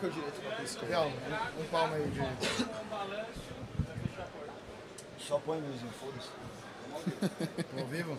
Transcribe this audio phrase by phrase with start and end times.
[0.00, 0.86] que é o direito pra piscar?
[0.86, 2.70] Real, um, um palmo aí, direito.
[5.18, 6.28] Só põe luzinho, foda-se.
[7.74, 8.18] Tô ao vivo?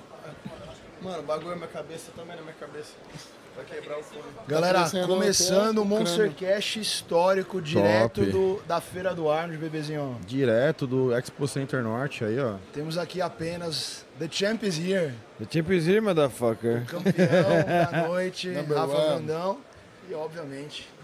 [1.01, 2.93] Mano, o bagulho na minha cabeça também na minha cabeça.
[3.55, 4.23] Vai quebrar o fone.
[4.47, 10.17] Galera, crescendo começando o o Monstercast histórico, direto do, da Feira do Arnold, bebezinho.
[10.25, 12.55] Direto do Expo Center Norte aí, ó.
[12.71, 16.85] Temos aqui apenas The Champ is here, The Champions League, motherfucker.
[16.85, 19.57] campeão da noite, Number Rafa one.
[20.09, 21.00] E, obviamente, o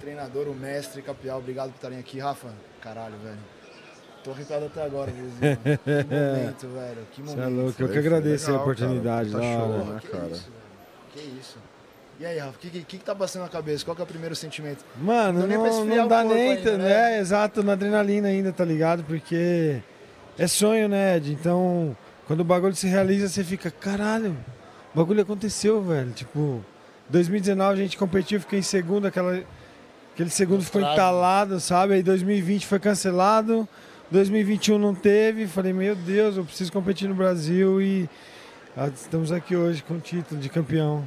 [0.00, 1.38] treinador, o mestre Capial.
[1.38, 2.18] Obrigado por estarem aqui.
[2.18, 2.48] Rafa,
[2.80, 3.38] caralho, velho.
[4.24, 5.58] Tô arrepiado até agora, bebezinho.
[5.84, 7.06] Que momento, velho.
[7.12, 7.40] Que Você momento.
[7.42, 9.30] é louco, eu que agradeço a legal, oportunidade.
[9.30, 9.42] cara.
[9.42, 10.26] Tá show, né, que cara?
[10.26, 10.52] isso, velho.
[11.12, 11.58] Que isso.
[12.18, 13.84] E aí, Rafa, o que, que, que tá passando na cabeça?
[13.84, 14.84] Qual que é o primeiro sentimento?
[15.00, 15.58] Mano, Não nem
[15.98, 16.84] não, dá nem, ainda, né?
[16.88, 17.20] né?
[17.20, 19.04] Exato, na adrenalina ainda, tá ligado?
[19.04, 19.82] Porque
[20.38, 21.32] é sonho, né, Ed?
[21.32, 21.94] Então,
[22.26, 24.36] quando o bagulho se realiza, você fica, caralho,
[24.94, 26.10] o bagulho aconteceu, velho.
[26.12, 26.64] Tipo,
[27.10, 29.42] 2019 a gente competiu, fiquei em segundo, aquela,
[30.16, 31.92] aquele segundo ficou entalado, sabe?
[31.92, 33.68] Aí 2020 foi cancelado,
[34.10, 35.46] 2021 não teve.
[35.46, 38.08] Falei, meu Deus, eu preciso competir no Brasil e
[38.74, 41.04] ah, estamos aqui hoje com o título de campeão.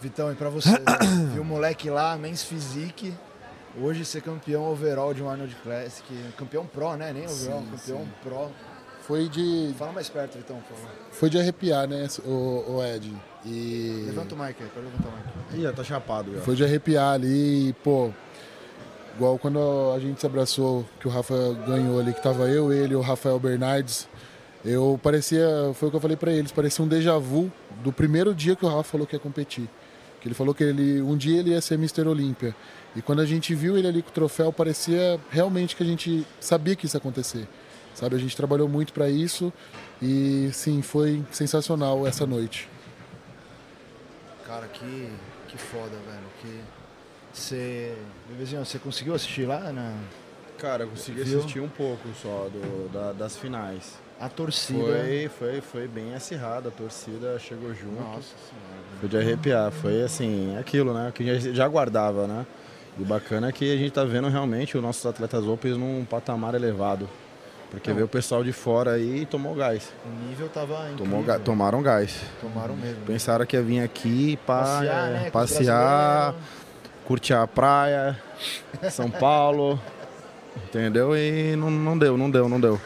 [0.00, 0.78] Vitão, e pra você, né?
[1.32, 3.14] viu o moleque lá, Men's Physique,
[3.80, 6.04] hoje ser campeão overall de um Arnold Classic,
[6.36, 7.12] campeão pro, né?
[7.12, 8.08] Nem overall, Sim, campeão sim.
[8.24, 8.50] pro.
[9.02, 10.90] Foi de, Fala mais perto, Vitão, por favor.
[11.12, 13.14] foi de arrepiar, né, o, o Ed?
[13.44, 15.68] E Levanta o mic aí, pode levantar o mic.
[15.68, 16.40] Ih, tá chapado já.
[16.40, 18.10] foi de arrepiar ali, e, pô.
[19.16, 19.58] Igual quando
[19.94, 21.34] a gente se abraçou, que o Rafa
[21.66, 24.08] ganhou ali, que tava eu, ele o Rafael Bernardes.
[24.64, 27.52] Eu parecia, foi o que eu falei pra eles, parecia um déjà vu
[27.82, 29.68] do primeiro dia que o Rafa falou que ia competir.
[30.20, 32.08] Que ele falou que ele, um dia ele ia ser Mr.
[32.08, 32.56] Olímpia.
[32.96, 36.26] E quando a gente viu ele ali com o troféu, parecia realmente que a gente
[36.40, 37.46] sabia que isso ia acontecer.
[37.94, 39.52] Sabe, a gente trabalhou muito pra isso
[40.02, 42.68] e sim, foi sensacional essa noite.
[44.44, 45.08] Cara, que,
[45.48, 46.26] que foda, velho.
[46.40, 46.60] Que
[47.32, 47.96] você.
[48.28, 49.92] Bebezinho, você conseguiu assistir lá na
[50.58, 51.40] Cara, eu consegui Viu?
[51.40, 53.94] assistir um pouco só do, da- das finais.
[54.20, 54.78] a torcida?
[54.78, 58.00] Foi, foi, foi bem acirrada, a torcida chegou junto.
[58.00, 58.84] Nossa senhora.
[59.00, 61.10] Foi de arrepiar, foi assim, aquilo, né?
[61.14, 62.46] Que a gente já aguardava, né?
[62.98, 66.04] E o bacana é que a gente tá vendo realmente os nossos atletas Open num
[66.04, 67.08] patamar elevado.
[67.70, 67.96] Porque Não.
[67.96, 69.92] veio o pessoal de fora aí e tomou gás.
[70.06, 70.98] O nível tava incrível.
[70.98, 72.20] Tomou ga- tomaram gás.
[72.40, 73.04] Tomaram mesmo.
[73.04, 75.30] Pensaram que ia vir aqui pra Passear, é, né?
[75.30, 76.34] passear,
[77.06, 78.18] curtir a praia,
[78.90, 79.80] São Paulo,
[80.64, 81.16] entendeu?
[81.16, 82.80] E não, não deu, não deu, não deu.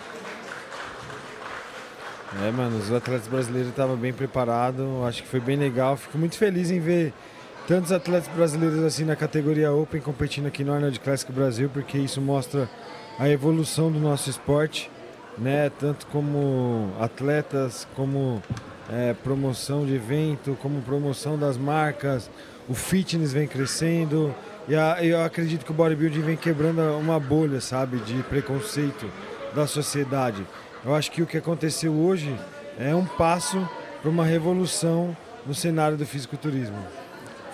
[2.45, 5.97] É, mano, os atletas brasileiros estavam bem preparados, acho que foi bem legal.
[5.97, 7.13] Fico muito feliz em ver
[7.67, 12.21] tantos atletas brasileiros assim na categoria Open competindo aqui no Arnold Classic Brasil, porque isso
[12.21, 12.69] mostra
[13.19, 14.91] a evolução do nosso esporte,
[15.39, 15.71] né?
[15.71, 18.43] Tanto como atletas, como
[18.91, 22.31] é, promoção de evento, como promoção das marcas,
[22.69, 24.35] o fitness vem crescendo
[24.67, 29.07] e a- eu acredito que o bodybuilding vem quebrando uma bolha, sabe, de preconceito
[29.55, 30.47] da sociedade.
[30.85, 32.35] Eu acho que o que aconteceu hoje
[32.79, 33.67] é um passo
[34.01, 36.77] para uma revolução no cenário do fisiculturismo.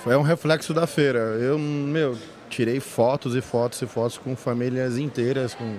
[0.03, 1.19] Foi um reflexo da feira.
[1.19, 2.17] Eu, meu,
[2.51, 5.77] tirei fotos e fotos e fotos com famílias inteiras, com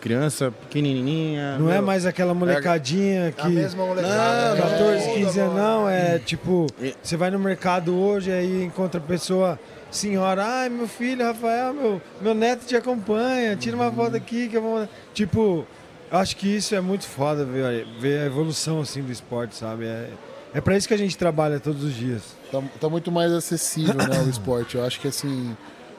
[0.00, 1.58] criança pequenininha.
[1.58, 1.82] Não é meu.
[1.82, 3.48] mais aquela molecadinha A que.
[3.48, 4.48] mesma molecada.
[4.50, 4.60] Não, né?
[4.62, 9.00] 14, Toda 15 anos, não, é tipo, E- você vai no mercado hoje aí encontra
[9.00, 9.58] pessoa,
[9.90, 14.56] senhora, ai meu filho, Rafael, meu, meu neto te acompanha, tira uma foto aqui que
[14.56, 14.88] eu vou.
[15.12, 15.66] Tipo,
[16.10, 19.84] eu acho que isso é muito foda ver, ver a evolução assim do esporte, sabe?
[19.84, 20.08] É,
[20.54, 22.22] é pra isso que a gente trabalha todos os dias.
[22.50, 24.76] Tá, tá muito mais acessível né, o esporte.
[24.76, 25.56] Eu acho que assim,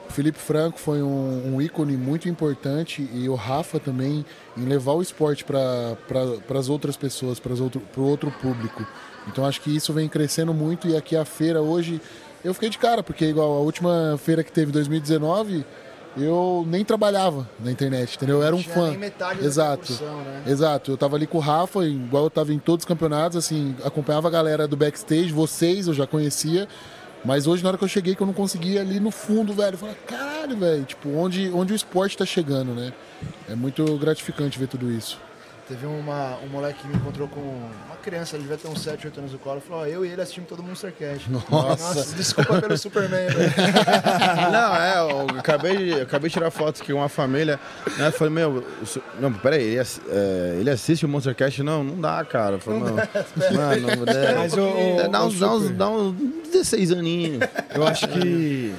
[0.08, 4.24] o Felipe Franco foi um, um ícone muito importante e o Rafa também
[4.56, 8.86] em levar o esporte para pra, as outras pessoas, para outro, o outro público.
[9.28, 12.00] Então acho que isso vem crescendo muito e aqui a feira hoje
[12.44, 15.64] eu fiquei de cara, porque igual a última feira que teve em 2019,
[16.16, 18.38] eu nem trabalhava na internet, entendeu?
[18.38, 18.90] Eu era um fã.
[18.90, 19.92] nem metade Exato.
[19.92, 20.42] né?
[20.46, 23.76] Exato, eu tava ali com o Rafa, igual eu tava em todos os campeonatos, assim,
[23.84, 26.68] acompanhava a galera do backstage, vocês eu já conhecia,
[27.24, 29.74] mas hoje na hora que eu cheguei que eu não conseguia ali no fundo, velho,
[29.74, 32.92] eu falei, caralho, velho, tipo, onde, onde o esporte tá chegando, né?
[33.48, 35.18] É muito gratificante ver tudo isso.
[35.72, 39.06] Teve uma, um moleque que me encontrou com uma criança, ele devia ter uns 7,
[39.06, 41.30] 8 anos no colo, falou, ó, eu e ele assistimos todo mundo Monstercast.
[41.30, 42.14] Nossa.
[42.14, 43.52] desculpa pelo Superman, velho.
[44.52, 47.58] Não, é, eu acabei de, eu acabei de tirar fotos com uma família.
[47.96, 48.62] Né, eu falei, meu,
[49.18, 51.62] não, peraí, ele, ass- é, ele assiste o Monstercast?
[51.62, 52.56] Não, não dá, cara.
[52.56, 53.00] Eu falei, não, mano,
[54.10, 56.14] é, Mas o, o- dá, uns, dá, uns, dá uns
[56.52, 57.40] 16 aninhos.
[57.74, 58.74] eu acho que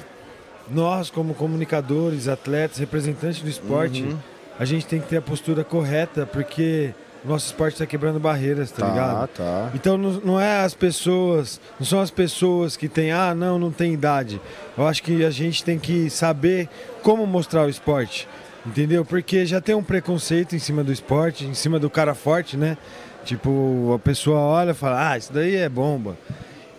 [0.70, 4.18] nós, como comunicadores, atletas, representantes do esporte, Uhum.
[4.58, 6.92] A gente tem que ter a postura correta, porque
[7.24, 9.28] o nosso esporte está quebrando barreiras, tá, Tá, ligado?
[9.28, 9.70] tá.
[9.74, 13.72] Então não, não é as pessoas, não são as pessoas que têm, ah, não, não
[13.72, 14.40] tem idade.
[14.76, 16.68] Eu acho que a gente tem que saber
[17.02, 18.28] como mostrar o esporte,
[18.66, 19.04] entendeu?
[19.04, 22.76] Porque já tem um preconceito em cima do esporte, em cima do cara forte, né?
[23.24, 26.16] Tipo, a pessoa olha e fala, ah, isso daí é bomba.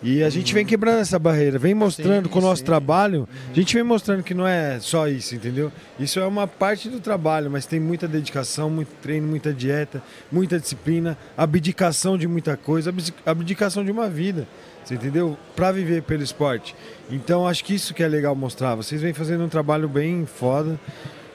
[0.07, 2.65] E a gente vem quebrando essa barreira, vem mostrando Sim, com o nosso sim.
[2.65, 5.71] trabalho, a gente vem mostrando que não é só isso, entendeu?
[5.99, 10.59] Isso é uma parte do trabalho, mas tem muita dedicação, muito treino, muita dieta, muita
[10.59, 14.47] disciplina, abdicação de muita coisa, abdi- abdicação de uma vida,
[14.83, 15.35] você entendeu?
[15.55, 16.75] Para viver pelo esporte.
[17.09, 18.75] Então acho que isso que é legal mostrar.
[18.75, 20.79] Vocês vêm fazendo um trabalho bem foda.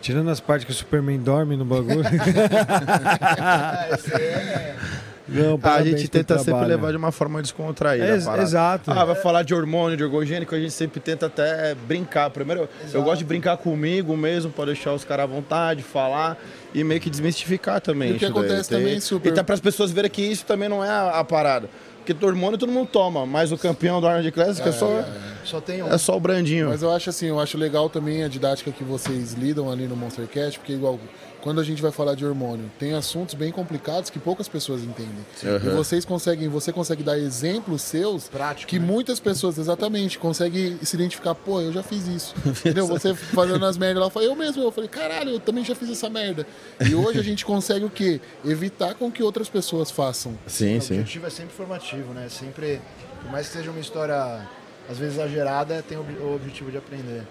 [0.00, 2.00] Tirando as partes que o Superman dorme no bagulho.
[5.33, 6.69] É- Não, a gente tenta sempre trabalho.
[6.69, 8.21] levar de uma forma descontraída.
[8.25, 8.43] Parada.
[8.43, 8.91] exato.
[8.91, 12.31] Ah, vai falar de hormônio, de ergogênico, a gente sempre tenta até brincar.
[12.31, 16.37] Primeiro, eu gosto de brincar comigo mesmo, pra deixar os caras à vontade, falar
[16.75, 18.11] e meio que desmistificar também.
[18.11, 18.45] E o que isso daí.
[18.45, 20.89] acontece Tem- também, super- E tá para as pessoas verem que isso também não é
[20.89, 21.69] a, a parada.
[21.99, 25.05] Porque do hormônio todo mundo toma, mas o campeão do Arnold Classic é, só,
[25.45, 25.93] Só tem um.
[25.93, 26.69] é só o brandinho.
[26.71, 29.95] Mas eu acho assim, eu acho legal também a didática que vocês lidam ali no
[29.95, 30.99] Monstercast, porque igual
[31.42, 35.25] quando a gente vai falar de hormônio, tem assuntos bem complicados que poucas pessoas entendem.
[35.42, 38.87] E vocês conseguem, você consegue dar exemplos seus Prático, que né?
[38.87, 42.35] muitas pessoas, exatamente, conseguem se identificar, pô, eu já fiz isso.
[42.47, 42.87] Entendeu?
[42.87, 45.75] Você fazendo as merdas lá, eu falei, eu mesmo, eu falei, caralho, eu também já
[45.75, 46.47] fiz essa merda.
[46.80, 48.20] E hoje a gente consegue o quê?
[48.44, 50.38] Evitar com que outras pessoas façam.
[50.47, 50.94] Sim, O sim.
[50.94, 52.28] objetivo é sempre formativo, né?
[52.28, 52.80] Sempre,
[53.23, 54.47] por mais que seja uma história
[54.88, 57.23] às vezes exagerada, tem o o objetivo de aprender.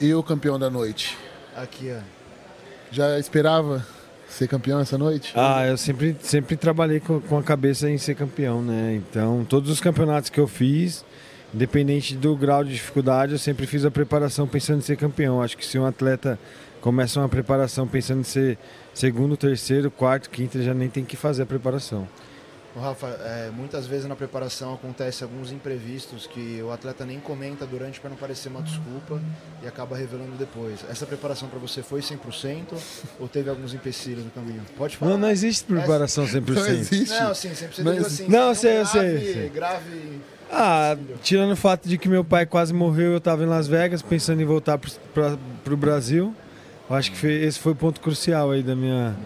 [0.00, 1.16] E o campeão da noite?
[1.54, 2.00] Aqui, ó.
[2.94, 3.84] Já esperava
[4.28, 5.32] ser campeão essa noite?
[5.34, 8.94] Ah, eu sempre, sempre trabalhei com, com a cabeça em ser campeão, né?
[8.94, 11.04] Então, todos os campeonatos que eu fiz,
[11.52, 15.42] independente do grau de dificuldade, eu sempre fiz a preparação pensando em ser campeão.
[15.42, 16.38] Acho que se um atleta
[16.80, 18.56] começa uma preparação pensando em ser
[18.94, 22.06] segundo, terceiro, quarto, quinto, ele já nem tem que fazer a preparação.
[22.80, 28.00] Rafa, é, muitas vezes na preparação acontece alguns imprevistos que o atleta nem comenta durante
[28.00, 29.20] para não parecer uma desculpa
[29.62, 30.80] e acaba revelando depois.
[30.90, 32.74] Essa preparação para você foi 100%
[33.20, 34.62] ou teve alguns empecilhos no caminho?
[34.76, 35.12] Pode falar.
[35.12, 36.40] Não, não existe preparação 100%.
[36.54, 37.14] Não existe.
[37.20, 38.22] Não, sim, sempre você Não diz existe.
[38.22, 38.32] assim.
[38.32, 39.48] Não, eu sei, eu grave, sei, eu sei.
[39.50, 40.20] Grave.
[40.50, 44.02] Ah, tirando o fato de que meu pai quase morreu, eu estava em Las Vegas
[44.02, 45.38] pensando em voltar para
[45.72, 46.34] o Brasil.
[46.88, 49.16] Eu acho que foi- esse foi o ponto crucial aí da minha,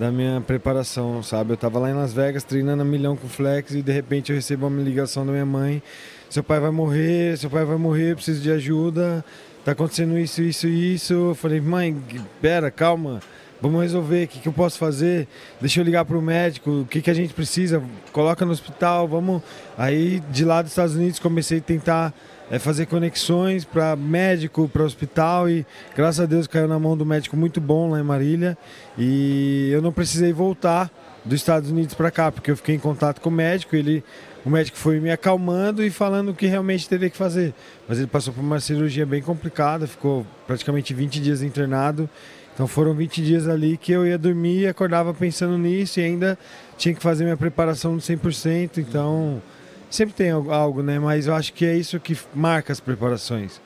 [0.00, 1.50] da minha preparação, sabe?
[1.50, 4.36] Eu estava lá em Las Vegas treinando a milhão com flex e de repente eu
[4.36, 5.82] recebo uma ligação da minha mãe:
[6.30, 9.22] seu pai vai morrer, seu pai vai morrer, preciso de ajuda,
[9.62, 11.12] tá acontecendo isso, isso, isso.
[11.12, 11.94] Eu falei: mãe,
[12.40, 13.20] pera, calma.
[13.60, 15.28] Vamos resolver, o que, que eu posso fazer?
[15.60, 17.82] Deixa eu ligar para o médico, o que, que a gente precisa?
[18.10, 19.42] Coloca no hospital, vamos.
[19.76, 22.14] Aí, de lá dos Estados Unidos, comecei a tentar
[22.50, 25.64] eh, fazer conexões para médico, para hospital e
[25.94, 28.58] graças a Deus caiu na mão do médico muito bom lá em Marília
[28.98, 30.90] e eu não precisei voltar
[31.24, 34.02] dos Estados Unidos para cá, porque eu fiquei em contato com o médico, ele
[34.44, 37.52] o médico foi me acalmando e falando o que realmente teria que fazer.
[37.86, 42.08] Mas ele passou por uma cirurgia bem complicada, ficou praticamente 20 dias internado.
[42.54, 46.38] Então foram 20 dias ali que eu ia dormir e acordava pensando nisso e ainda
[46.76, 48.78] tinha que fazer minha preparação no 100%.
[48.78, 49.42] Então
[49.90, 50.98] sempre tem algo- né?
[50.98, 53.60] Mas eu acho que é isso que marca as preparações.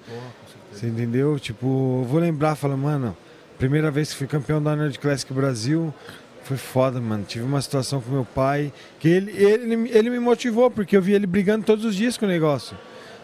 [0.72, 1.38] Você entendeu?
[1.38, 3.16] Tipo, eu vou lembrar, falar, mano,
[3.58, 5.94] primeira vez que fui campeão da Nerd Classic Brasil,
[6.42, 7.24] foi foda, mano.
[7.26, 11.12] Tive uma situação com meu pai, que ele, ele, ele me motivou, porque eu vi
[11.12, 12.76] ele brigando todos os dias com o negócio.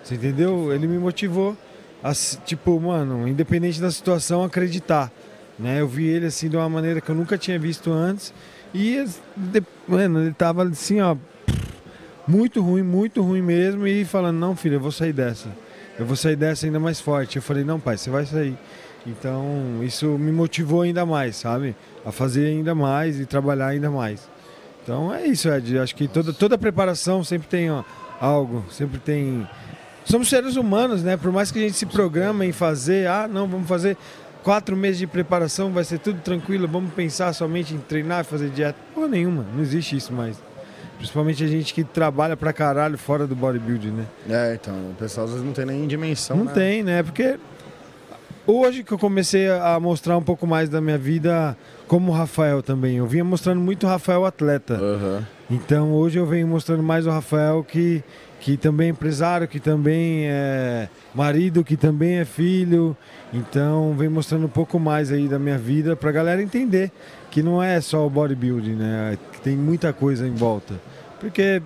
[0.03, 0.73] Você entendeu?
[0.73, 1.57] Ele me motivou
[2.03, 5.11] a, tipo, mano, independente da situação, acreditar.
[5.59, 5.81] Né?
[5.81, 8.33] Eu vi ele assim de uma maneira que eu nunca tinha visto antes.
[8.73, 9.05] E,
[9.87, 11.17] mano, ele tava assim, ó,
[12.27, 13.87] muito ruim, muito ruim mesmo.
[13.87, 15.49] E falando, não, filho, eu vou sair dessa.
[15.99, 17.37] Eu vou sair dessa ainda mais forte.
[17.37, 18.57] Eu falei, não, pai, você vai sair.
[19.07, 21.75] Então, isso me motivou ainda mais, sabe?
[22.05, 24.29] A fazer ainda mais e trabalhar ainda mais.
[24.83, 25.79] Então, é isso, Ed.
[25.79, 27.83] Acho que toda, toda preparação sempre tem ó,
[28.21, 29.47] algo, sempre tem.
[30.05, 31.17] Somos seres humanos, né?
[31.17, 33.97] Por mais que a gente se programa em fazer, ah, não, vamos fazer
[34.43, 38.79] quatro meses de preparação, vai ser tudo tranquilo, vamos pensar somente em treinar, fazer dieta.
[38.95, 40.50] Porra nenhuma, não existe isso mais.
[41.01, 44.07] Principalmente a gente que trabalha pra caralho fora do bodybuilding, né?
[44.29, 46.37] É, então, o pessoal às vezes não tem nem dimensão.
[46.37, 46.53] Não né?
[46.53, 47.03] tem, né?
[47.03, 47.39] Porque
[48.47, 51.57] hoje que eu comecei a mostrar um pouco mais da minha vida
[51.89, 52.99] como o Rafael também.
[52.99, 54.75] Eu vinha mostrando muito o Rafael atleta.
[54.75, 55.27] Aham.
[55.51, 58.05] Então hoje eu venho mostrando mais o Rafael que,
[58.39, 62.95] que também é empresário, que também é marido, que também é filho.
[63.33, 66.93] Então venho mostrando um pouco mais aí da minha vida pra galera entender
[67.31, 69.17] que não é só o bodybuilding, né?
[69.43, 70.75] Tem muita coisa em volta.
[71.21, 71.63] Porque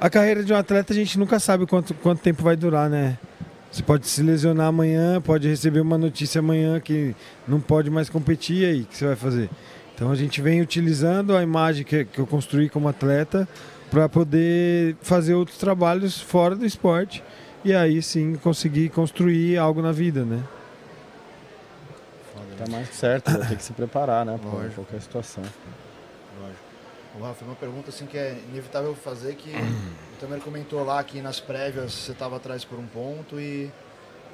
[0.00, 3.18] a carreira de um atleta a gente nunca sabe quanto, quanto tempo vai durar, né?
[3.70, 7.14] Você pode se lesionar amanhã, pode receber uma notícia amanhã que
[7.46, 9.50] não pode mais competir, e aí o que você vai fazer?
[9.94, 13.46] Então a gente vem utilizando a imagem que, que eu construí como atleta
[13.90, 17.22] para poder fazer outros trabalhos fora do esporte
[17.64, 20.42] e aí sim conseguir construir algo na vida, né?
[22.56, 24.38] Tá mais certo, vai ter que se preparar, né?
[24.38, 25.42] Pra qualquer situação.
[27.20, 31.20] O Rafa, uma pergunta assim que é inevitável fazer, que o Tamer comentou lá que
[31.20, 33.70] nas prévias você estava atrás por um ponto e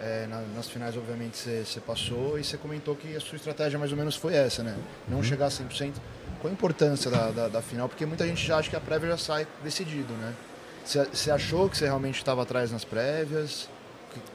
[0.01, 3.77] é, na- nas finais obviamente você, você passou e você comentou que a sua estratégia
[3.79, 4.77] mais ou menos foi essa, né?
[5.09, 5.95] Não chegar a 100%.
[6.41, 7.89] Qual a importância da, da, da final?
[7.89, 10.33] Porque muita gente já acha que a prévia já sai decidido, né?
[10.85, 13.69] Você, você achou que você realmente estava atrás nas prévias?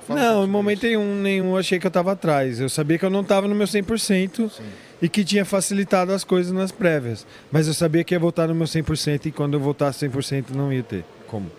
[0.05, 2.59] Fala não, em momento nenhum, nenhum achei que eu estava atrás.
[2.59, 4.63] Eu sabia que eu não estava no meu 100% Sim.
[5.01, 7.25] E que tinha facilitado as coisas nas prévias.
[7.51, 10.71] Mas eu sabia que ia voltar no meu 100% e quando eu voltasse 100% não
[10.71, 11.51] ia ter como.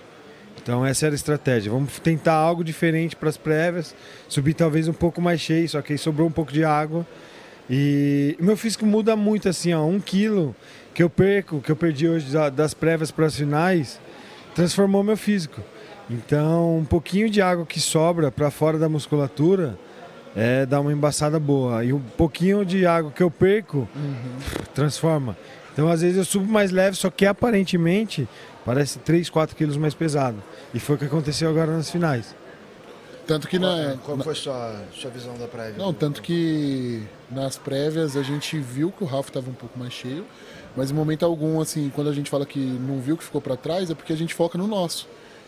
[0.63, 1.73] Então essa era a estratégia.
[1.73, 3.95] Vamos tentar algo diferente para as prévias,
[4.29, 7.05] subir talvez um pouco mais cheio, só que aí sobrou um pouco de água.
[7.69, 10.55] E meu físico muda muito assim, ó, um quilo
[10.95, 13.99] que eu perco, que eu perdi hoje da- das prévias para as finais,
[14.55, 15.61] transformou meu físico.
[16.11, 19.77] Então um pouquinho de água que sobra para fora da musculatura
[20.35, 21.85] é dá uma embaçada boa.
[21.85, 23.89] E um pouquinho de água que eu perco
[24.75, 25.37] transforma.
[25.73, 28.29] Então às vezes eu subo mais leve, só que aparentemente
[28.65, 30.43] parece 3, 4 quilos mais pesado.
[30.75, 32.35] E foi o que aconteceu agora nas finais.
[33.27, 35.75] Tanto que na, Qual foi a sua, sua visão da prévia?
[35.79, 39.93] Não, tanto que nas prévias a gente viu que o Rafa estava um pouco mais
[39.93, 40.25] cheio,
[40.77, 43.57] mas em momento algum, assim, quando a gente fala que não viu que ficou para
[43.57, 45.07] trás, é porque a gente foca no nosso,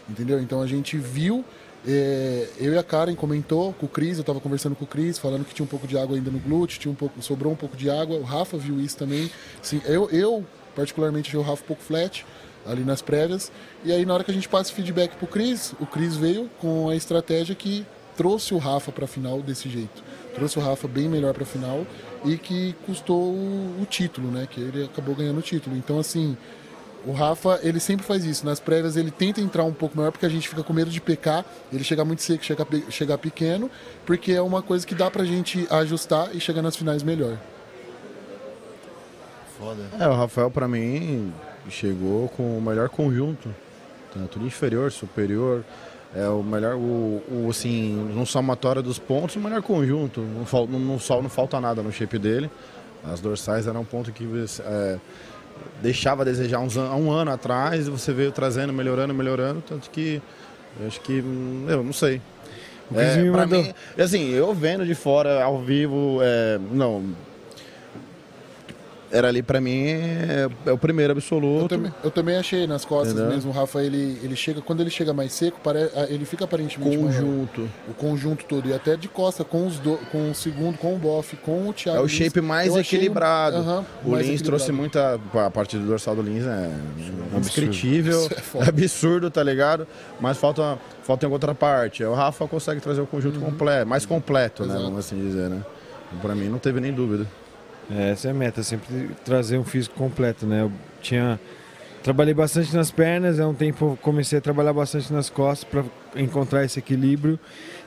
[0.08, 0.40] entendeu?
[0.40, 1.44] Então a gente viu,
[1.86, 5.18] é, eu e a Karen comentou com o Cris, eu estava conversando com o Cris,
[5.18, 7.56] falando que tinha um pouco de água ainda no glúteo, tinha um pouco, sobrou um
[7.56, 9.30] pouco de água, o Rafa viu isso também.
[9.62, 12.24] Assim, eu, eu particularmente achei o Rafa um pouco flat
[12.66, 13.52] ali nas prévias,
[13.84, 16.48] e aí na hora que a gente passa o feedback pro Cris, o Cris veio
[16.58, 17.86] com a estratégia que
[18.16, 20.02] trouxe o Rafa para a final desse jeito.
[20.34, 21.86] Trouxe o Rafa bem melhor para a final
[22.24, 24.48] e que custou o, o título, né?
[24.50, 25.76] Que ele acabou ganhando o título.
[25.76, 26.36] Então, assim,
[27.06, 28.44] o Rafa, ele sempre faz isso.
[28.46, 31.00] Nas prévias, ele tenta entrar um pouco maior porque a gente fica com medo de
[31.00, 33.70] pecar, ele chegar muito seco, chegar, chegar pequeno,
[34.06, 37.36] porque é uma coisa que dá pra gente ajustar e chegar nas finais melhor.
[39.58, 39.82] Foda.
[39.98, 41.32] É, o Rafael pra mim
[41.70, 43.54] chegou com o melhor conjunto,
[44.12, 45.64] tanto de inferior, superior,
[46.14, 50.66] é o melhor, o, o assim, no somatório dos pontos, o melhor conjunto, não, fal,
[50.66, 52.50] não, não, só- não falta nada no shape dele,
[53.04, 54.24] as dorsais eram um ponto que
[54.60, 54.98] é,
[55.82, 59.90] deixava a desejar uns, há um ano atrás, e você veio trazendo, melhorando, melhorando, tanto
[59.90, 60.20] que
[60.80, 62.20] eu acho que, hum, eu não sei,
[62.90, 63.62] O é, me mandou.
[63.62, 67.04] mim, assim, eu vendo de fora, ao vivo, é, não.
[69.16, 71.68] Era ali pra mim é, é o primeiro Eu absoluto.
[71.68, 73.30] também, eu também achei nas costas Entendeu?
[73.32, 76.96] mesmo, o Rafa, ele, ele chega, quando ele chega mais seco, pare, ele fica aparentemente
[76.98, 77.12] maior.
[77.12, 77.68] Conjunto.
[77.88, 80.98] O conjunto todo, e até de costa, com os do, com o segundo, com o
[80.98, 81.98] Boff, com o Thiago.
[81.98, 82.12] É o Lins.
[82.12, 83.56] shape mais Eu achei- equilibrado.
[83.58, 85.20] Aham, o mais Lins trouxe equilibrado.
[85.22, 85.46] muita.
[85.46, 86.70] A parte do dorsal do Lins é
[87.36, 88.28] indescritível.
[88.64, 89.86] É absurdo, tá ligado?
[90.20, 92.02] Mas falta, falta em outra parte.
[92.04, 94.74] O Rafa consegue trazer o conjunto completo, mais completo, né?
[94.76, 94.82] Uhum.
[94.84, 95.62] Vamos assim dizer, né?
[96.22, 97.26] Pra mim não teve nem dúvida.
[97.90, 100.62] É, essa é a meta, sempre trazer um físico completo, né?
[100.62, 101.38] Eu tinha
[102.02, 106.62] trabalhei bastante nas pernas, há um tempo comecei a trabalhar bastante nas costas para encontrar
[106.62, 107.38] esse equilíbrio.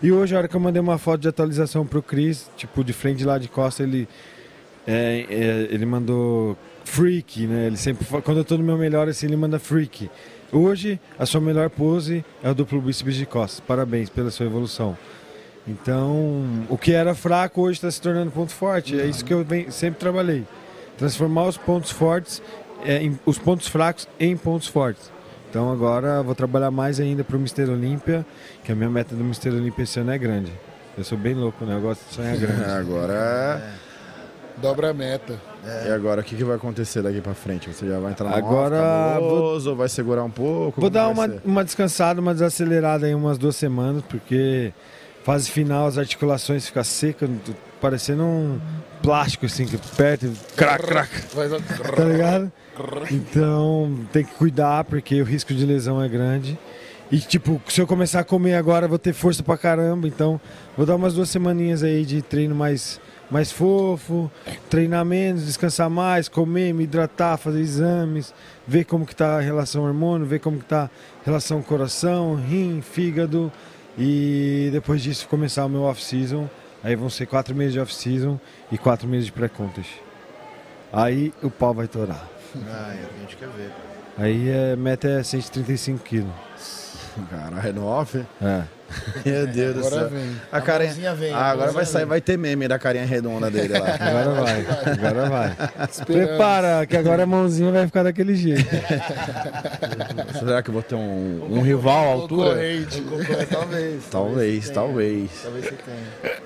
[0.02, 2.94] E hoje, a hora que eu mandei uma foto de atualização pro Chris, tipo de
[2.94, 4.08] frente lá de costa, ele
[4.88, 7.68] é, é, ele mandou freak, né?
[7.68, 10.10] Ele sempre quando eu tô no meu melhor assim, ele manda freak.
[10.52, 13.60] Hoje, a sua melhor pose é o duplo bíceps de costas.
[13.60, 14.98] Parabéns pela sua evolução.
[15.68, 19.00] Então, o que era fraco hoje está se tornando ponto forte.
[19.00, 20.46] É isso que eu sempre trabalhei.
[20.98, 22.42] Transformar os pontos fortes,
[22.86, 25.12] é, em- os pontos fracos em pontos fortes.
[25.50, 28.26] Então agora eu vou trabalhar mais ainda para o Mister Olímpia,
[28.64, 30.52] que a minha meta do Mister Olímpia esse ano é grande.
[30.98, 31.76] Eu sou bem louco, né?
[31.76, 32.64] Eu gosto de sonhar grande.
[32.72, 33.62] Agora.
[34.58, 35.40] Dobra a meta.
[35.86, 37.72] E agora o que, que vai acontecer daqui pra frente?
[37.72, 38.78] Você já vai entrar no Agora,
[39.14, 40.82] cabuloso, vai segurar um pouco?
[40.82, 41.42] Vou dar uma, ser?
[41.46, 44.74] uma descansada, uma desacelerada aí umas duas semanas, porque
[45.28, 47.30] fase final as articulações ficam secas,
[47.82, 48.62] parecendo um
[49.04, 51.10] plástico assim, que aperta crac, crac.
[51.98, 52.52] Tá ligado?
[53.12, 56.58] Então tem que cuidar porque o risco de lesão é grande.
[57.12, 60.08] E tipo, se eu começar a comer agora, vou ter força pra caramba.
[60.08, 60.40] Então
[60.78, 64.32] vou dar umas duas semaninhas aí de treino mais, mais fofo,
[64.70, 68.34] treinar menos, descansar mais, comer, me hidratar, fazer exames,
[68.66, 72.80] ver como que tá a relação hormônio, ver como que tá a relação coração, rim,
[72.80, 73.52] fígado.
[73.98, 76.50] E depois disso começar o meu off-season.
[76.84, 78.40] Aí vão ser quatro meses de off-season
[78.72, 79.92] e quatro meses de pré-contest.
[80.94, 82.28] Aí o pau vai torar.
[82.56, 83.72] Ah, é, a gente quer ver.
[84.18, 86.47] Aí a meta é 135 quilos.
[87.30, 88.18] Caralho, no off?
[88.42, 88.62] É.
[89.26, 90.10] Meu Deus do Agora céu.
[90.10, 90.32] vem.
[90.50, 90.90] A carinha...
[90.92, 92.10] mãozinha vem, Ah, a agora vai sair, vem.
[92.10, 93.86] vai ter meme da carinha redonda dele lá.
[94.00, 95.56] Agora vai, agora vai.
[96.06, 98.64] Prepara, que agora a mãozinha vai ficar daquele jeito.
[100.40, 102.50] Será que eu vou ter um, um rival à altura?
[102.52, 103.02] Concorrente.
[103.52, 104.04] Talvez.
[104.10, 104.74] Talvez, tenha.
[104.74, 105.32] talvez.
[105.44, 106.38] Talvez você tenha.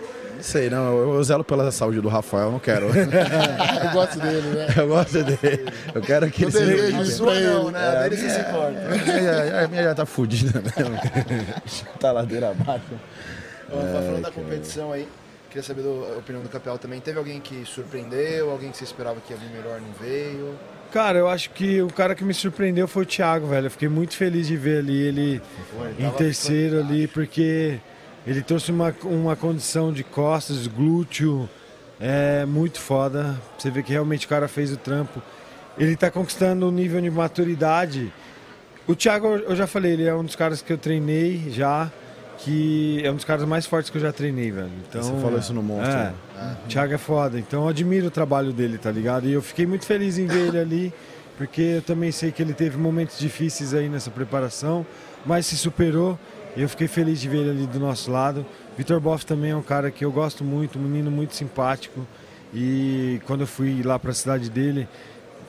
[0.42, 0.98] Não sei, não.
[0.98, 2.88] Eu, eu zelo pela saúde do Rafael, não quero.
[2.90, 4.68] Eu gosto dele, né?
[4.76, 5.66] eu gosto dele.
[5.94, 7.06] Eu quero que Eu ele seja.
[7.06, 7.72] Sua não, ele.
[7.72, 7.88] né?
[7.88, 8.80] A dele você se importa.
[8.80, 10.72] A minha, a minha já tá fudida, né?
[12.00, 12.84] tá ladeira abaixo.
[13.70, 15.08] Tá falando da competição aí.
[15.50, 17.00] Queria saber do- a opinião do Capel também.
[17.00, 18.50] Teve alguém que surpreendeu?
[18.52, 20.56] Alguém que você esperava que ia vir melhor não veio?
[20.92, 23.68] Cara, eu acho que o cara que me surpreendeu foi o Thiago, velho.
[23.68, 25.42] Eu fiquei muito feliz de ver ali ele
[26.00, 27.80] em terceiro ali, porque
[28.26, 31.50] ele trouxe uma, uma condição de costas, glúteo,
[32.00, 33.40] é muito foda.
[33.58, 35.22] Você vê que realmente o cara fez o trampo.
[35.78, 38.12] Ele tá conquistando um nível de maturidade.
[38.88, 41.92] O Thiago, eu já falei, ele é um dos caras que eu treinei já,
[42.40, 44.72] que é um dos caras mais fortes que eu já treinei, velho.
[44.90, 45.98] Então, Você falou isso no monstro.
[45.98, 46.14] É,
[46.66, 49.28] o Thiago é foda, então eu admiro o trabalho dele, tá ligado?
[49.28, 50.94] E eu fiquei muito feliz em ver ele ali,
[51.38, 54.86] porque eu também sei que ele teve momentos difíceis aí nessa preparação,
[55.26, 56.20] mas se superou
[56.56, 58.46] eu fiquei feliz de ver ele ali do nosso lado.
[58.78, 62.06] Vitor Boff também é um cara que eu gosto muito, um menino muito simpático.
[62.54, 64.88] E quando eu fui lá pra cidade dele,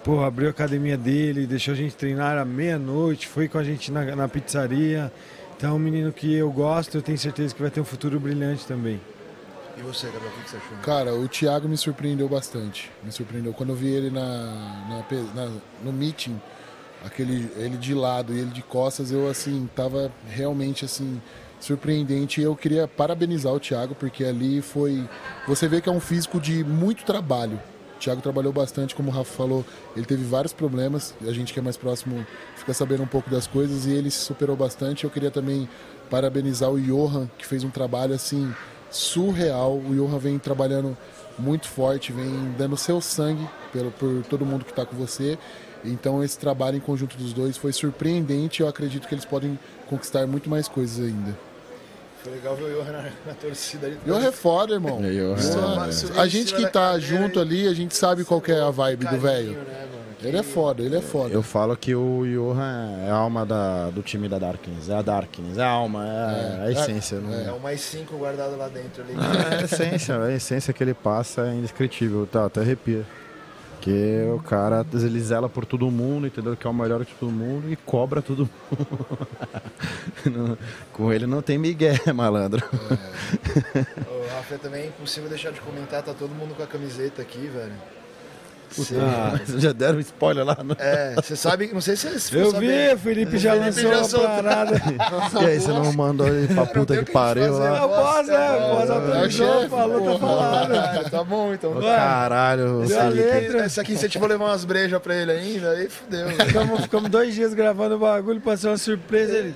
[0.04, 3.90] pô, abriu a academia dele, deixou a gente treinar à meia-noite, foi com a gente
[3.90, 5.12] na, na pizzaria.
[5.56, 8.18] Então é um menino que eu gosto, eu tenho certeza que vai ter um futuro
[8.20, 9.00] brilhante também.
[9.76, 10.76] E você, Gabriel, o que você achou?
[10.82, 12.90] Cara, o Thiago me surpreendeu bastante.
[13.02, 13.52] Me surpreendeu.
[13.54, 14.20] Quando eu vi ele na,
[14.88, 16.38] na na- no meeting,
[17.04, 21.20] aquele, ele de lado e ele de costas, eu assim, tava realmente assim,
[21.60, 22.40] surpreendente.
[22.40, 25.08] Eu queria parabenizar o Thiago, porque ali foi.
[25.46, 27.60] Você vê que é um físico de muito trabalho.
[27.96, 29.64] O Thiago trabalhou bastante, como o Rafa falou,
[29.96, 31.14] ele teve vários problemas.
[31.22, 34.18] A gente que é mais próximo fica sabendo um pouco das coisas e ele se
[34.18, 35.04] superou bastante.
[35.04, 35.68] Eu queria também
[36.10, 38.52] parabenizar o Johan, que fez um trabalho assim
[38.90, 39.76] surreal.
[39.76, 40.96] O Johan vem trabalhando
[41.38, 45.38] muito forte, vem dando seu sangue pelo, por todo mundo que está com você.
[45.84, 48.60] Então esse trabalho em conjunto dos dois foi surpreendente.
[48.62, 51.36] Eu acredito que eles podem conquistar muito mais coisas ainda.
[52.22, 53.98] Foi legal ver o Johan na, na torcida ali.
[54.06, 55.00] Johan é foda, irmão.
[55.04, 58.40] É, Johan é- é- a gente que tá junto e- ali, a gente sabe qual
[58.40, 59.52] que é a vibe do velho.
[59.52, 59.88] Né?
[60.24, 61.34] Ele é foda, ele é foda.
[61.34, 64.88] Eu falo que o Johan é a alma da- do time da Darkness.
[64.88, 67.18] É a Darkness, é a alma, é, a essência.
[67.18, 69.14] não É o mais cinco guardado lá dentro ali.
[69.14, 72.44] É a essência, a essência que ele passa é indescritível, tá?
[72.46, 73.04] Até arrepia.
[73.82, 76.56] Porque o cara, ele zela por todo mundo, entendeu?
[76.56, 80.56] Que é o melhor de todo mundo e cobra todo mundo.
[80.94, 82.64] Com ele não tem migué, malandro.
[84.36, 87.72] Rafa também é impossível deixar de comentar, tá todo mundo com a camiseta aqui, velho.
[89.00, 89.38] Ah.
[89.44, 90.74] Vocês já deram spoiler lá, no...
[90.78, 93.90] É, você sabe, não sei se vocês ficou Eu vi, o Felipe já Felipe lançou
[93.92, 94.28] já a soltou.
[94.28, 94.82] parada.
[95.42, 97.78] E aí, você não mandou ele pra puta que pariu lá?
[97.82, 100.68] Eu posso, é, É, autorizou, falou, tá falando.
[100.72, 101.80] Caralho, tá bom então.
[101.80, 103.56] Caralho, Deu a Felipe.
[103.58, 106.28] Esse aqui, vou levar umas brejas pra ele ainda, aí fudeu.
[106.28, 109.32] Ficamos, ficamos dois dias gravando o bagulho, passou uma surpresa.
[109.38, 109.54] Ele.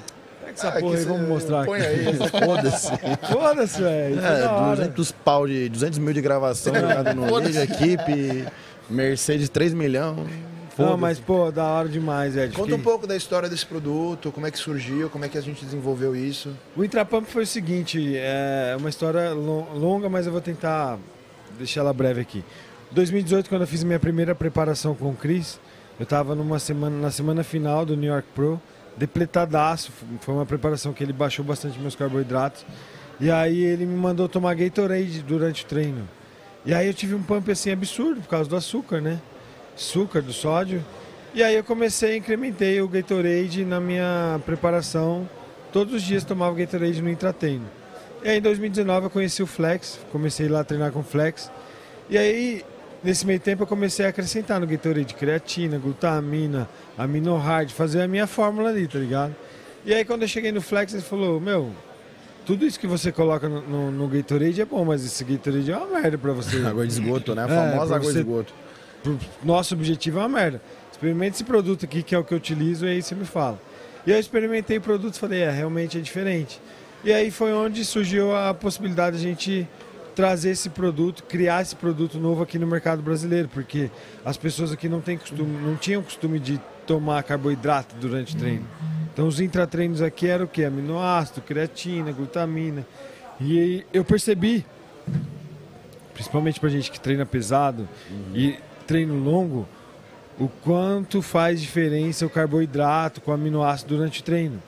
[0.54, 1.88] Essa Ah, porra que aí, vamos mostrar Põe aqui.
[2.08, 2.14] aí.
[2.46, 2.92] Foda-se.
[3.30, 4.18] Foda-se, velho.
[4.18, 4.76] é da É, hora.
[4.76, 8.46] 200 pau de 200 mil de gravação jogado no vídeo, equipe,
[8.88, 10.18] Mercedes 3 milhões.
[10.78, 12.48] Não, mas, pô, da hora demais, Ed.
[12.54, 15.38] Conta Fiquei- um pouco da história desse produto, como é que surgiu, como é que
[15.38, 16.50] a gente desenvolveu isso.
[16.76, 20.98] O Intrapump foi o seguinte, é uma história lo- longa, mas eu vou tentar
[21.56, 22.44] deixar ela breve aqui.
[22.90, 25.58] 2018, quando eu fiz minha primeira preparação com o Chris,
[25.98, 28.60] eu estava numa semana, na semana final do New York Pro,
[28.98, 29.90] depletadaço.
[30.20, 32.66] Foi uma preparação que ele baixou bastante meus carboidratos.
[33.18, 36.06] E aí ele me mandou tomar Gatorade durante o treino.
[36.66, 39.20] E aí eu tive um pump assim absurdo por causa do açúcar, né?
[39.76, 40.84] Açúcar, do sódio.
[41.32, 45.30] E aí eu comecei, incrementei o Gatorade na minha preparação.
[45.72, 47.66] Todos os dias tomava Gatorade no intratreino.
[48.24, 51.52] E aí em 2019 eu conheci o Flex, comecei lá a treinar com o Flex.
[52.10, 52.64] E aí,
[53.04, 58.26] nesse meio tempo, eu comecei a acrescentar no Gatorade creatina, glutamina, aminohard, fazer a minha
[58.26, 59.36] fórmula ali, tá ligado?
[59.84, 61.70] E aí quando eu cheguei no Flex, ele falou, meu,
[62.46, 65.76] tudo isso que você coloca no, no, no Gatorade é bom, mas esse Gatorade é
[65.76, 66.56] uma merda pra você.
[66.66, 67.42] Água de esgoto, né?
[67.42, 68.54] A É, famosa pra água você- de esgoto.
[69.44, 70.62] nosso objetivo é uma merda.
[70.92, 73.60] Experimente esse produto aqui, que é o que eu utilizo, e aí você me fala.
[74.06, 76.60] E eu experimentei o produto e falei, é, realmente é diferente.
[77.04, 79.68] E aí foi onde surgiu a possibilidade de a gente
[80.14, 83.90] trazer esse produto, criar esse produto novo aqui no mercado brasileiro, porque
[84.24, 88.64] as pessoas aqui não, têm costume, não tinham costume de tomar carboidrato durante o treino.
[89.16, 90.62] Então os intratreinos aqui eram o quê?
[90.64, 92.86] Aminoácido, creatina, glutamina.
[93.40, 94.62] E eu percebi
[96.12, 97.88] principalmente pra gente que treina pesado
[98.34, 99.66] e treino longo,
[100.38, 104.62] o quanto faz diferença o carboidrato com o aminoácido durante o treino.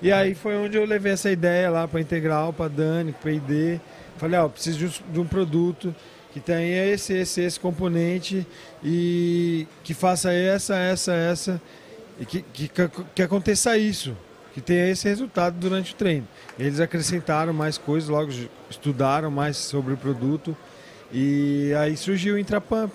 [0.00, 3.80] E aí foi onde eu levei essa ideia lá para Integral, para Dani, para ID.
[4.16, 5.92] Falei, ó, oh, preciso de um, de um produto
[6.32, 8.46] que tenha esse, esse, esse componente
[8.80, 11.60] e que faça essa, essa, essa,
[12.18, 12.70] e que, que,
[13.14, 14.16] que aconteça isso,
[14.52, 16.26] que tenha esse resultado durante o treino.
[16.58, 18.32] Eles acrescentaram mais coisas, logo
[18.68, 20.56] estudaram mais sobre o produto
[21.12, 22.92] e aí surgiu o Intrapump.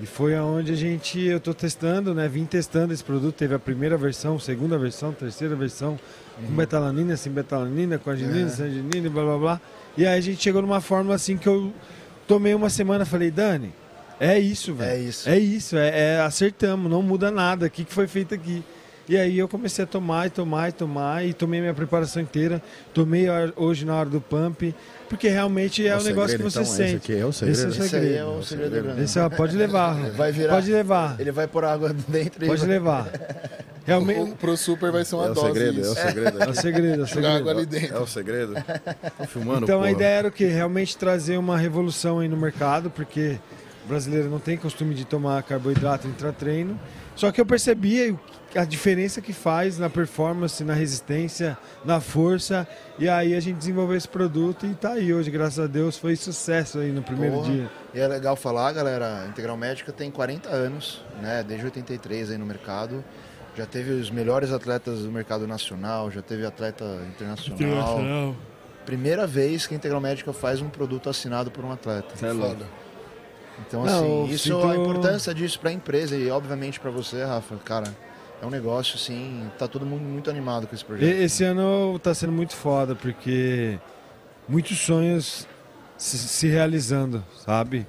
[0.00, 2.26] E foi aonde a gente, eu estou testando, né?
[2.26, 5.98] Vim testando esse produto, teve a primeira versão, segunda versão, terceira versão,
[6.40, 6.46] uhum.
[6.46, 8.48] com betalanina, sem betalanina, com arginina, é.
[8.48, 9.60] sem arginina, blá blá blá.
[9.96, 11.72] E aí a gente chegou numa fórmula assim que eu
[12.26, 13.72] tomei uma semana, falei, Dani,
[14.28, 14.92] é isso, velho.
[14.92, 15.28] É isso.
[15.28, 17.66] É isso, é, é, acertamos, não muda nada.
[17.66, 18.62] O que, que foi feito aqui?
[19.08, 22.62] E aí eu comecei a tomar e tomar e tomar e tomei minha preparação inteira.
[22.94, 24.74] Tomei hoje na hora do pump,
[25.08, 26.94] porque realmente é, é o, negócio segredo, que você então, sente.
[26.94, 27.58] Esse aqui é o segredo.
[27.58, 28.06] Esse é o segredo.
[28.06, 29.02] Esse é o segredo.
[29.02, 29.94] Esse é, pode levar.
[30.14, 30.54] Vai virar.
[30.54, 31.20] Pode levar.
[31.20, 32.46] Ele vai pôr água dentro.
[32.46, 33.10] Pode levar.
[33.84, 34.30] Realmente.
[34.30, 35.46] O, pro super vai ser uma é dose.
[35.48, 37.00] Segredo, é o segredo, é o segredo.
[37.00, 37.26] É o segredo.
[37.26, 37.96] água ali dentro.
[37.96, 38.54] É o segredo.
[39.18, 39.64] Tô filmando.
[39.64, 39.88] Então porra.
[39.88, 40.46] a ideia era o quê?
[40.46, 45.42] Realmente trazer uma revolução aí no mercado, porque o brasileiro não tem costume de tomar
[45.42, 46.80] carboidrato intra-treino.
[47.14, 48.16] Só que eu percebi
[48.54, 52.66] a diferença que faz na performance, na resistência, na força.
[52.98, 56.16] E aí a gente desenvolveu esse produto e tá aí hoje, graças a Deus, foi
[56.16, 57.52] sucesso aí no primeiro Porra.
[57.52, 57.70] dia.
[57.92, 61.44] E é legal falar, galera, a Integral Médica tem 40 anos, né?
[61.46, 63.04] Desde 83 aí no mercado.
[63.54, 67.60] Já teve os melhores atletas do mercado nacional, já teve atleta internacional.
[67.60, 68.36] internacional.
[68.86, 72.14] Primeira vez que a Integral Médica faz um produto assinado por um atleta.
[72.14, 72.81] É foda.
[73.66, 74.66] Então, assim, isso sinto...
[74.66, 77.94] a importância disso para a empresa e, obviamente, para você, Rafa, cara,
[78.40, 81.08] é um negócio, assim, tá todo mundo muito animado com esse projeto.
[81.08, 81.50] Esse né?
[81.50, 83.78] ano tá sendo muito foda, porque
[84.48, 85.46] muitos sonhos
[85.96, 87.86] se, se realizando, sabe?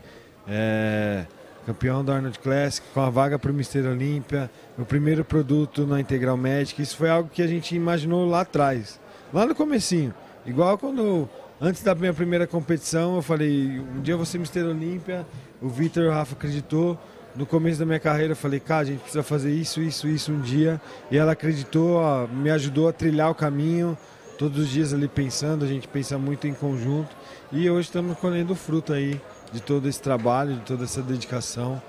[0.47, 1.25] É,
[1.65, 5.99] campeão da Arnold Classic, com a vaga para o Mister Olímpia, o primeiro produto na
[5.99, 8.99] Integral Medic, isso foi algo que a gente imaginou lá atrás,
[9.33, 10.13] lá no comecinho.
[10.45, 11.27] Igual quando,
[11.63, 15.25] antes da minha primeira competição, eu falei, um dia eu vou ser Mister Olímpia,
[15.61, 16.99] o Vitor e o Rafa acreditou.
[17.37, 20.33] No começo da minha carreira eu falei, cara, a gente precisa fazer isso, isso, isso
[20.33, 20.79] um dia.
[21.09, 23.97] E ela acreditou, ó, me ajudou a trilhar o caminho.
[24.37, 27.15] Todos os dias ali pensando, a gente pensa muito em conjunto.
[27.49, 29.19] E hoje estamos colhendo fruto aí
[29.53, 31.81] de todo esse trabalho, de toda essa dedicação.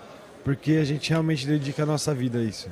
[0.44, 2.70] Porque a gente realmente dedica a nossa vida a isso.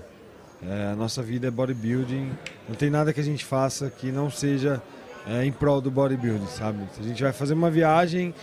[0.62, 2.30] É, a nossa vida é bodybuilding.
[2.68, 4.80] Não tem nada que a gente faça que não seja
[5.26, 6.78] é, em prol do bodybuilding, sabe?
[6.94, 8.34] Se a gente vai fazer uma viagem,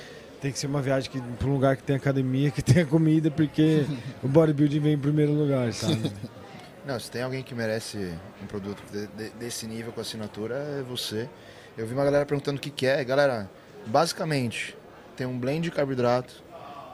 [0.41, 3.85] tem que ser uma viagem para um lugar que tem academia, que tenha comida, porque
[4.23, 6.11] o bodybuilding vem em primeiro lugar, sabe?
[6.85, 10.81] Não, se tem alguém que merece um produto de, de, desse nível com assinatura, é
[10.81, 11.29] você.
[11.77, 13.03] Eu vi uma galera perguntando o que, que é.
[13.03, 13.49] Galera,
[13.85, 14.75] basicamente,
[15.15, 16.43] tem um blend de carboidrato,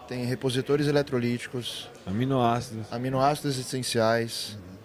[0.08, 4.58] tem repositores eletrolíticos, aminoácidos, aminoácidos essenciais.
[4.58, 4.76] Uhum.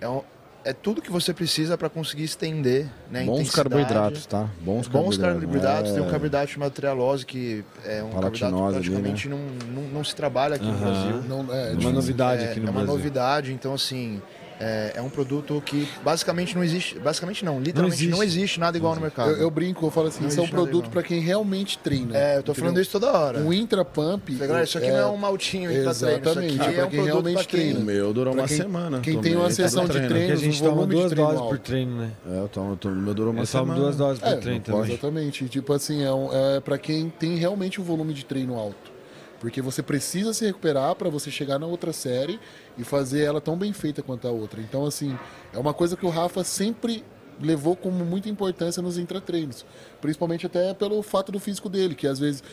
[0.00, 0.22] É um,
[0.64, 4.48] é tudo que você precisa para conseguir estender né, Bons carboidratos, tá?
[4.60, 5.40] Bons, Bons carboidratos.
[5.40, 5.90] carboidratos.
[5.90, 5.94] É...
[5.94, 9.42] Tem um carboidrato chamado trealose, que é um carboidrato que praticamente ali, né?
[9.66, 11.22] não, não, não, se trabalha aqui no Brasil.
[11.28, 12.80] Não, é, é uma novidade é, aqui no é Brasil.
[12.80, 14.20] É uma novidade, então assim,
[14.60, 18.60] é, é, um produto que basicamente não existe, basicamente não, literalmente não existe, não existe
[18.60, 19.30] nada igual no mercado.
[19.30, 22.16] Eu, eu, brinco, eu falo assim, isso é um produto para quem realmente treina.
[22.16, 22.54] É, eu tô entendeu?
[22.54, 23.40] falando isso toda hora.
[23.40, 24.30] O Intra Pump.
[24.62, 24.92] isso aqui é...
[24.92, 27.80] não é um maltinho Exatamente, treino, é um quem realmente treina.
[27.80, 29.00] O meu durou uma quem, semana.
[29.00, 32.10] Quem tem uma sessão de treino, a gente toma duas doses por treino, né?
[32.30, 33.80] É, eu tomo, o meu durou uma eu semana.
[33.80, 34.90] duas doses por treino também.
[34.90, 38.89] Exatamente, tipo assim, é, um, é para quem tem realmente um volume de treino alto.
[39.40, 42.38] Porque você precisa se recuperar para você chegar na outra série
[42.78, 44.60] e fazer ela tão bem feita quanto a outra.
[44.60, 45.18] Então, assim,
[45.52, 47.02] é uma coisa que o Rafa sempre
[47.40, 49.64] levou como muita importância nos intratreinos.
[50.00, 52.44] Principalmente até pelo fato do físico dele, que às vezes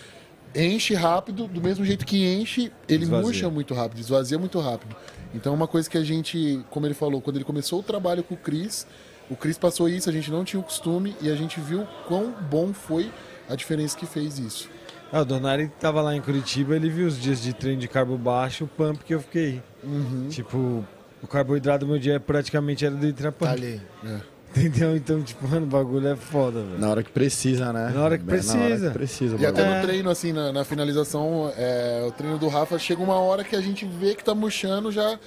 [0.55, 3.25] enche rápido, do mesmo jeito que enche, ele esvazia.
[3.25, 4.95] murcha muito rápido, esvazia muito rápido.
[5.35, 8.23] Então é uma coisa que a gente, como ele falou, quando ele começou o trabalho
[8.23, 8.87] com o Cris,
[9.29, 12.31] o Cris passou isso, a gente não tinha o costume e a gente viu quão
[12.49, 13.11] bom foi
[13.49, 14.69] a diferença que fez isso.
[15.11, 18.17] Ah, o Donari tava lá em Curitiba, ele viu os dias de treino de carbo
[18.17, 19.61] baixo, o pump que eu fiquei.
[19.83, 20.27] Uhum.
[20.29, 20.85] Tipo,
[21.21, 23.49] o carboidrato do meu dia praticamente era do Intrapump.
[23.49, 23.81] Tá ali.
[24.05, 24.37] É.
[24.57, 24.95] Entendeu?
[24.95, 26.79] Então, tipo, mano, o bagulho é foda, velho.
[26.79, 27.91] Na hora que precisa, né?
[27.93, 28.57] Na hora que precisa.
[28.57, 29.37] Hora que precisa.
[29.37, 33.19] E até no treino, assim, na, na finalização, é, o treino do Rafa, chega uma
[33.19, 35.19] hora que a gente vê que tá murchando, já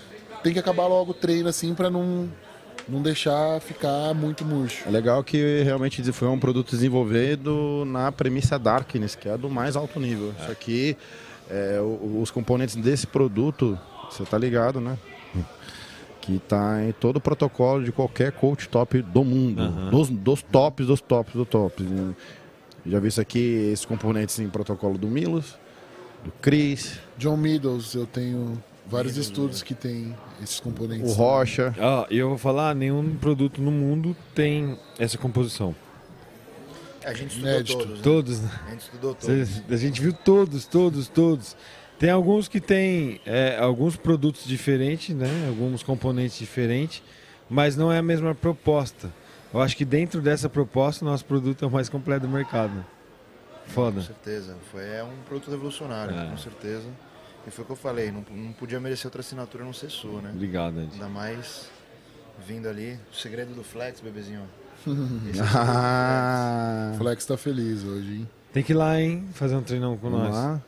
[0.43, 2.29] tem que acabar logo o treino, assim, pra não
[2.89, 4.87] não deixar ficar muito murcho.
[4.87, 9.77] É legal que realmente foi um produto desenvolvido na premissa Darkness, que é do mais
[9.77, 10.35] alto nível.
[10.39, 10.43] É.
[10.43, 10.97] Isso aqui,
[11.51, 13.79] é, os componentes desse produto,
[14.11, 14.99] você tá ligado, né?
[16.21, 19.63] Que está em todo o protocolo de qualquer coach top do mundo.
[19.63, 19.91] Uhum.
[19.91, 21.87] Dos, dos tops, dos tops, dos tops.
[22.87, 25.57] Já vi isso aqui, esses componentes em protocolo do Milos,
[26.25, 26.99] do Chris.
[27.17, 31.11] John Meadows, eu tenho vários estudos que tem esses componentes.
[31.13, 31.75] O Rocha.
[31.79, 35.75] Ah, e eu vou falar, nenhum produto no mundo tem essa composição.
[37.05, 37.79] A gente estudou Inédito.
[37.79, 37.91] todos.
[37.97, 38.01] né?
[38.03, 38.51] Todos, né?
[38.67, 39.49] A gente estudou todos.
[39.49, 41.57] Cê- A gente viu todos, todos, todos.
[41.99, 45.29] Tem alguns que tem é, alguns produtos diferentes, né?
[45.49, 47.03] Alguns componentes diferentes,
[47.49, 49.11] mas não é a mesma proposta.
[49.53, 52.85] Eu acho que dentro dessa proposta, o nosso produto é o mais completo do mercado.
[53.67, 54.03] Com Foda.
[54.03, 54.57] certeza.
[54.71, 56.27] Foi, é um produto revolucionário, É.
[56.27, 56.87] com certeza.
[57.47, 60.21] E foi o que eu falei, não, não podia merecer outra assinatura não ser sua,
[60.21, 60.31] né?
[60.35, 60.91] Obrigado, Ed.
[60.93, 61.69] Ainda mais
[62.47, 62.99] vindo ali.
[63.13, 64.43] O segredo do Flex, bebezinho.
[65.55, 68.29] Ah, O Flex tá feliz hoje, hein?
[68.53, 69.25] Tem que ir lá, hein?
[69.35, 70.35] Fazer um treinão com vamos nós.
[70.35, 70.61] lá.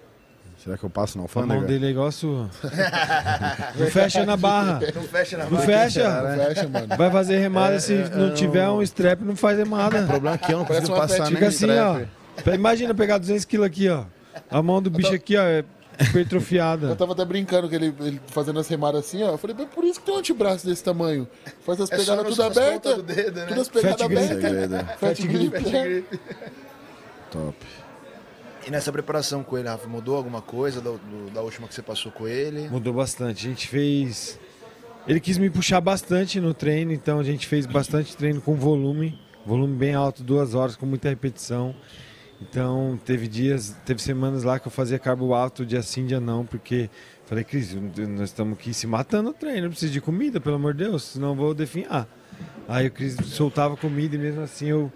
[0.59, 2.49] Será que eu passo na A mão dele é igual a sua.
[3.77, 4.79] não fecha na barra.
[4.95, 5.67] Não fecha na Não barra.
[5.67, 6.23] fecha.
[6.23, 6.97] Não fecha, mano.
[6.97, 10.05] Vai fazer remada É, se é, não eu- tiver um strap, não faz remada.
[10.05, 12.09] O problema é que eu não Parece consigo uma passar nem Fica assim, trap.
[12.39, 12.43] ó.
[12.43, 14.05] Pe- Imagina pegar 200 quilos aqui, ó.
[14.49, 15.65] A mão do bicho aqui, ó, é
[16.03, 16.97] Eu hipertrofiada.
[16.97, 19.31] tava até brincando que ele, ele fazendo as remadas assim, ó.
[19.33, 21.29] Eu falei, mas por isso que tem um antebraço desse tamanho.
[21.65, 22.97] Faz as É pegadas tudo abertas.
[22.97, 23.47] do né?
[23.49, 24.99] Tudo as pegadas abertas.
[24.99, 26.05] Fat grip.
[27.31, 27.57] Top.
[28.67, 31.83] E nessa preparação com ele, Rafa, mudou alguma coisa da, do- da última que você
[31.83, 32.69] passou com ele?
[32.69, 33.47] Mudou bastante.
[33.47, 34.39] A gente fez.
[35.09, 39.19] Ele quis me puxar bastante no treino, então a gente fez bastante treino com volume,
[39.45, 41.75] volume bem alto, duas horas, com muita repetição.
[42.43, 46.45] Então teve dias, teve semanas lá que eu fazia carbo alto, dia sim, dia não,
[46.45, 46.91] porque
[47.25, 50.75] falei, Cris, nós estamos aqui se matando no treino, eu preciso de comida, pelo amor
[50.75, 52.09] de Deus, senão eu vou definhar.
[52.67, 54.93] Aí o Cris soltava comida e mesmo assim eu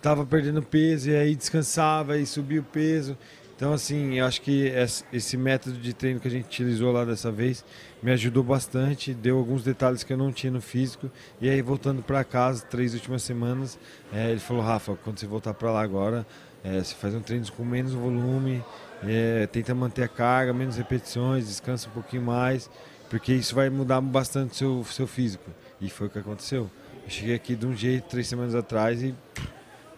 [0.00, 3.18] tava perdendo peso e aí descansava e subia o peso.
[3.56, 4.72] Então, assim, eu acho que
[5.12, 7.64] esse método de treino que a gente utilizou lá dessa vez
[8.02, 11.08] me ajudou bastante, deu alguns detalhes que eu não tinha no físico.
[11.40, 13.78] E aí, voltando para casa, três últimas semanas,
[14.12, 16.26] eh, ele falou: Rafa, quando você voltar para lá agora,
[16.64, 18.64] eh, você faz um treino com menos volume,
[19.02, 22.70] eh, tenta manter a carga, menos repetições, descansa um pouquinho mais,
[23.10, 25.50] porque isso vai mudar bastante o seu, seu físico.
[25.80, 26.70] E foi o que aconteceu.
[27.04, 29.14] Eu cheguei aqui de um jeito três semanas atrás e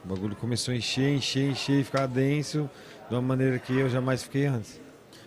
[0.04, 2.68] o bagulho começou a encher, encher, encher e ficar denso
[3.08, 4.80] de uma maneira que eu jamais fiquei antes.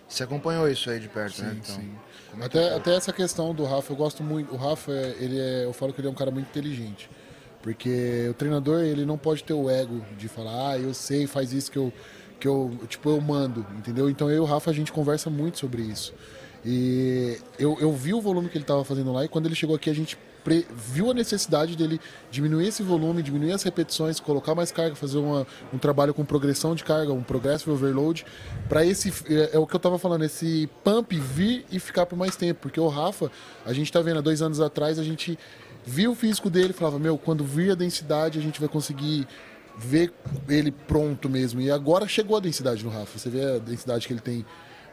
[0.06, 1.50] Você acompanhou isso aí de perto, né?
[1.52, 2.42] Sim, Então, sim.
[2.42, 4.52] é Até, até essa questão do Rafa, eu gosto muito.
[4.52, 7.08] O Rafa, é- ele é, eu falo que ele é um cara muito inteligente.
[7.62, 11.52] Porque o treinador, ele não pode ter o ego de falar, ah, eu sei, faz
[11.52, 11.92] isso que eu,
[12.38, 14.08] que eu, tipo, eu mando, entendeu?
[14.08, 16.14] Então eu e o Rafa, a gente conversa muito sobre isso.
[16.64, 19.76] E eu, eu vi o volume que ele estava fazendo lá e quando ele chegou
[19.76, 21.98] aqui, a gente pre- viu a necessidade dele
[22.30, 26.74] diminuir esse volume, diminuir as repetições, colocar mais carga, fazer uma, um trabalho com progressão
[26.74, 28.26] de carga, um progressive overload,
[28.68, 32.16] para esse é, é o que eu estava falando, esse pump vir e ficar por
[32.16, 33.30] mais tempo, porque o Rafa,
[33.64, 35.38] a gente tá vendo há dois anos atrás, a gente
[35.84, 39.26] viu o físico dele, falava, meu, quando vir a densidade, a gente vai conseguir
[39.76, 40.12] ver
[40.48, 41.60] ele pronto mesmo.
[41.60, 43.18] E agora chegou a densidade no Rafa.
[43.18, 44.44] Você vê a densidade que ele tem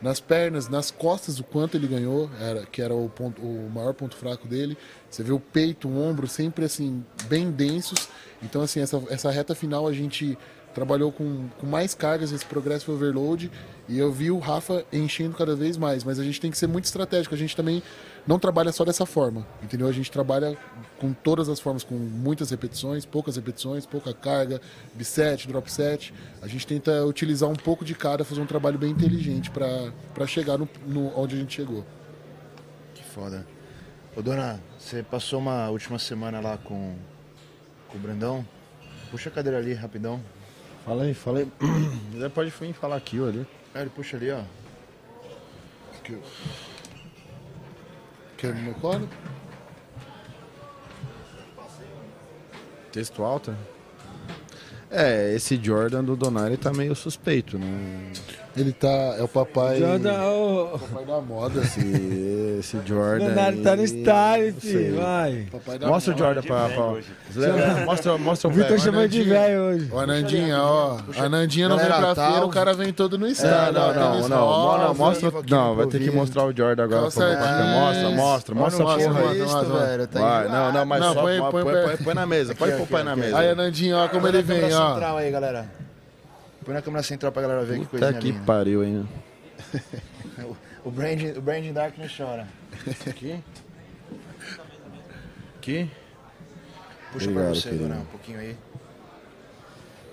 [0.01, 3.93] nas pernas, nas costas, o quanto ele ganhou, era, que era o, ponto, o maior
[3.93, 4.77] ponto fraco dele.
[5.09, 8.07] Você vê o peito, o ombro sempre assim, bem densos.
[8.41, 10.37] Então, assim, essa, essa reta final a gente
[10.73, 13.51] trabalhou com, com mais cargas, esse progressive overload,
[13.89, 16.03] e eu vi o Rafa enchendo cada vez mais.
[16.03, 17.33] Mas a gente tem que ser muito estratégico.
[17.33, 17.81] A gente também
[18.27, 19.87] não trabalha só dessa forma, entendeu?
[19.87, 20.57] A gente trabalha
[20.99, 24.59] com todas as formas, com muitas repetições, poucas repetições, pouca carga,
[24.93, 26.13] biset, drop set.
[26.41, 30.57] A gente tenta utilizar um pouco de cada, fazer um trabalho bem inteligente para chegar
[30.57, 31.85] no, no onde a gente chegou.
[32.93, 33.47] Que foda.
[34.15, 36.95] Ô, dona, você passou uma última semana lá com,
[37.87, 38.45] com o Brandão?
[39.09, 40.21] Puxa a cadeira ali, rapidão.
[40.83, 41.51] Fala aí, fala aí.
[42.19, 43.47] Já pode vir falar aqui ali.
[43.73, 44.41] Ah, ele puxa ali, ó.
[48.37, 49.09] Quer no?
[52.91, 53.55] Texto alto?
[54.89, 58.13] É, esse Jordan do Donari tá meio suspeito, né?
[58.57, 58.87] Ele tá.
[58.87, 59.79] É o papai.
[59.79, 61.61] Jordan, ô, Papai da moda.
[61.61, 63.25] Esse, esse Jordan.
[63.25, 65.47] Leonardo tá no style, filho, vai.
[65.51, 66.17] Papai da Mostra o.
[66.17, 66.69] Jordan pra.
[66.69, 67.85] pra...
[67.85, 68.81] Mostra, mostra O o Vitor velho.
[68.81, 69.89] chamou de velho hoje.
[69.91, 70.97] Ó, a Nandinha, ó.
[71.17, 73.73] A Nandinha não vem pra tá feira, o- o cara vem todo no É, estado.
[73.73, 77.01] não, não, não, mostra, não, vai ter que mostrar o Jordan agora.
[77.01, 77.27] Mostra,
[78.15, 80.07] mostra, mostra a porra.
[80.07, 82.55] Tá Vai, não, não, mas só põe- põe, põe põe, per- põe, põe na mesa,
[82.55, 83.37] pode pôr na mesa.
[83.37, 84.93] Aí a Nandinha, ó, como ele vem, ó.
[84.93, 85.65] central aí, galera.
[86.67, 88.43] Põe na câmera central pra galera ver que Puta coisinha que linda.
[88.45, 89.07] pariu, hein?
[90.83, 92.45] O Brandon, o Brandon Darkness chora.
[93.09, 93.41] Aqui?
[95.57, 95.91] Aqui?
[97.11, 97.87] Puxa Obrigado, pra você, querido.
[97.87, 98.57] dona, um pouquinho aí.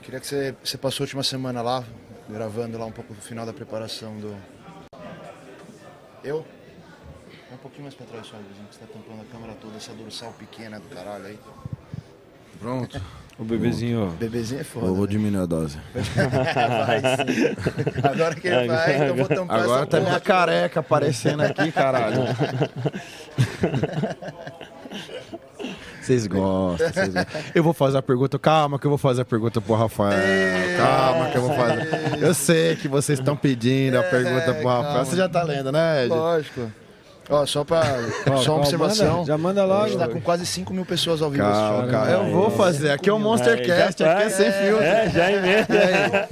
[0.03, 1.85] Queria que você, você passou a última semana lá,
[2.29, 4.37] gravando lá um pouco do final da preparação do.
[6.23, 6.47] Eu?
[7.49, 9.93] Vai Um pouquinho mais pra trás só, que você tá tampando a câmera toda, essa
[9.93, 11.39] dorsal pequena do caralho aí.
[12.61, 13.01] Pronto.
[13.39, 14.15] O bebezinho.
[14.19, 14.87] Bebezinho é foda.
[14.87, 15.11] Eu vou né?
[15.11, 15.77] diminuir a dose.
[15.93, 17.57] vai sim.
[18.03, 21.73] Agora que ele vai, então eu vou tampar Agora essa tá minha careca aparecendo aqui,
[21.73, 22.23] caralho.
[26.01, 27.41] Vocês gostam, vocês gostam.
[27.55, 30.21] Eu vou fazer a pergunta, calma que eu vou fazer a pergunta pro Rafael.
[30.77, 32.23] Calma que eu vou fazer.
[32.23, 34.83] Eu sei que vocês estão pedindo a pergunta pro Rafael.
[34.83, 35.05] calma.
[35.07, 36.11] Você já tá lendo, né, Ed?
[36.11, 36.71] Lógico.
[37.31, 37.83] Ó, só pra.
[38.25, 39.15] Qual- só uma observação.
[39.19, 39.89] Manda, já manda A logo.
[39.89, 41.91] gente tá com quase 5 mil pessoas ao vivo Calma, assistindo.
[41.91, 42.13] calma.
[42.29, 42.91] Eu vou fazer.
[42.91, 44.85] Aqui é o Monstercast, aqui é sem filtro.
[44.85, 46.29] É, já emenda.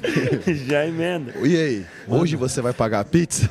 [0.67, 1.33] já emenda.
[1.43, 3.49] E aí, hoje você vai pagar a pizza?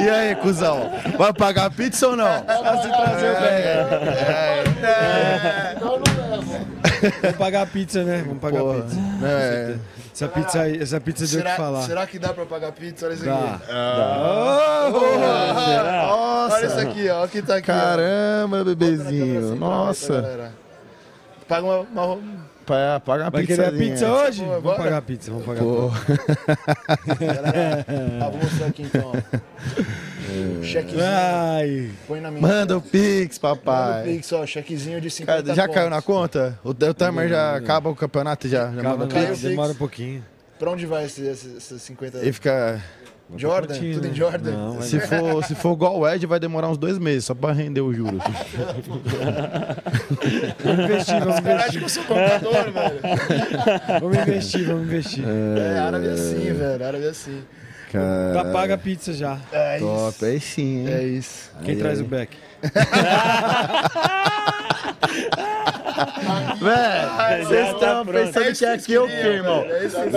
[0.00, 0.90] e aí, cuzão?
[1.16, 2.42] Vai pagar a pizza ou não?
[2.42, 3.64] Pra se trazer o bag.
[7.22, 8.22] Vamos pagar a pizza, né?
[8.26, 8.96] Vamos pagar a pizza.
[9.24, 9.74] É.
[10.24, 11.82] Essa pizza aí, essa pizza deu o que Será, falar.
[11.82, 13.06] será que dá pra pagar pizza?
[13.06, 13.54] Olha isso Dá.
[13.54, 13.66] aqui.
[15.64, 16.08] Será?
[16.14, 17.26] Olha isso aqui, ó.
[17.28, 17.70] Que tá aqui.
[17.70, 17.74] ó.
[17.74, 19.38] Caramba, câmera bebezinho.
[19.50, 20.52] assim Nossa.
[21.46, 22.18] Paga uma, uma-
[22.66, 23.62] Pa- Paga a Vai pizza.
[23.62, 24.44] querer a pizza hoje?
[24.44, 27.26] Pô, Vamos pagar a pizza, vamos pagar a Pô, pizza.
[27.34, 27.86] Galera,
[28.20, 29.12] ah, vou mostrar aqui então.
[29.14, 29.38] ó.
[30.62, 31.02] Chequezinho.
[31.04, 32.40] Ai, Põe na minha.
[32.42, 34.02] manda o Pix, Manda o papai.
[34.04, 34.44] Pix, ó.
[34.46, 35.74] Chequezinho de 50 Cara, Já pontos.
[35.74, 36.58] caiu na conta?
[36.64, 38.70] O, o timer já acaba o campeonato já.
[38.72, 39.40] já calma, manda o Pix.
[39.42, 40.24] demora um pouquinho.
[40.58, 42.18] Pra onde vai esses esse, esses 50?
[42.26, 42.82] E fica.
[43.36, 43.74] Jordan?
[43.74, 44.14] Curtinho, Tudo em?
[44.14, 44.50] Jordan?
[44.52, 47.34] Não, mas- Se for, se for igual o Ed, vai demorar uns dois meses só
[47.34, 48.22] pra render o juros.
[50.64, 51.78] Vamos investir, vamos Cara, acho investir.
[51.78, 53.00] que eu sou contador, velho.
[54.00, 55.24] Vamos investir, vamos investir.
[55.26, 56.86] É, árabe é assim, velho.
[56.86, 57.08] Árabe é
[57.92, 59.38] Tá paga a pizza já.
[59.52, 60.24] É Top, isso.
[60.24, 60.88] aí sim, hein?
[60.94, 61.50] É isso.
[61.64, 62.04] Quem Aí, traz aí.
[62.04, 62.36] o back?
[66.60, 68.32] Véi, vocês tá estão pronto.
[68.32, 69.64] pensando que aqui é o quê, irmão?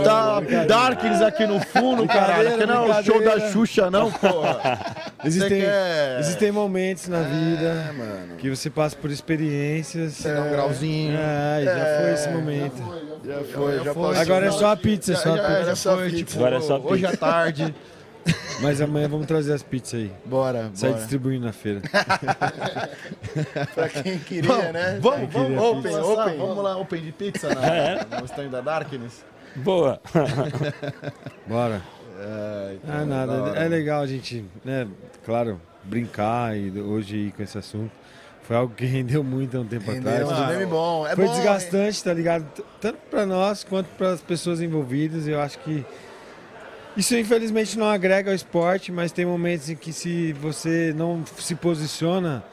[0.04, 2.58] Tá Darkins aqui no fundo, caralho.
[2.58, 3.40] Que não é o show da.
[3.52, 4.80] Xuxa, não, porra.
[5.24, 8.36] Existem, quer- existem momentos na vida É, mano.
[8.38, 10.14] que você passa por experiências.
[10.14, 11.18] Você dá um grauzinho.
[11.18, 13.02] É, já foi esse momento.
[13.24, 14.16] Já foi, já, já passou.
[14.16, 15.66] Agora é só a pizza, só a Já, pizza.
[15.66, 16.18] já só foi, pizza.
[16.26, 17.76] tipo, Agora é só hoje à tarde.
[18.62, 20.12] Mas amanhã vamos trazer as pizzas aí.
[20.26, 21.02] Bora, Sai bora.
[21.02, 21.82] distribuindo na feira.
[23.74, 25.00] Pra quem queria, né?
[25.02, 26.38] Vamos, vamos, Open, vamos, open.
[26.38, 29.24] vamos lá, open de pizza na, no stand da Darkness.
[29.56, 30.00] Boa.
[31.48, 31.82] Bora.
[32.20, 33.34] É, Ah, nada.
[33.58, 34.88] É legal a gente, né,
[35.26, 37.92] claro, brincar e hoje ir com esse assunto.
[38.44, 40.40] Foi algo que rendeu muito há um tempo Rendeu, atrás.
[40.40, 41.08] um meme bom.
[41.08, 42.46] É Foi bom, desgastante, tá ligado?
[42.80, 45.28] Tanto pra nós quanto para as pessoas envolvidas.
[45.28, 45.84] Eu acho que
[46.98, 51.56] isso infelizmente não agrega ao esporte, mas tem momentos em que se você não se
[51.56, 52.44] posiciona,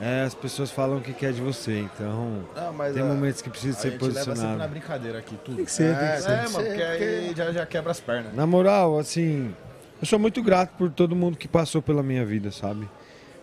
[0.00, 1.80] é, as pessoas falam o que quer de você.
[1.80, 4.70] Então, Não, mas tem a- momentos que precisa a ser gente leva sempre na posicionado.
[4.70, 5.56] brincadeira aqui, tudo.
[5.56, 6.30] Tem que ser, tem que ser.
[6.30, 8.34] É, mano, porque aí já, já quebra as pernas.
[8.34, 9.54] Na moral, assim,
[10.00, 12.88] eu sou muito grato por todo mundo que passou pela minha vida, sabe?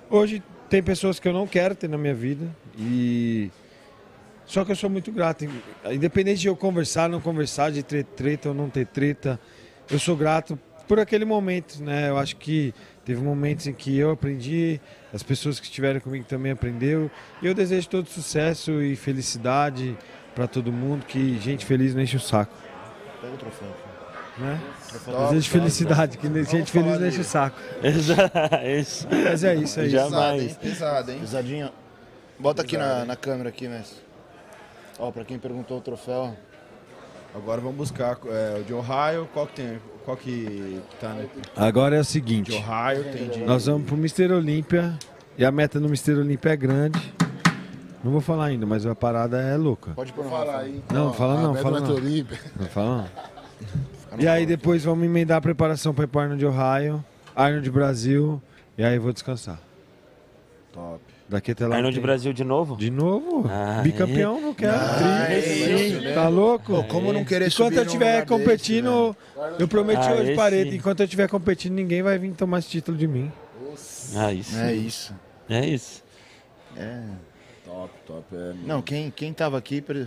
[0.10, 3.52] Hoje tem pessoas que eu não quero ter na minha vida e
[4.46, 5.46] só que eu sou muito grato,
[5.92, 9.40] independente de eu conversar, não conversar, de ter treta ou não ter treta,
[9.90, 10.58] eu sou grato
[10.88, 12.10] por aquele momento, né?
[12.10, 12.74] Eu acho que
[13.04, 14.80] teve momentos em que eu aprendi,
[15.14, 17.10] as pessoas que estiveram comigo também aprendeu,
[17.42, 19.98] e eu desejo todo sucesso e felicidade
[20.34, 22.54] para todo mundo, que gente feliz não enche o saco,
[23.22, 23.68] Pega o troféu.
[24.38, 24.60] né?
[25.30, 27.58] Desejo felicidade, que gente feliz não enche o saco.
[27.82, 29.08] Isso.
[29.24, 29.92] Mas é isso, é isso.
[29.96, 30.58] Jamais.
[30.58, 31.20] Pesado, hein?
[31.20, 31.70] Pesadinho.
[32.38, 33.98] Bota aqui na, na câmera aqui, mestre.
[35.00, 36.36] Ó, pra quem perguntou o troféu.
[37.36, 39.28] Agora vamos buscar é, o de Ohio.
[39.34, 39.80] Qual que tem?
[40.06, 41.28] Qual que tá né?
[41.56, 43.40] Agora é o De seguinte, Ohio tem de.
[43.44, 44.32] nós vamos pro Mr.
[44.32, 44.98] Olímpia
[45.38, 46.14] e a meta no Mr.
[46.20, 47.14] Olímpia é grande.
[48.04, 49.92] Não vou falar ainda, mas a parada é louca.
[49.92, 50.84] Pode Falar aí.
[50.94, 51.88] Não, Ó, fala a não, fala não.
[51.88, 52.40] ter Olímpia.
[52.58, 53.36] Não fala não.
[54.18, 57.04] E aí depois vamos emendar a preparação para ir pro Arnold Ohio,
[57.36, 58.42] Arnold Brasil,
[58.78, 59.60] e aí vou descansar.
[60.72, 61.02] Top.
[61.28, 61.76] Daqui até lá.
[61.78, 62.78] Arnold tem- Brasil de novo?
[62.78, 63.46] De novo?
[63.50, 64.76] Ah, Bicampeão, não quero.
[64.76, 65.42] Ah, tri.
[65.42, 66.14] sim.
[66.14, 66.74] Tá louco?
[66.76, 69.18] Pô, como não querer Enquanto subir eu estiver lugar desse, competindo,
[69.58, 70.76] eu prometi Ah, hoje esse- parede.
[70.78, 73.32] Enquanto eu estiver competindo, ninguém vai vir tomar esse título de mim.
[74.16, 74.56] Ah, isso.
[74.58, 75.16] É isso.
[75.50, 76.04] É isso.
[76.78, 77.02] É.
[77.66, 78.24] Top, top.
[78.32, 79.82] É, Não, quem, quem tava aqui.
[79.82, 80.06] pre-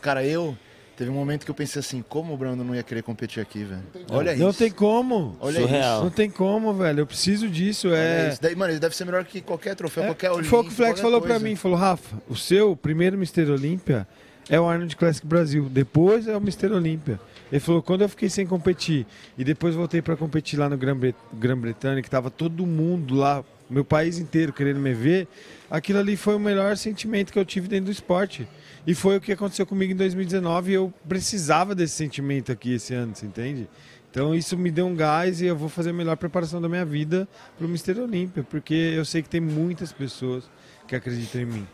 [0.00, 0.56] Cara, eu.
[0.98, 3.62] Teve um momento que eu pensei assim: como o Brando não ia querer competir aqui,
[3.62, 3.82] velho?
[4.10, 4.42] Olha isso.
[4.42, 5.36] Não tem como.
[5.40, 6.02] Olha Surreal.
[6.02, 7.00] Não tem como, velho.
[7.00, 7.86] Eu preciso disso.
[7.88, 8.28] Olha É.
[8.32, 8.42] isso.
[8.42, 10.50] Daí, mano, ele deve ser melhor que qualquer troféu, É, qualquer Olímpia.
[10.50, 11.44] Foi o que o Flex falou pra coisa.
[11.44, 11.54] mim.
[11.54, 13.48] Falou, Rafa, o seu primeiro Mr.
[13.48, 14.08] Olímpia
[14.50, 15.68] é o Arnold Classic Brasil.
[15.70, 16.72] Depois é o Mr.
[16.72, 17.20] Olímpia.
[17.52, 19.06] Ele falou, quando eu fiquei sem competir
[19.38, 20.98] e depois voltei pra competir lá no Gran-
[21.32, 25.28] Grã-Bretanha, que tava todo mundo lá, meu país inteiro querendo me ver,
[25.70, 28.46] aquilo ali foi o melhor sentimento que eu tive dentro do esporte.
[28.88, 32.94] E foi o que aconteceu comigo em 2019 e eu precisava desse sentimento aqui esse
[32.94, 33.68] ano, você entende?
[34.10, 36.86] Então isso me deu um gás e eu vou fazer a melhor preparação da minha
[36.86, 37.28] vida
[37.58, 38.00] pro Mr.
[38.00, 40.48] Olímpia, porque eu sei que tem muitas pessoas
[40.86, 41.68] que acreditam em mim.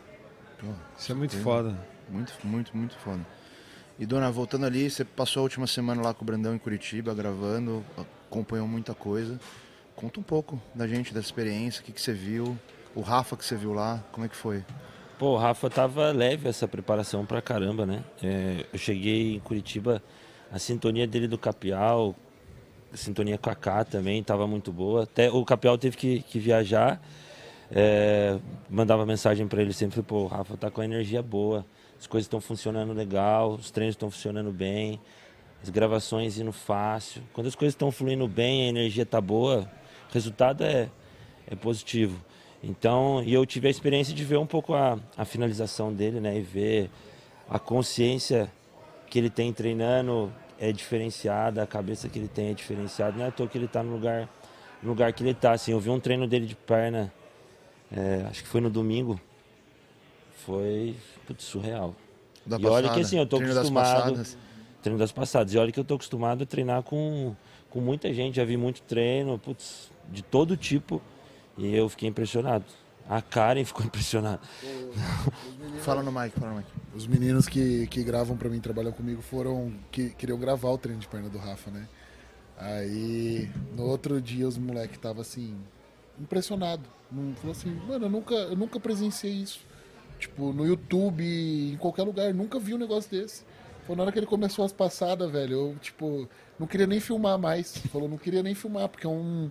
[0.98, 1.78] Isso é muito foda.
[2.10, 3.24] Muito, muito, muito foda.
[3.96, 7.14] E dona, voltando ali, você passou a última semana lá com o Brandão em Curitiba,
[7.14, 7.84] gravando,
[8.28, 9.38] acompanhou muita coisa.
[9.94, 12.58] Conta um pouco da gente, dessa experiência, o que, que você viu,
[12.92, 14.64] o Rafa que você viu lá, como é que foi?
[15.24, 18.04] Pô, o Rafa tava leve essa preparação pra caramba, né?
[18.22, 20.02] É, eu cheguei em Curitiba,
[20.52, 22.14] a sintonia dele do Capial,
[22.92, 25.04] a sintonia com a K também tava muito boa.
[25.04, 27.00] Até o Capial teve que, que viajar,
[27.72, 31.64] é, mandava mensagem para ele sempre, pô, o Rafa tá com a energia boa,
[31.98, 35.00] as coisas estão funcionando legal, os treinos estão funcionando bem,
[35.62, 37.22] as gravações indo fácil.
[37.32, 39.66] Quando as coisas estão fluindo bem, a energia tá boa,
[40.10, 40.90] o resultado é,
[41.46, 42.22] é positivo.
[42.66, 46.38] Então, e eu tive a experiência de ver um pouco a, a finalização dele, né?
[46.38, 46.90] E ver
[47.48, 48.50] a consciência
[49.10, 53.16] que ele tem treinando é diferenciada, a cabeça que ele tem é diferenciada.
[53.18, 54.28] Não é à toa que ele está no lugar,
[54.82, 55.52] no lugar que ele está.
[55.52, 57.12] Assim, eu vi um treino dele de perna,
[57.92, 59.20] é, acho que foi no domingo.
[60.46, 60.96] Foi
[61.26, 61.94] putz, surreal.
[62.46, 63.94] Da e passada, olha que assim, eu tô treino das acostumado.
[63.94, 64.38] passadas.
[64.82, 65.54] Treino das passadas.
[65.54, 67.36] E olha que eu tô acostumado a treinar com,
[67.68, 71.02] com muita gente, já vi muito treino, putz, de todo tipo.
[71.56, 72.64] E eu fiquei impressionado.
[73.08, 74.40] A Karen ficou impressionada.
[75.80, 76.68] Fala no mic, fala no mic.
[76.94, 79.72] Os meninos que, que gravam pra mim, trabalham comigo, foram.
[79.90, 81.86] que queriam gravar o treino de perna do Rafa, né?
[82.56, 85.56] Aí, no outro dia, os moleques estavam assim,
[86.18, 86.82] impressionado.
[87.10, 89.60] Não, falou assim, mano, eu nunca, eu nunca presenciei isso.
[90.18, 93.42] Tipo, no YouTube, em qualquer lugar, nunca vi um negócio desse.
[93.86, 96.28] Foi na hora que ele começou as passadas, velho, eu, tipo,
[96.58, 97.76] não queria nem filmar mais.
[97.92, 99.50] Falou, não queria nem filmar, porque é, um,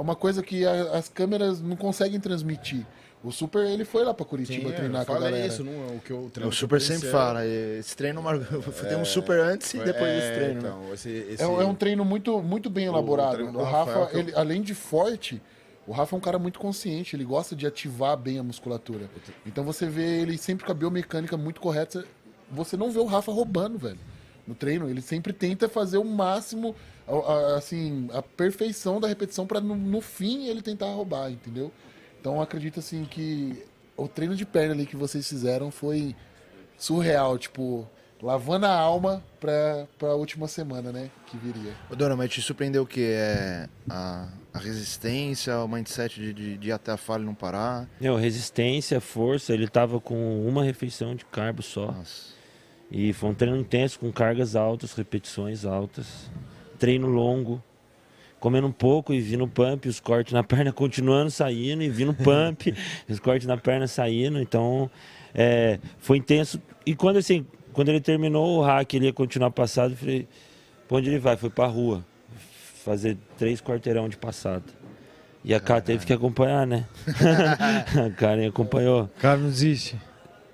[0.00, 2.86] é uma coisa que a- as câmeras não conseguem transmitir.
[3.22, 5.46] O Super, ele foi lá pra Curitiba Sim, treinar eu com a galera.
[5.46, 8.22] isso, não é o que eu O treino Super que eu sempre fala, esse treino
[8.22, 8.38] mar-
[8.88, 10.62] tem um Super antes e depois é, desse treino.
[10.62, 10.68] né?
[10.70, 13.42] Então, esse, esse, É, um- é um treino muito, muito bem elaborado.
[13.44, 15.38] O Rafael Rafa, que eu- ele, além de forte,
[15.86, 19.10] o Rafa é um cara muito consciente, ele gosta de ativar bem a musculatura.
[19.44, 22.02] Então você vê ele sempre com a biomecânica muito correta.
[22.50, 23.98] Você não vê o Rafa roubando, velho.
[24.46, 26.74] No treino, ele sempre tenta fazer o máximo,
[27.10, 31.72] a- a- assim, a perfeição da repetição para no, no fim ele tentar roubar, entendeu?
[32.20, 33.64] Então eu acredito assim que
[33.96, 36.14] o treino de perna ali que vocês fizeram foi
[36.78, 37.88] surreal, tipo,
[38.22, 41.10] lavando a alma pra, pra última semana, né?
[41.26, 41.72] Que viria.
[41.90, 43.02] Ô, Dona, mas te surpreendeu o que?
[43.02, 47.34] É a, a resistência, o mindset de, de, de ir até a falha e não
[47.34, 47.88] parar?
[48.00, 51.92] Meu, resistência, força, ele tava com uma refeição de carbo só.
[51.92, 52.38] Nossa.
[52.90, 56.28] E foi um treino intenso, com cargas altas, repetições altas.
[56.80, 57.62] Treino longo.
[58.40, 62.74] Comendo um pouco e vindo pump, os cortes na perna continuando saindo, e vindo pump,
[63.08, 64.40] os cortes na perna saindo.
[64.40, 64.90] Então,
[65.32, 66.60] é, foi intenso.
[66.84, 70.28] E quando assim, quando ele terminou o hack, ele ia continuar passado, eu falei,
[70.88, 71.36] pra onde ele vai?
[71.36, 72.04] Foi pra rua.
[72.82, 74.64] Fazer três quarteirão de passada.
[75.44, 76.86] E a K teve que acompanhar, né?
[78.06, 79.08] a Karen acompanhou.
[79.18, 79.96] Cara, não desiste.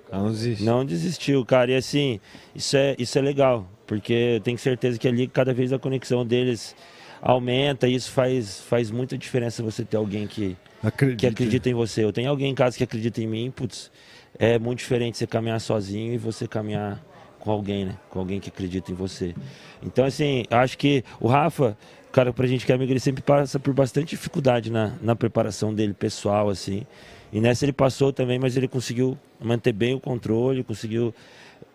[0.09, 0.65] Cara, não desiste.
[0.65, 1.73] Não desistiu, cara.
[1.73, 2.21] E assim,
[2.55, 6.25] isso é, isso é legal, porque eu tenho certeza que ali cada vez a conexão
[6.27, 6.75] deles
[7.23, 11.19] aumenta e isso faz, faz muita diferença você ter alguém que, Acredito.
[11.19, 12.05] que acredita em você.
[12.05, 13.91] Eu tenho alguém em casa que acredita em mim, putz,
[14.39, 17.03] é muito diferente você caminhar sozinho e você caminhar
[17.41, 17.97] com alguém, né?
[18.11, 19.35] Com alguém que acredita em você.
[19.83, 21.77] Então, assim, acho que o Rafa,
[22.13, 25.73] cara, pra gente que é amigo, ele sempre passa por bastante dificuldade na, na preparação
[25.73, 26.85] dele pessoal, assim.
[27.33, 31.15] E nessa ele passou também, mas ele conseguiu manter bem o controle, conseguiu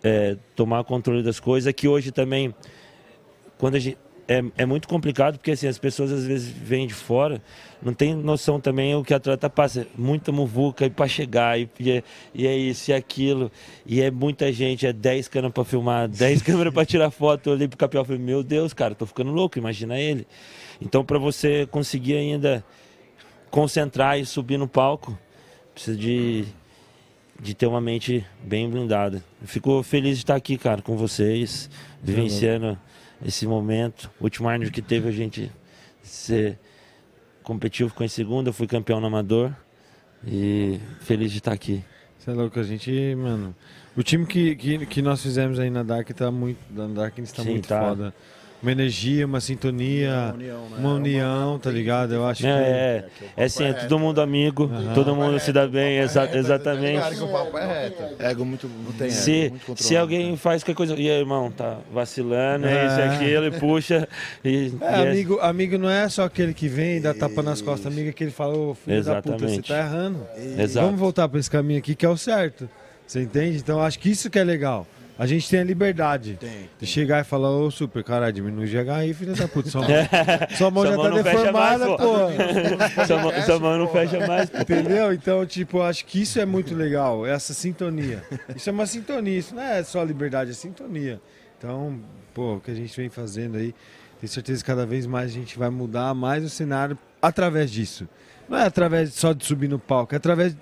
[0.04, 1.72] é, tomar controle das coisas.
[1.74, 2.54] Que hoje também,
[3.58, 3.98] quando a gente.
[4.28, 7.42] É, é muito complicado porque assim, as pessoas às vezes vêm de fora,
[7.82, 9.86] não tem noção também o que a atleta passa.
[9.98, 13.52] Muita muvuca para chegar, e, e, é, e é isso e aquilo.
[13.86, 17.48] E é muita gente, é 10 câmeras para filmar, 10 câmeras para tirar foto.
[17.50, 20.26] Eu olhei pro Capial e falei, meu Deus, cara, tô ficando louco, imagina ele.
[20.80, 22.64] Então, para você conseguir ainda
[23.50, 25.18] concentrar e subir no palco,
[25.74, 26.46] precisa de,
[27.42, 29.24] de ter uma mente bem blindada.
[29.44, 31.70] Fico feliz de estar aqui, cara, com vocês,
[32.02, 32.78] vivenciando
[33.26, 34.12] esse momento.
[34.20, 35.52] O último ano que teve a gente
[36.04, 36.60] ser
[37.42, 39.52] competiu, ficou em segunda, eu fui campeão no amador
[40.26, 41.84] e feliz de estar aqui.
[42.20, 43.56] Você é louco, a gente, mano.
[43.98, 46.60] O time que, que, que nós fizemos aí na Dark tá muito.
[46.70, 47.82] Na Dark está Sim, muito tá.
[47.82, 48.14] foda.
[48.62, 50.68] Uma energia, uma sintonia, Uma união, né?
[50.70, 52.14] uma É uma- união, tá ligado?
[52.14, 52.48] Eu acho que.
[52.48, 53.06] É,
[53.36, 57.16] é, é sim, é todo mundo amigo, todo mundo se dá bem, exa- exatamente.
[57.16, 58.04] Que o papo é reto.
[58.24, 61.50] Ego muito, não tem Se, ego, muito se alguém faz qualquer coisa, e aí, irmão,
[61.52, 63.02] tá vacilando, é isso, É.
[63.02, 64.08] é aquilo, e puxa.
[64.46, 67.42] E, É, e é- amigo, amigo não é só aquele que vem e dá tapa
[67.42, 69.68] nas costas, amigo é aquele que fala, ô filho da puta, você Exatamente.
[69.70, 70.28] tá errando.
[70.60, 70.86] Exato.
[70.86, 72.70] Vamos voltar pra esse caminho aqui que é o certo.
[73.08, 73.58] Você entende?
[73.58, 74.86] Então acho que isso que é legal.
[75.22, 76.68] A gente tem a liberdade Tem.
[76.80, 79.70] de chegar e falar, ô super, caralho, diminui o GH aí, filho da puta.
[79.70, 79.90] Sua mão,
[80.58, 81.98] sua mão já mão tá fecha mais, deformada, pô.
[81.98, 83.06] pô.
[83.06, 84.50] Sua mão- Sua mão não fecha mais.
[84.50, 84.58] pô.
[84.58, 85.14] Entendeu?
[85.14, 88.24] Então, tipo, eu acho que isso é muito legal, essa sintonia.
[88.56, 91.22] Isso é uma sintonia, isso não é só liberdade, é sintonia.
[91.56, 92.00] Então,
[92.34, 93.76] pô, o que a gente vem fazendo aí,
[94.20, 98.10] tenho certeza que cada vez mais a gente vai mudar mais o cenário através disso.
[98.50, 100.58] Não é através só de subir no palco, é através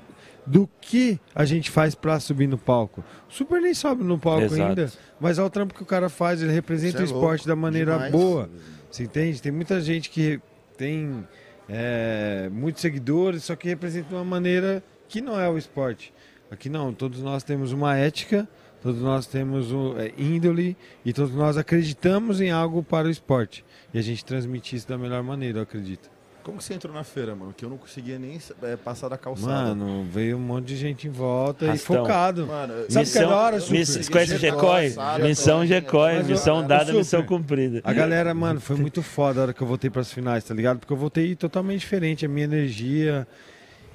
[0.49, 3.03] do que a gente faz pra subir no palco.
[3.29, 4.61] O Super nem sobe no palco Exato.
[4.61, 7.41] ainda, mas é o trampo que o cara faz, ele representa Isso o é esporte
[7.41, 8.11] louco, da maneira demais.
[8.11, 8.49] boa.
[8.89, 9.39] Você entende?
[9.39, 10.41] Tem muita gente que
[10.75, 11.23] tem
[11.67, 16.11] é, muitos seguidores, só que representa de uma maneira que não é o esporte.
[16.49, 18.49] Aqui não, todos nós temos uma ética,
[18.81, 20.75] todos nós temos um, é, índole
[21.05, 23.63] e todos nós acreditamos em algo para o esporte.
[23.93, 26.09] E a gente transmite isso da melhor maneira, eu acredito.
[26.43, 27.53] Como que você entrou na feira, mano?
[27.55, 29.75] Que eu não conseguia nem é, passar da calçada.
[29.75, 31.95] Mano, veio um monte de gente em volta Rastão.
[31.95, 32.47] e focado.
[32.47, 34.03] Mano, Sabe o que é hora, miss- Super?
[34.03, 34.93] Você conhece Gecói?
[35.21, 37.81] Missão Gecói, missão dada, missão cumprida.
[37.83, 40.79] A galera, mano, foi muito foda a hora que eu voltei pras finais, tá ligado?
[40.79, 43.27] Porque eu voltei totalmente diferente, a minha energia.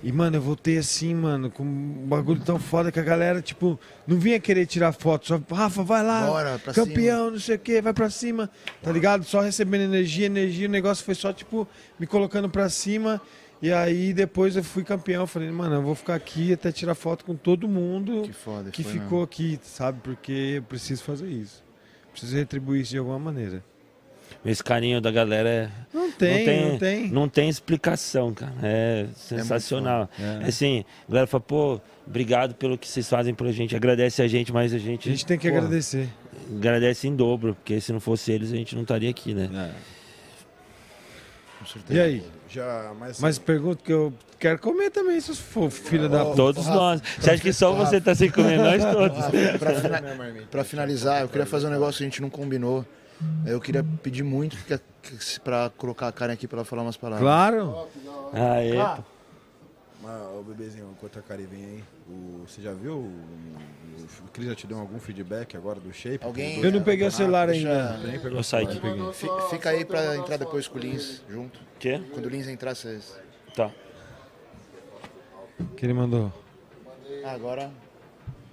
[0.03, 3.81] E, mano, eu voltei assim, mano, com um bagulho tão foda que a galera, tipo,
[4.07, 7.81] não vinha querer tirar foto, só, Rafa, vai lá, Bora, campeão, não sei o que,
[7.81, 8.51] vai pra cima,
[8.83, 9.25] tá ligado?
[9.25, 11.67] Só recebendo energia, energia, o negócio foi só, tipo,
[11.99, 13.19] me colocando pra cima.
[13.63, 17.25] E aí depois eu fui campeão, falei, mano, eu vou ficar aqui até tirar foto
[17.25, 18.71] com todo mundo Que foda.
[18.71, 19.23] que ficou mesmo.
[19.23, 20.01] aqui, sabe?
[20.03, 21.65] Porque eu preciso fazer isso.
[22.11, 23.65] Preciso retribuir isso de alguma maneira.
[24.45, 25.69] Esse carinho da galera é.
[25.93, 27.09] Não tem, tem- não tem.
[27.11, 28.53] Não tem explicação, cara.
[28.63, 30.09] É sensacional.
[30.19, 30.47] É.
[30.49, 33.75] Assim, a galera fala, pô, obrigado pelo que vocês fazem pra gente.
[33.75, 35.09] Agradece a gente, mas a gente.
[35.09, 36.09] A gente tem que pô, agradecer.
[36.55, 39.73] Agradece em dobro, porque se não fosse eles, a gente não estaria aqui, né?
[41.59, 41.99] Com certeza.
[41.99, 42.23] E aí?
[42.51, 46.37] já, mas, Mas pergunta que eu quero comer também, seus fo- filha da puta.
[46.37, 47.01] Todos nós.
[47.19, 48.59] Você acha que só você tá sem comer?
[48.59, 49.25] Nós todos.
[49.59, 50.03] Pra, fina-
[50.51, 52.85] pra finalizar, eu queria fazer um negócio que a gente não combinou.
[53.47, 56.97] Eu queria pedir muito que, que, pra colocar a Karen aqui pra ela falar umas
[56.97, 57.23] palavras.
[57.25, 57.89] Claro.
[58.33, 59.03] Aê, pô.
[60.03, 62.97] Mas, ô bebezinho, enquanto a Kari vem aí, o, você já viu?
[62.99, 63.25] O,
[64.27, 66.23] o Cris já te deu algum feedback agora do shape?
[66.23, 68.07] Alguém- Eu não peguei o celular Deixa- ainda.
[68.07, 69.13] Nem pegou Eu saí o celular.
[69.15, 71.59] Fi- Fica aí pra entrar depois com o Lins junto.
[71.79, 72.03] Quê?
[72.13, 73.19] Quando o Lins entrar, vocês.
[73.55, 73.71] Tá.
[75.77, 76.31] Que ele mandou.
[77.25, 77.71] Ah, agora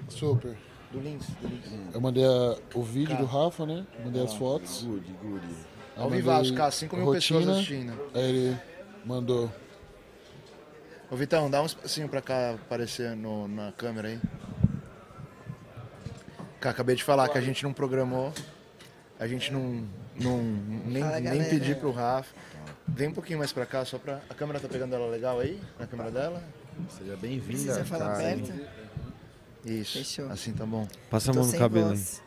[0.08, 0.56] Super.
[0.92, 1.26] Do Lins.
[1.42, 1.94] Do Lins.
[1.94, 3.86] Eu mandei a- o vídeo do Rafa, né?
[4.04, 4.84] Mandei as fotos.
[4.84, 5.46] Good, good.
[5.46, 5.54] Aí
[5.98, 7.54] Ao mandei vivaço, cara, 5 mil pessoas rotina.
[7.54, 7.94] assistindo.
[8.14, 8.58] Aí ele
[9.06, 9.52] mandou.
[11.10, 14.20] Ô Vitão, dá um espacinho pra cá aparecer no, na câmera aí.
[16.60, 18.32] Cara, acabei de falar que a gente não programou.
[19.20, 19.86] A gente não.
[20.20, 20.38] não
[20.86, 21.50] nem, Fala, nem galera.
[21.50, 22.34] pedi pro Rafa.
[22.88, 24.22] Vem um pouquinho mais pra cá, só pra.
[24.30, 25.60] A câmera tá pegando ela legal aí?
[25.80, 26.44] Na câmera dela?
[26.90, 28.40] Seja bem-vinda, Precisa falar Karen.
[28.40, 28.81] perto?
[29.66, 29.98] Isso.
[30.00, 30.30] Fechou.
[30.32, 30.88] Assim tá bom.
[31.10, 31.96] Passa a mão no cabelo aí.
[31.98, 32.22] voz.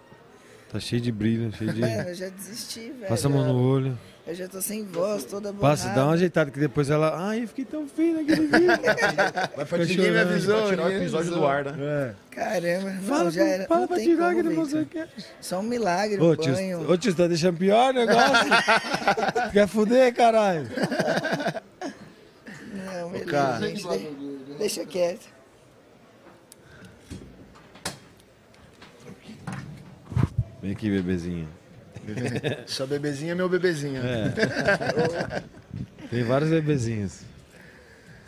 [0.71, 1.83] Tá cheio de brilho, cheio de.
[1.85, 3.09] É, eu já desisti, velho.
[3.09, 3.99] Passa a mão no olho.
[4.27, 5.77] Eu já tô sem voz, toda borrada.
[5.77, 7.13] Passa, dá uma ajeitada que depois ela.
[7.29, 8.69] Ai, eu fiquei tão feio naquele vídeo.
[9.55, 11.75] Vai pra Ninguém me avisou, Vai tirar o episódio do ar, né?
[11.77, 12.15] É.
[12.35, 13.67] Caramba, não, Fala, já era.
[13.67, 15.09] fala não pra tirar que não você quer.
[15.43, 16.91] Só um milagre, Ô um tio, banho.
[16.91, 18.51] ô, tio, você tá deixando pior o negócio?
[19.53, 20.67] Quer fuder, caralho?
[22.73, 23.67] Não, beleza, cara.
[23.69, 23.87] gente.
[23.89, 25.34] de- Deixa quieto.
[30.65, 31.47] Vem aqui, bebezinho.
[32.67, 34.01] Sua bebezinha é meu bebezinho.
[34.03, 35.43] É.
[36.09, 37.21] Tem vários bebezinhos.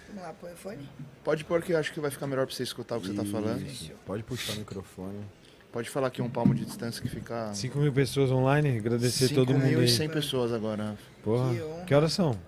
[0.08, 0.88] Vamos lá, põe o fone.
[1.24, 3.14] Pode pôr que eu acho que vai ficar melhor pra você escutar o que você
[3.14, 3.62] tá falando.
[3.62, 3.90] Isso.
[4.04, 5.24] Pode puxar o microfone.
[5.72, 7.54] Pode falar aqui um palmo de distância que fica.
[7.54, 9.86] 5 mil pessoas online, agradecer todo mundo aí.
[9.86, 10.94] 5.100 pessoas agora.
[11.24, 12.38] Porra, Que que horas são?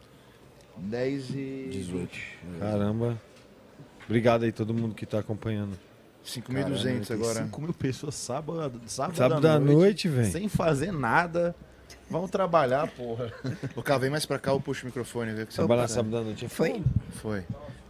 [0.76, 1.68] 10 e.
[1.72, 2.18] 18.
[2.60, 3.18] Caramba.
[4.04, 5.87] Obrigado aí todo mundo que tá acompanhando.
[6.28, 7.44] 5.200 agora.
[7.44, 10.30] 5 mil pessoas sábado, sábado, Sábado à noite, velho.
[10.30, 11.54] Sem fazer nada.
[12.10, 13.32] Vão trabalhar, porra.
[13.76, 15.88] Ô, Cá, vem mais pra cá, eu puxo o microfone, vê o que você Trabalhar
[15.88, 16.82] sábado à noite é Foi?
[17.20, 17.44] Foi.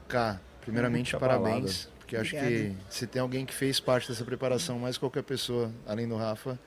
[0.09, 1.89] Cá, primeiramente, Muita parabéns.
[1.99, 2.74] Porque acho que Obrigada.
[2.89, 6.59] se tem alguém que fez parte dessa preparação, mais qualquer pessoa, além do Rafa,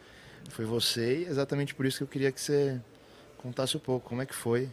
[0.50, 1.20] foi você.
[1.20, 2.80] E exatamente por isso que eu queria que você
[3.38, 4.70] contasse um pouco como é que foi.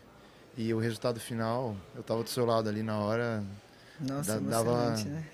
[0.57, 3.43] E o resultado final, eu tava do seu lado ali na hora,
[4.01, 5.25] Nossa, Da- dava- emocionante, né?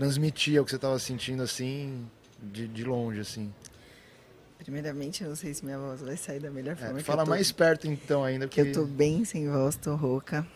[0.00, 2.06] Transmitia o que você tava sentindo assim,
[2.42, 3.52] de, de longe, assim.
[4.58, 6.98] Primeiramente, eu não sei se minha voz vai sair da melhor É, forma.
[6.98, 9.94] que fala tô- mais perto então ainda, Que porque eu tô bem sem voz, tô
[9.94, 10.46] rouca.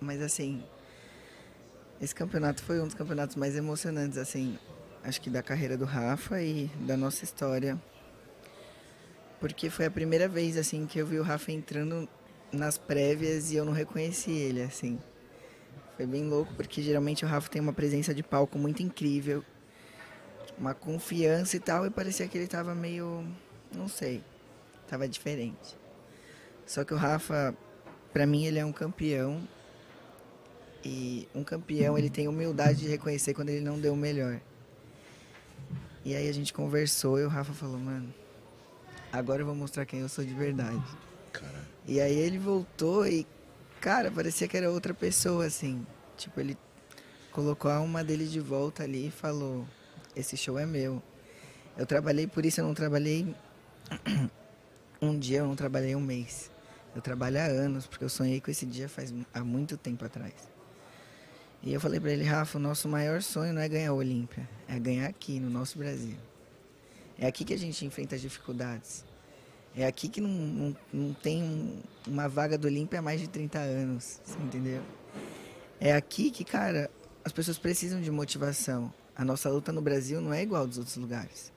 [0.00, 0.62] Mas assim,
[2.00, 4.58] esse campeonato foi um dos campeonatos mais emocionantes, assim,
[5.02, 7.80] acho que da carreira do Rafa e da nossa história.
[9.40, 12.08] Porque foi a primeira vez, assim, que eu vi o Rafa entrando
[12.52, 14.98] nas prévias e eu não reconheci ele, assim.
[15.96, 19.42] Foi bem louco, porque geralmente o Rafa tem uma presença de palco muito incrível.
[20.58, 23.26] uma confiança e tal, e parecia que ele tava meio.
[23.74, 24.22] não sei.
[24.88, 25.76] Tava diferente.
[26.64, 27.54] Só que o Rafa,
[28.12, 29.46] pra mim, ele é um campeão.
[30.84, 34.40] E um campeão, ele tem humildade de reconhecer quando ele não deu o melhor.
[36.04, 38.14] E aí a gente conversou e o Rafa falou, mano,
[39.12, 40.80] agora eu vou mostrar quem eu sou de verdade.
[41.32, 41.64] Cara.
[41.84, 43.26] E aí ele voltou e,
[43.80, 45.86] cara, parecia que era outra pessoa, assim.
[46.16, 46.56] Tipo, ele
[47.32, 49.66] colocou a alma dele de volta ali e falou,
[50.14, 51.02] esse show é meu.
[51.76, 53.34] Eu trabalhei por isso, eu não trabalhei
[55.00, 56.50] um dia, eu não trabalhei um mês.
[56.94, 60.32] Eu trabalho há anos, porque eu sonhei com esse dia faz há muito tempo atrás.
[61.62, 64.48] E eu falei para ele, Rafa, o nosso maior sonho não é ganhar o Olímpia,
[64.66, 66.16] é ganhar aqui, no nosso Brasil.
[67.18, 69.04] É aqui que a gente enfrenta as dificuldades.
[69.76, 73.28] É aqui que não, não, não tem um, uma vaga do Olímpia há mais de
[73.28, 74.82] 30 anos, você entendeu?
[75.78, 76.90] É aqui que, cara,
[77.22, 78.92] as pessoas precisam de motivação.
[79.14, 81.52] A nossa luta no Brasil não é igual dos outros lugares.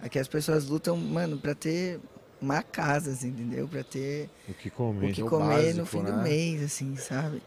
[0.00, 2.00] Aqui as pessoas lutam, mano, para ter
[2.40, 3.66] uma casa, assim, entendeu?
[3.66, 6.12] Para ter o que comer, o que comer básico, no fim né?
[6.12, 7.42] do mês, assim, sabe?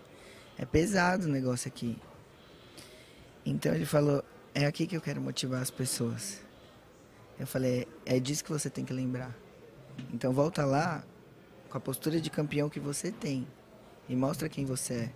[0.57, 1.97] É pesado o negócio aqui.
[3.45, 4.23] Então ele falou:
[4.53, 6.41] é aqui que eu quero motivar as pessoas.
[7.39, 9.42] Eu falei: é disso que você tem que lembrar.
[10.13, 11.03] Então volta lá
[11.69, 13.47] com a postura de campeão que você tem
[14.07, 15.13] e mostra quem você é.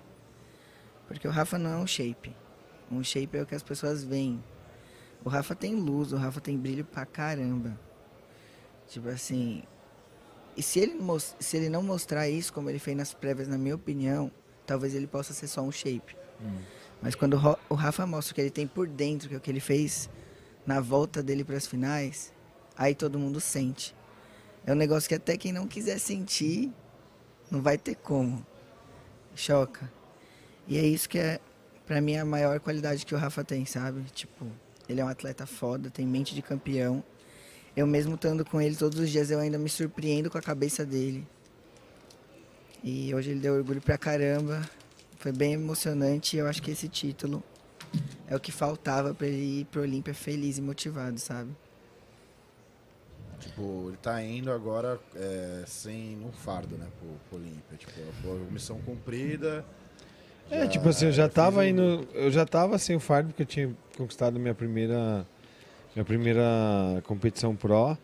[1.07, 2.35] Porque o Rafa não é um shape.
[2.91, 4.43] Um shape é o que as pessoas veem.
[5.23, 7.79] O Rafa tem luz, o Rafa tem brilho pra caramba.
[8.87, 9.63] Tipo assim.
[10.55, 10.97] E se ele,
[11.39, 14.31] se ele não mostrar isso, como ele fez nas prévias, na minha opinião,
[14.65, 16.15] talvez ele possa ser só um shape.
[17.01, 19.51] Mas quando o Rafa mostra o que ele tem por dentro, que é o que
[19.51, 20.09] ele fez
[20.65, 22.33] na volta dele para as finais,
[22.75, 23.95] aí todo mundo sente.
[24.67, 26.73] É um negócio que até quem não quiser sentir,
[27.49, 28.45] não vai ter como.
[29.33, 29.89] Choca.
[30.67, 31.39] E é isso que é,
[31.85, 34.01] pra mim, a maior qualidade que o Rafa tem, sabe?
[34.11, 34.45] Tipo,
[34.89, 37.01] ele é um atleta foda, tem mente de campeão.
[37.77, 40.85] Eu mesmo estando com ele todos os dias, eu ainda me surpreendo com a cabeça
[40.85, 41.25] dele.
[42.83, 44.69] E hoje ele deu orgulho pra caramba.
[45.17, 47.41] Foi bem emocionante eu acho que esse título
[48.27, 51.55] é o que faltava pra ele ir pro Olímpia feliz e motivado, sabe?
[53.39, 57.77] Tipo, ele tá indo agora é, sem um fardo, né, pro, pro Olímpia.
[57.77, 57.91] Tipo,
[58.31, 59.63] a missão cumprida.
[60.49, 62.07] É, já tipo assim, eu já fiz tava o- indo.
[62.13, 65.25] Eu já tava sem o fardo porque eu tinha conquistado minha primeira.
[65.95, 66.43] Minha primeira
[67.05, 67.97] competição pro.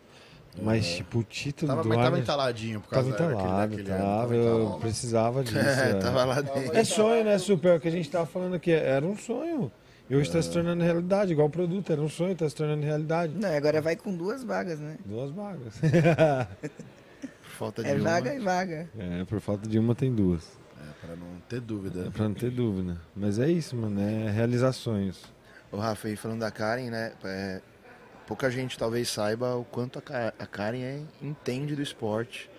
[0.62, 3.90] Mas, tipo, o título Tava, do mas tava entaladinho por Tava causa daquele- entalado, daquele
[3.90, 5.58] ano, tava, eu precisava disso.
[5.58, 5.94] É, é.
[5.94, 6.76] tava lá dentro.
[6.76, 7.72] É sonho, né, Super?
[7.72, 9.70] É O que a gente tava falando aqui era um sonho.
[10.08, 12.84] E hoje tá se tornando realidade, igual o produto, era um sonho, tá se tornando
[12.84, 13.34] realidade.
[13.34, 14.98] Não, agora vai com duas vagas, né?
[15.04, 15.74] Duas vagas.
[17.56, 18.02] Falta de É uma.
[18.04, 18.88] vaga e vaga.
[18.98, 20.44] É, por falta de uma tem duas.
[20.76, 22.06] É, pra não ter dúvida.
[22.06, 23.00] É pra não ter dúvida.
[23.14, 25.22] Mas é isso, mano, é realizar sonhos.
[25.70, 27.12] O Rafa, aí falando da Karen, né?
[27.24, 27.60] é,
[28.26, 30.02] pouca gente talvez saiba o quanto
[30.38, 32.50] a Karen é- entende do esporte,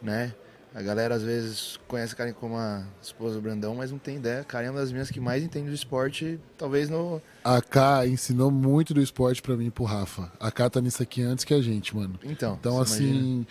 [0.00, 0.34] né?
[0.74, 4.16] A galera às vezes conhece a Karen como a esposa do Brandão, mas não tem
[4.16, 4.40] ideia.
[4.40, 7.20] A Karen é uma das minhas que mais entende do esporte, talvez no.
[7.44, 10.32] A K ensinou muito do esporte pra mim e pro Rafa.
[10.40, 12.18] A K tá nisso aqui antes que a gente, mano.
[12.24, 13.46] Então, Então, assim, imagina.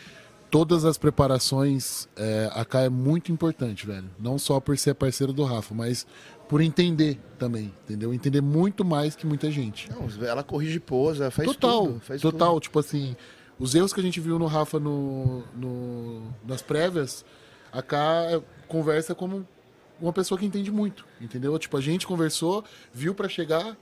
[0.50, 4.10] todas as preparações, é, a K é muito importante, velho.
[4.20, 6.08] Não só por ser parceiro do Rafa, mas
[6.50, 8.14] por entender também, entendeu?
[8.14, 9.90] Entender muito mais que muita gente.
[9.92, 12.00] Não, ela corrige pose, ela faz total, tudo.
[12.02, 12.54] Faz total.
[12.56, 12.64] tudo.
[12.64, 13.16] Tipo assim,
[13.62, 17.24] os erros que a gente viu no Rafa no, no- nas prévias,
[17.72, 19.48] a K conversa como
[20.02, 21.58] uma pessoa que entende muito, entendeu?
[21.60, 23.78] Tipo, a gente conversou, viu pra chegar,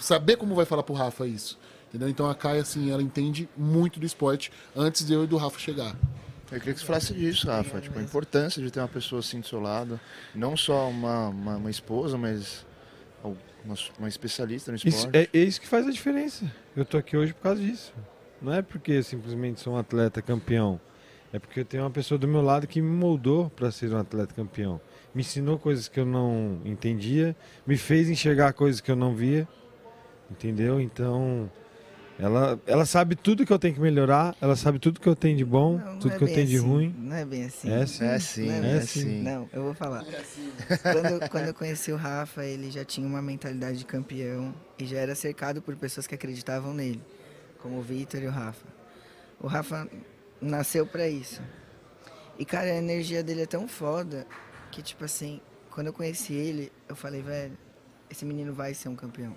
[0.00, 1.58] saber como vai falar pro Rafa isso.
[1.88, 2.08] Entendeu?
[2.08, 5.58] Então a Kai, assim, ela entende muito do esporte antes de eu e do Rafa
[5.58, 5.96] chegar.
[6.52, 7.80] Eu queria que você falasse disso, Rafa.
[7.80, 9.98] Tipo, a importância de ter uma pessoa assim do seu lado.
[10.34, 12.64] Não só uma, uma, uma esposa, mas
[13.64, 14.96] uma, uma especialista no esporte.
[14.98, 16.44] Isso, é, é isso que faz a diferença.
[16.76, 17.92] Eu tô aqui hoje por causa disso.
[18.40, 20.80] Não é porque eu simplesmente sou um atleta campeão.
[21.32, 23.98] É porque eu tenho uma pessoa do meu lado que me moldou para ser um
[23.98, 24.80] atleta campeão.
[25.14, 27.36] Me ensinou coisas que eu não entendia,
[27.66, 29.46] me fez enxergar coisas que eu não via.
[30.30, 30.80] Entendeu?
[30.80, 31.50] Então,
[32.18, 35.36] ela, ela sabe tudo que eu tenho que melhorar, ela sabe tudo que eu tenho
[35.36, 36.94] de bom, Não, não tudo é que eu tenho de assim, ruim.
[36.98, 37.70] Não é bem assim.
[37.70, 38.04] É sim.
[38.04, 39.00] É sim, Não é, bem é sim.
[39.02, 39.22] sim.
[39.22, 40.04] Não, eu vou falar.
[40.92, 44.86] Quando, eu- quando eu conheci o Rafa, ele já tinha uma mentalidade de campeão e
[44.86, 47.00] já era cercado por pessoas que acreditavam nele,
[47.60, 48.66] como o Vitor e o Rafa.
[49.40, 49.88] O Rafa
[50.40, 51.42] nasceu pra isso.
[52.38, 54.26] E, cara, a energia dele é tão foda
[54.70, 55.40] que, tipo assim,
[55.70, 57.56] quando eu conheci ele, eu falei, velho,
[58.10, 59.36] esse menino vai ser um campeão.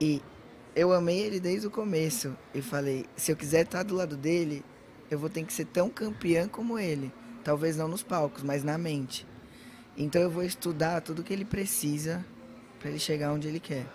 [0.00, 0.22] E
[0.74, 2.36] eu amei ele desde o começo.
[2.54, 4.64] E falei, se eu quiser estar do lado dele,
[5.10, 7.12] eu vou ter que ser tão campeã como ele.
[7.42, 9.26] Talvez não nos palcos, mas na mente.
[9.96, 12.24] Então eu vou estudar tudo que ele precisa
[12.78, 13.86] para ele chegar onde ele quer.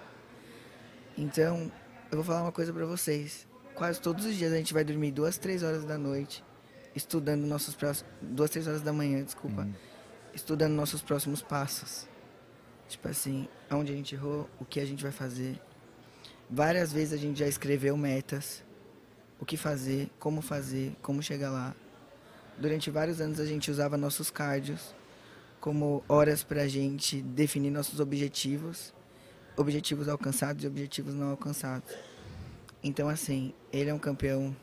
[1.18, 1.72] Então,
[2.14, 3.48] eu vou falar uma coisa pra vocês.
[3.74, 6.44] Quase todos os dias a gente vai dormir duas, três horas da noite,
[6.96, 8.12] estudando nossos próximos.
[8.22, 9.68] Duas, três horas da manhã, desculpa.
[10.32, 12.08] Estudando nossos próximos passos.
[12.88, 15.60] Tipo assim, aonde a gente errou, o que a gente vai fazer.
[16.48, 18.64] Várias vezes a gente já escreveu metas,
[19.40, 21.76] o que fazer, como fazer, como chegar lá.
[22.60, 24.94] Durante vários anos a gente usava nossos cardios
[25.60, 28.94] como horas pra gente definir nossos objetivos,
[29.56, 31.94] objetivos alcançados e objetivos não alcançados.
[32.84, 34.56] Então assim, ele é um campeão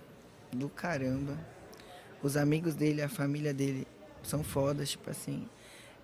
[0.53, 1.38] do caramba.
[2.22, 3.86] Os amigos dele, a família dele
[4.22, 5.49] são fodas, tipo assim.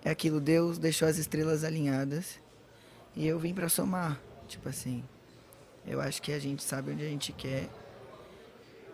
[0.03, 2.39] É aquilo, Deus deixou as estrelas alinhadas
[3.15, 5.03] e eu vim pra somar, tipo assim.
[5.85, 7.69] Eu acho que a gente sabe onde a gente quer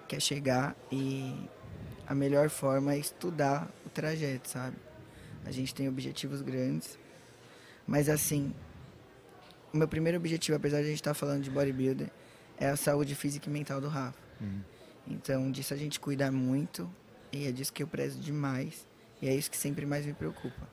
[0.07, 1.49] quer chegar e
[2.05, 4.75] a melhor forma é estudar o trajeto, sabe?
[5.45, 6.97] A gente tem objetivos grandes,
[7.87, 8.53] mas assim,
[9.73, 12.09] o meu primeiro objetivo, apesar de a gente estar falando de bodybuilder,
[12.59, 14.17] é a saúde física e mental do Rafa.
[15.07, 16.89] Então, disso a gente cuida muito
[17.31, 18.87] e é disso que eu prezo demais
[19.21, 20.67] e é isso que sempre mais me preocupa.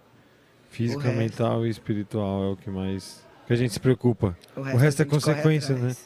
[0.69, 3.27] Física, resto- mental e espiritual é o que mais.
[3.47, 4.37] que a gente se preocupa.
[4.57, 5.97] O O resto, resto a é consequência, né?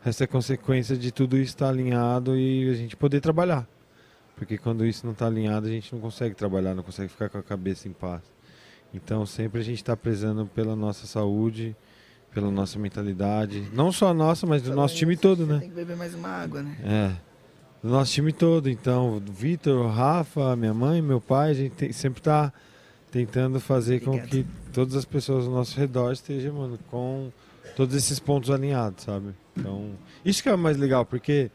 [0.00, 3.68] O resto é consequência de tudo isso estar alinhado e a gente poder trabalhar.
[4.34, 7.38] Porque quando isso não está alinhado, a gente não consegue trabalhar, não consegue ficar com
[7.38, 8.22] a cabeça em paz.
[8.92, 11.76] Então sempre a gente está prezando pela nossa saúde,
[12.34, 13.64] pela nossa mentalidade.
[13.72, 15.58] Não só a nossa, mas do nosso time todo, né?
[15.60, 16.76] Tem que beber mais uma água, né?
[16.84, 17.12] É.
[17.82, 21.92] Do nosso time todo, então, Vitor, o Rafa, minha mãe, meu pai, a gente tem-
[21.92, 22.52] sempre tá
[23.10, 24.30] tentando fazer com Obrigado.
[24.30, 27.30] que todas as pessoas ao nosso redor estejam, mano, com
[27.76, 29.30] todos esses pontos alinhados, sabe?
[29.56, 29.90] Então,
[30.24, 31.50] isso que é o mais legal, porque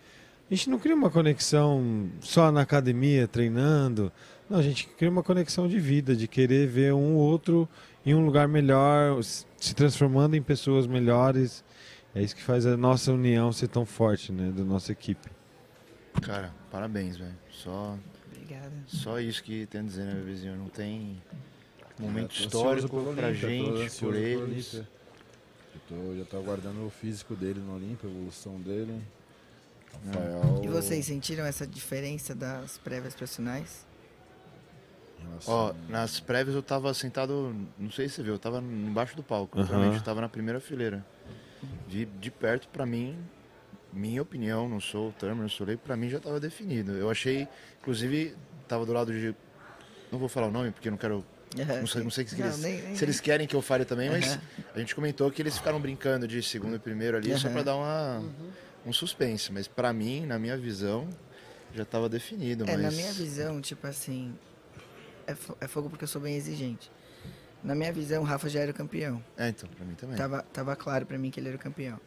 [0.52, 4.12] a gente não cria uma conexão só na academia, treinando.
[4.50, 7.68] Não, a gente cria uma conexão de vida, de querer ver um outro
[8.06, 9.20] em um lugar melhor,
[9.58, 11.64] se transformando em pessoas melhores.
[12.16, 15.30] É isso que faz a nossa união ser tão forte, né, da nossa equipe.
[16.22, 17.36] Cara, parabéns, velho.
[17.52, 17.98] Só,
[18.32, 18.72] Obrigada.
[18.88, 20.56] só isso que tem a dizer, né, bebezinho?
[20.56, 21.22] Não tem
[22.00, 24.74] momento Eu histórico pra gente, por eles.
[24.74, 24.86] Eu
[25.88, 29.02] tô, já tô aguardando o físico dele no Olímpia, a evolução dele.
[30.06, 33.86] Rafael, E vocês sentiram essa diferença das prévias profissionais?
[35.46, 39.22] Ó, nas prévias eu tava sentado, não sei se você viu, eu tava embaixo do
[39.24, 41.06] palco, realmente eu tava na primeira fileira.
[41.88, 43.18] De, de perto, pra mim,
[43.94, 46.92] minha opinião, não sou o Turner, não sou leigo, pra mim já tava definido.
[46.94, 47.48] Eu achei,
[47.82, 48.36] inclusive,
[48.68, 49.36] tava do lado de.
[50.12, 51.24] Não vou falar o nome porque eu não quero.
[51.80, 53.86] Não sei, não sei se, Não, eles, nem- nem- se eles querem que eu fale
[53.86, 54.38] também, mas
[54.76, 57.76] a gente comentou que eles ficaram brincando de segundo e primeiro ali só pra dar
[57.76, 58.24] uma,
[58.86, 59.52] um suspense.
[59.52, 61.08] Mas pra mim, na minha visão,
[61.74, 62.66] já tava definido.
[62.66, 62.82] É, mas...
[62.82, 64.36] na minha visão, tipo assim,
[65.28, 66.92] é, é fogo porque eu sou bem exigente.
[67.64, 69.24] Na minha visão, o Rafa já era o campeão.
[69.36, 70.16] É, então, pra mim também.
[70.16, 72.00] Tava, tava claro pra mim que ele era o campeão.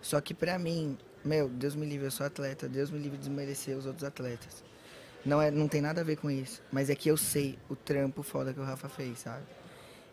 [0.00, 3.28] Só que pra mim, meu, Deus me livre, eu sou atleta, Deus me livre de
[3.28, 4.62] desmerecer os outros atletas.
[5.24, 6.62] Não, é, não tem nada a ver com isso.
[6.70, 9.44] Mas é que eu sei o trampo foda que o Rafa fez, sabe?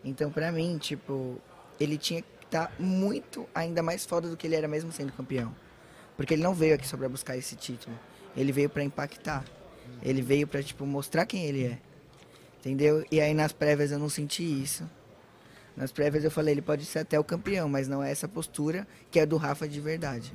[0.04, 1.40] Então, pra mim, tipo,
[1.78, 5.54] ele tinha que estar muito, ainda mais foda do que ele era mesmo sendo campeão.
[6.16, 7.98] Porque ele não veio aqui só pra buscar esse título.
[8.36, 9.44] Ele veio pra impactar.
[10.02, 11.78] Ele veio pra, tipo, mostrar quem ele é.
[12.62, 13.04] Entendeu?
[13.10, 14.88] E aí nas prévias eu não senti isso.
[15.76, 18.86] Nas prévias eu falei, ele pode ser até o campeão, mas não é essa postura
[19.10, 20.32] que é do Rafa de verdade.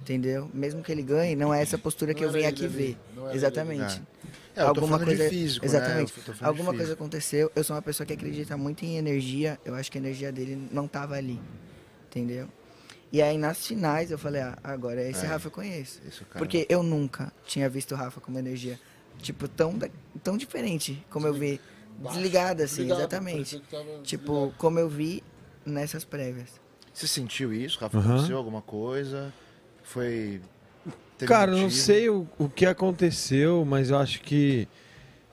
[0.00, 0.50] Entendeu?
[0.54, 2.96] Mesmo que ele ganhe, não é essa postura que Não eu era vim aqui ver.
[3.16, 4.02] era Exatamente.
[4.56, 5.70] É, eu tô Alguma coisa físico, né?
[5.70, 6.14] Exatamente.
[6.40, 7.50] Alguma coisa aconteceu.
[7.54, 9.58] Eu sou uma pessoa que acredita muito em energia.
[9.64, 11.40] Eu acho que a energia dele não tava ali.
[12.06, 12.48] Entendeu?
[13.12, 15.28] E aí nas finais eu falei, ah, agora esse É.
[15.28, 16.00] Rafa eu conheço.
[16.06, 16.24] Isso.
[16.36, 18.78] Porque eu nunca tinha visto o Rafa com uma energia,
[19.20, 19.78] tipo, tão,
[20.22, 21.60] tão diferente como eu vi.
[21.98, 23.60] Desligada, assim, Desligado, exatamente.
[24.04, 24.54] Tipo, desligado.
[24.56, 25.22] como eu vi
[25.66, 26.48] nessas prévias.
[26.92, 27.98] Você sentiu isso, Rafa?
[27.98, 28.12] Aham.
[28.14, 29.32] Aconteceu alguma coisa?
[29.82, 30.40] Foi.
[31.16, 31.80] teve Cara, eu não motivo?
[31.82, 34.68] sei o, o que aconteceu, mas eu acho que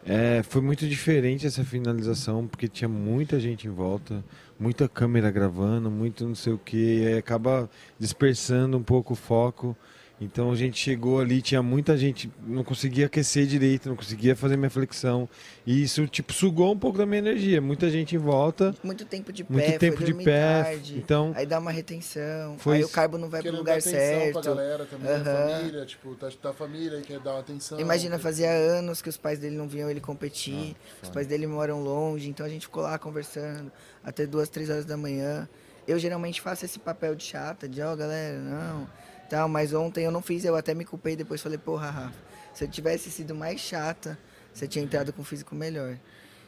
[0.05, 4.23] é, foi muito diferente essa finalização, porque tinha muita gente em volta,
[4.59, 7.69] muita câmera gravando, muito não sei o que, e aí acaba
[7.99, 9.75] dispersando um pouco o foco.
[10.19, 14.55] Então a gente chegou ali, tinha muita gente, não conseguia aquecer direito, não conseguia fazer
[14.55, 15.27] minha flexão.
[15.65, 17.59] E isso, tipo, sugou um pouco da minha energia.
[17.59, 20.63] Muita gente em volta, Muito tempo de pé, muito foi tempo de pé.
[20.63, 22.93] tarde, Então, aí dá uma retenção, Foi aí o isso.
[22.93, 24.31] carbo não vai pro lugar certo.
[24.31, 25.23] pra galera também, a Aham.
[25.59, 27.77] família, tipo, tá, tá a família e quer dar uma atenção.
[27.77, 31.45] Imagina, fazia anos que os pais dele não viam ele competir, Ah, os pais dele
[31.45, 33.69] moram longe, então a gente ficou lá conversando
[34.01, 35.49] até duas, três horas da manhã.
[35.87, 38.87] Eu geralmente faço esse papel de chata, de ó, galera, não,
[39.29, 42.17] tal, mas ontem eu não fiz, eu até me culpei, depois falei, porra, Rafa,
[42.53, 44.17] se eu tivesse sido mais chata,
[44.53, 45.97] você tinha entrado com físico melhor.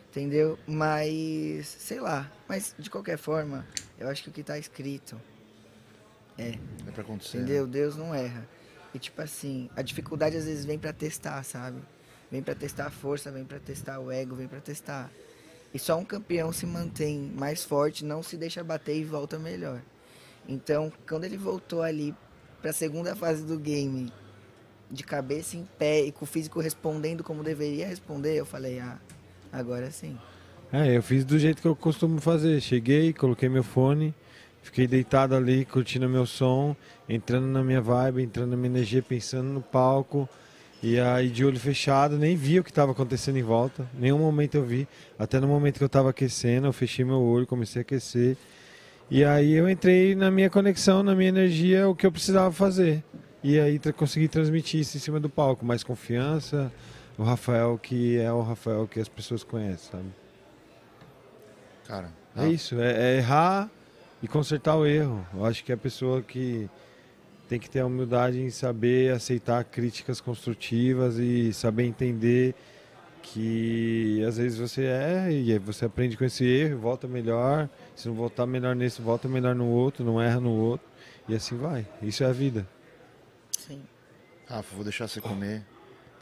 [0.09, 0.57] Entendeu?
[0.65, 3.67] Mas, sei lá, mas de qualquer forma,
[3.99, 5.19] eu acho que o que tá escrito
[6.37, 6.57] É.
[6.87, 7.37] É pra acontecer.
[7.37, 7.43] né?
[7.43, 7.67] Entendeu?
[7.67, 8.47] Deus não erra.
[8.93, 11.81] E tipo assim, a dificuldade às vezes vem pra testar, sabe?
[12.31, 15.11] Vem pra testar a força, vem pra testar o ego, vem pra testar.
[15.73, 19.81] E só um campeão se mantém mais forte, não se deixa bater e volta melhor.
[20.47, 22.15] Então, quando ele voltou ali
[22.61, 24.11] pra segunda fase do game,
[24.89, 28.97] de cabeça em pé e com o físico respondendo como deveria responder, eu falei, ah,
[29.51, 30.17] agora sim.
[30.71, 32.59] É, eu fiz do jeito que eu costumo fazer.
[32.61, 34.13] Cheguei, coloquei meu fone,
[34.61, 36.75] fiquei deitado ali, curtindo meu som,
[37.07, 40.27] entrando na minha vibe, entrando na minha energia, pensando no palco.
[40.83, 43.87] E aí de olho fechado, nem vi o que estava acontecendo em volta.
[43.97, 44.87] Nenhum momento eu vi.
[45.17, 48.37] Até no momento que eu estava aquecendo, eu fechei meu olho, comecei a aquecer.
[49.09, 53.03] E aí eu entrei na minha conexão, na minha energia, o que eu precisava fazer.
[53.43, 56.71] E aí tra consegui transmitir isso em cima do palco, mais confiança.
[57.17, 60.09] O Rafael que é o Rafael que as pessoas conhecem, sabe?
[61.87, 63.71] Cara, É isso, é, é errar
[64.21, 65.25] e consertar o erro.
[65.33, 66.69] Eu acho que a pessoa que
[67.47, 72.53] tem que ter a humildade em saber aceitar críticas construtivas e saber entender
[73.23, 77.69] que às vezes você erra e você aprende com esse erro e volta melhor.
[77.97, 80.87] Se não voltar melhor nesse, volta melhor no outro, não erra no outro.
[81.27, 81.85] E assim vai.
[81.99, 82.67] Isso é a vida.
[83.49, 83.81] Sim.
[84.47, 85.65] Rafa, vou deixar você comer.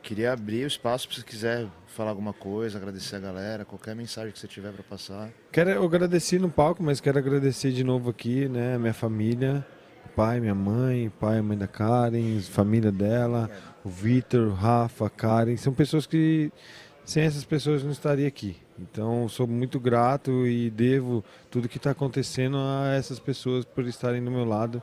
[0.02, 4.32] Queria abrir o espaço se você quiser falar alguma coisa, agradecer a galera, qualquer mensagem
[4.32, 5.30] que você tiver para passar.
[5.52, 9.66] Quero eu agradeci no palco, mas quero agradecer de novo aqui, né, a minha família,
[10.06, 13.50] o pai, minha mãe, o pai e a mãe da Karen, a família dela,
[13.84, 16.52] o Vitor, o Rafa, a Karen, são pessoas que
[17.06, 18.58] sem essas pessoas não estaria aqui.
[18.78, 24.24] Então sou muito grato e devo tudo que está acontecendo a essas pessoas por estarem
[24.24, 24.82] do meu lado.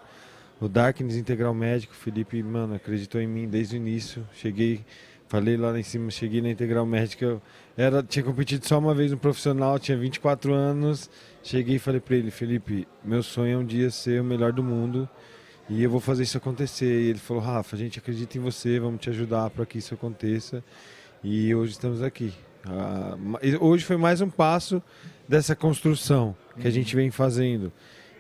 [0.61, 4.25] O Darkness Integral Médico, Felipe, mano, acreditou em mim desde o início.
[4.33, 4.85] Cheguei,
[5.29, 7.43] falei lá em cima, cheguei na Integral Médica,
[7.77, 11.11] era, tinha competido só uma vez no profissional, tinha 24 anos.
[11.43, 14.63] Cheguei e falei para ele, Felipe, meu sonho é um dia ser o melhor do
[14.63, 15.09] mundo
[15.69, 17.03] e eu vou fazer isso acontecer.
[17.03, 19.95] E ele falou, Rafa, a gente acredita em você, vamos te ajudar para que isso
[19.95, 20.63] aconteça.
[21.25, 22.35] E hoje estamos aqui.
[22.67, 23.17] Ah,
[23.61, 24.83] hoje foi mais um passo
[25.29, 27.73] dessa construção que a gente vem fazendo.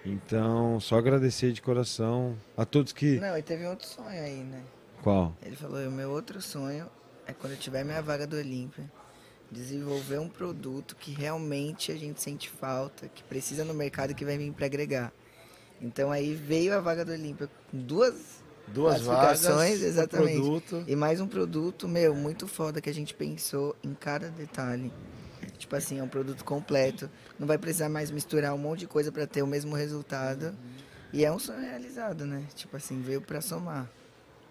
[0.07, 3.19] Então, só agradecer de coração a todos que.
[3.19, 4.63] Não, e teve outro sonho aí, né?
[5.03, 5.37] Qual?
[5.45, 6.87] Ele falou, o meu outro sonho
[7.27, 8.89] é quando eu tiver minha vaga do Olímpia,
[9.51, 14.25] desenvolver um produto que realmente a gente sente falta, que precisa no mercado e que
[14.25, 15.13] vai vir para agregar.
[15.81, 20.35] Então aí veio a vaga do Olímpia com duas Duas vagas, um exatamente.
[20.35, 20.85] produto.
[20.87, 24.93] E mais um produto, meu, muito foda que a gente pensou em cada detalhe.
[25.59, 27.09] Tipo assim, é um produto completo.
[27.39, 30.55] Não vai precisar mais misturar um monte de coisa para ter o mesmo resultado.
[31.13, 32.45] E é um sonho realizado, né?
[32.55, 33.89] Tipo assim, veio para somar.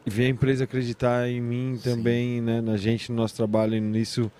[0.06, 4.32] ver a empresa acreditar em mim também, né, na gente, no nosso trabalho nisso.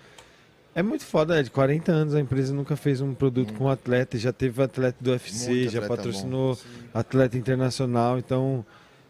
[0.74, 4.16] É muito foda, é de 40 anos a empresa nunca fez um produto com atleta,
[4.16, 6.58] já teve atleta do UFC, Muito já atleta patrocinou
[6.94, 8.64] atleta internacional, então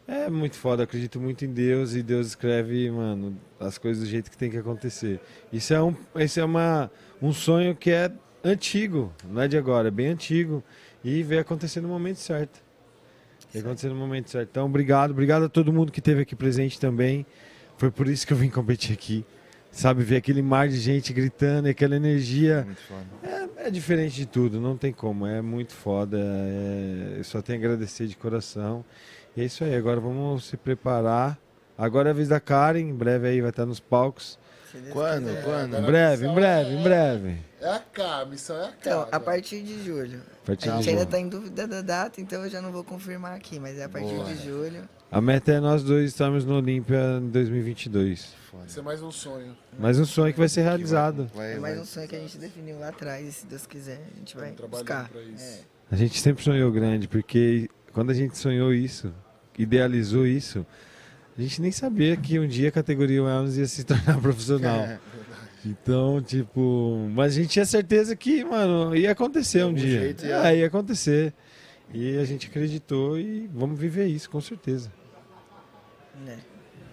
[0.06, 4.30] é muito foda, acredito muito em Deus e Deus escreve, mano, as coisas do jeito
[4.30, 5.20] que tem que acontecer.
[5.52, 6.90] Isso é um, esse é uma,
[7.20, 8.10] um sonho que é
[8.44, 10.62] antigo, não é de agora, é bem antigo
[11.04, 12.60] e veio acontecer no momento certo.
[13.52, 14.48] Veio acontecer no momento certo.
[14.50, 17.26] Então, obrigado, obrigado a todo mundo que esteve aqui presente também.
[17.76, 19.24] Foi por isso que eu vim competir aqui.
[19.70, 22.66] Sabe, ver aquele mar de gente gritando, e aquela energia.
[23.22, 25.26] É, é diferente de tudo, não tem como.
[25.26, 26.18] É muito foda.
[26.18, 28.84] é- eu só tenho a agradecer de coração.
[29.36, 31.38] É isso aí, agora vamos se preparar.
[31.76, 34.38] Agora é a vez da Karen, em breve aí vai estar nos palcos.
[34.90, 35.26] Quando?
[35.26, 35.44] quiser.
[35.44, 35.76] Quando?
[35.76, 37.36] Em breve, em breve, em breve.
[37.60, 38.74] É a K, a missão é a K.
[38.80, 39.20] Então, a agora.
[39.20, 40.20] partir de julho.
[40.42, 41.10] A partir a de gente ainda julho.
[41.10, 43.88] tá em dúvida da data, então eu já não vou confirmar aqui, mas é a
[43.88, 44.24] partir Boa.
[44.24, 44.88] de julho.
[45.10, 48.34] A meta é nós dois estarmos no Olímpia em 2022.
[48.50, 48.64] Foda.
[48.66, 49.54] Isso é mais um sonho.
[49.78, 51.30] Mais um sonho que vai ser realizado.
[51.34, 54.00] Vai, É mais um sonho que a gente definiu lá atrás, e se Deus quiser,
[54.14, 55.10] a gente vai buscar.
[55.38, 55.58] É.
[55.90, 59.12] A gente sempre sonhou grande, porque quando a gente sonhou isso,
[59.58, 60.64] idealizou isso,
[61.36, 64.88] a gente nem sabia que um dia a categoria Wellness ia se tornar profissional.
[65.64, 70.00] Então, tipo, mas a gente tinha certeza que, mano, ia acontecer um dia.
[70.00, 71.32] jeito ia- É, ia acontecer.
[71.94, 74.90] E a gente acreditou e vamos viver isso, com certeza.
[76.24, 76.38] Né?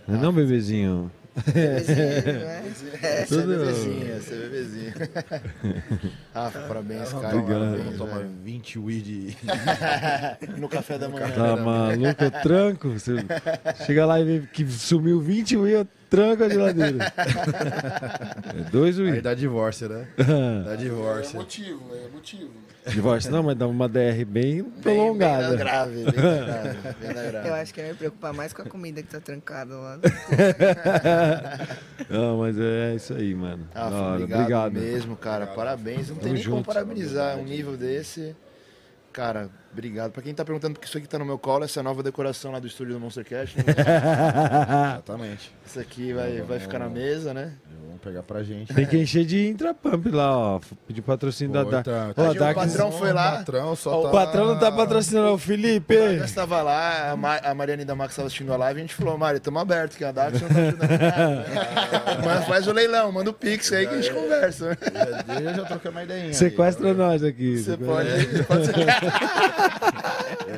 [0.07, 1.11] Não é não, bebezinho?
[1.35, 2.61] Bebezinho, não é?
[2.63, 4.93] Você é você é bebezinho.
[6.33, 7.37] Rafa, parabéns, cara.
[7.37, 7.59] Obrigado.
[7.71, 8.29] Parabéns, Toma velho.
[8.43, 9.37] 20 weed.
[10.57, 11.29] No café da manhã.
[11.29, 12.23] Tá maluco?
[12.23, 12.89] Eu tranco.
[12.89, 13.13] Você
[13.85, 17.11] chega lá e vê que sumiu 20 Wii, eu tranco a geladeira.
[18.59, 19.21] É dois Aí Wii.
[19.21, 20.07] dá divórcio, né?
[20.65, 21.35] Dá É divórcio.
[21.37, 22.49] motivo, é motivo.
[22.87, 25.49] Divórcio não, mas dá uma DR bem Bem- Bem prolongada.
[25.49, 26.77] na grave, bem grave.
[26.99, 27.47] Bem grave.
[27.49, 29.99] Eu acho que eu ia me preocupar mais com a comida que tá trancada lá.
[32.09, 33.67] Não, mas é isso aí, mano.
[33.73, 34.13] Da hora.
[34.15, 34.73] obrigado, Obrigado.
[34.73, 35.47] mesmo, cara.
[35.47, 36.09] Parabéns.
[36.09, 36.65] Não tem Tamo nem como junto.
[36.67, 38.35] parabenizar um nível desse.
[39.11, 40.11] Cara, obrigado.
[40.11, 42.01] Pra quem tá perguntando porque isso aqui tá no meu colo, essa é a nova
[42.03, 43.55] decoração lá do estúdio do Monstercast.
[44.93, 45.51] Exatamente.
[45.65, 47.53] Isso aqui vai, vai ficar na mesa, né?
[47.85, 48.73] Vamos pegar pra gente.
[48.73, 50.59] Tem que encher de intrapump lá, ó.
[50.87, 51.85] Pedir patrocínio da Dark.
[51.85, 53.31] tá- Ó, Tadinho, Dark- o patrão foi lá.
[53.37, 54.07] patrão só Ó, tá...
[54.07, 55.93] O patrão não tá patrocinando, o Felipe.
[55.93, 58.85] Eu estava lá, a, Ma a Mariana da Max estava assistindo a live e a
[58.85, 61.45] gente falou, Mari, estamos abertos, que a Dax não tá ajudando nada.
[62.25, 64.77] Mas faz o leilão, manda o Pix aí que a gente conversa.
[65.37, 66.33] Eu já, já troquei uma ideia.
[66.33, 67.57] Sequestra nós aqui.
[67.57, 68.73] Você pode, pode ser.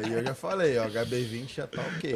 [0.03, 2.15] Aí eu já falei, ó, HB20 já tá ok.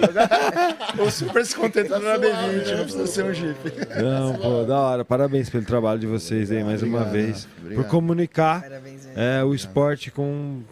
[1.05, 3.59] O super se contentando na B20, não precisa ser um Jeep.
[4.01, 5.05] Não, pô, da hora.
[5.05, 7.47] Parabéns pelo trabalho de vocês aí, mais uma Obrigado, vez.
[7.57, 7.83] obrigado.
[7.83, 10.63] Por comunicar Parabéns é, o esporte com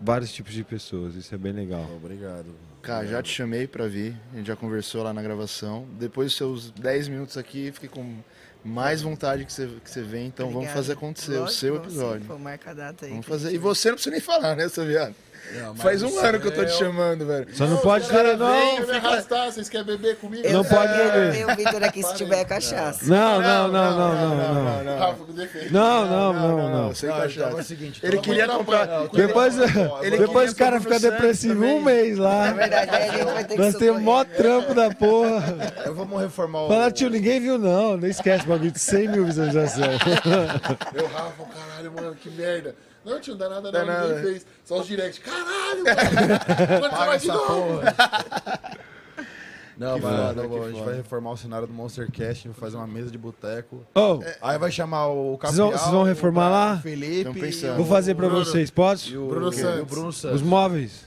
[0.00, 1.14] vários tipos de pessoas.
[1.14, 1.88] Isso é bem legal.
[1.96, 2.46] Obrigado.
[2.82, 5.86] Cara, já te chamei pra vir, a gente já conversou lá na gravação.
[5.98, 8.16] Depois dos seus 10 minutos aqui, fiquei com
[8.64, 10.78] mais vontade que você, que você vem, então vamos Obrigada.
[10.78, 12.26] fazer acontecer o Lógico, seu vamos sim, episódio.
[12.26, 13.10] Pô, marca a data aí.
[13.10, 13.52] Vamos fazer.
[13.52, 15.14] E você não precisa nem falar, né, seu viado?
[15.54, 17.46] Não, Faz um você ano que eu tô te é- chamando, velho.
[17.54, 18.76] Só não pode ter, não.
[18.76, 19.50] Quer me arrastar?
[19.52, 20.48] Vocês querem beber comigo?
[20.50, 21.46] Não pode beber.
[21.46, 23.04] O Vitor aqui se tiver cachaça.
[23.06, 25.08] Não, não, não, não, não, não.
[25.70, 26.94] Não, não, não, não.
[26.94, 27.56] Sem Não, cachaça.
[27.56, 28.86] é o seguinte, Ele queria comprar.
[29.12, 29.54] Depois,
[30.18, 32.46] depois o cara fica depressivo um mês lá.
[32.46, 35.56] Na verdade, aí a gente vai ter que Nós temos mó trampo da porra.
[35.86, 36.68] eu vamos reformar o...
[36.68, 37.96] Fala, tio, ninguém viu não.
[37.96, 39.98] Não esquece o bagulho de 100 mil visualizações.
[40.94, 42.74] Eu, Rafa, caralho, mano, que merda.
[43.04, 44.08] Não, tio, não dá nada Dá não, nada.
[44.08, 44.46] ninguém fez.
[44.64, 45.20] Só os direct.
[45.20, 46.80] Caralho, mano.
[46.80, 47.80] Quando você vai de novo?
[49.76, 50.84] Não, Que mas foda, não, que a gente foda.
[50.86, 53.86] vai reformar o cenário do Monstercast, vai fazer uma mesa de boteco.
[53.94, 56.76] Ô, Aí vai chamar o Capial, vão- vocês vão reformar o lá?
[56.78, 57.30] Felipe,
[57.76, 58.44] vou fazer pra Bruno.
[58.44, 59.08] vocês, posso?
[59.08, 59.84] e o Bruno e o Santos.
[59.88, 60.36] Bruno Santos.
[60.40, 61.06] Os móveis.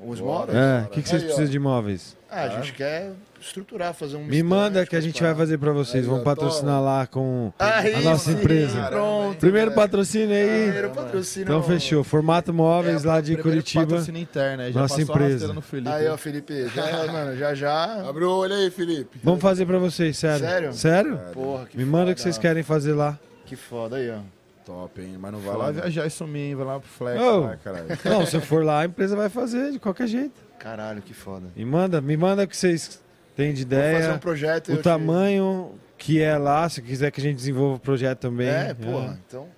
[0.00, 0.56] Os móveis?
[0.56, 1.32] É, o que, que vocês Aí, ó.
[1.32, 2.16] precisam de móveis?
[2.30, 3.10] Ah, a gente quer
[3.40, 4.24] estruturar, fazer um.
[4.24, 6.04] Me manda que a gente vai fazer pra vocês.
[6.04, 8.82] Aí, Vamos patrocinar lá com Aí a nossa sim, empresa.
[8.88, 9.38] Pronto.
[9.38, 9.80] Primeiro velho.
[9.80, 10.62] patrocínio aí.
[10.64, 11.44] Primeiro patrocínio.
[11.44, 12.02] Então fechou.
[12.04, 13.84] Formato móveis lá de Curitiba.
[13.86, 15.52] patrocínio interno, aí já Nossa empresa.
[15.52, 15.88] no Felipe.
[15.90, 16.68] Aí, ó, Felipe.
[16.68, 18.08] Já, mano, já já.
[18.08, 19.18] Abre o olho aí, Felipe.
[19.22, 20.38] Vamos fazer pra vocês, sério.
[20.46, 20.72] Sério?
[20.72, 21.18] Sério?
[21.32, 22.14] Porra, que Me manda o foda.
[22.14, 23.18] que vocês querem fazer lá.
[23.46, 24.18] Que foda aí, ó.
[24.64, 25.16] Top, hein?
[25.18, 26.54] Mas não vai lá viajar e sumir, hein?
[26.54, 27.40] vai lá pro Flex, Ô.
[27.40, 27.86] lá, caralho.
[28.04, 30.38] Não, se eu for lá, a empresa vai fazer de qualquer jeito.
[30.58, 31.46] Caralho, que foda.
[31.56, 33.00] Me manda, me manda o que vocês
[33.38, 34.18] têm de Vou fazer um ideia.
[34.18, 34.68] projeto.
[34.68, 38.18] O eu te- tamanho que é lá, se quiser que a gente desenvolva o projeto
[38.18, 38.48] também.
[38.48, 39.18] É, porra.
[39.26, 39.48] Então,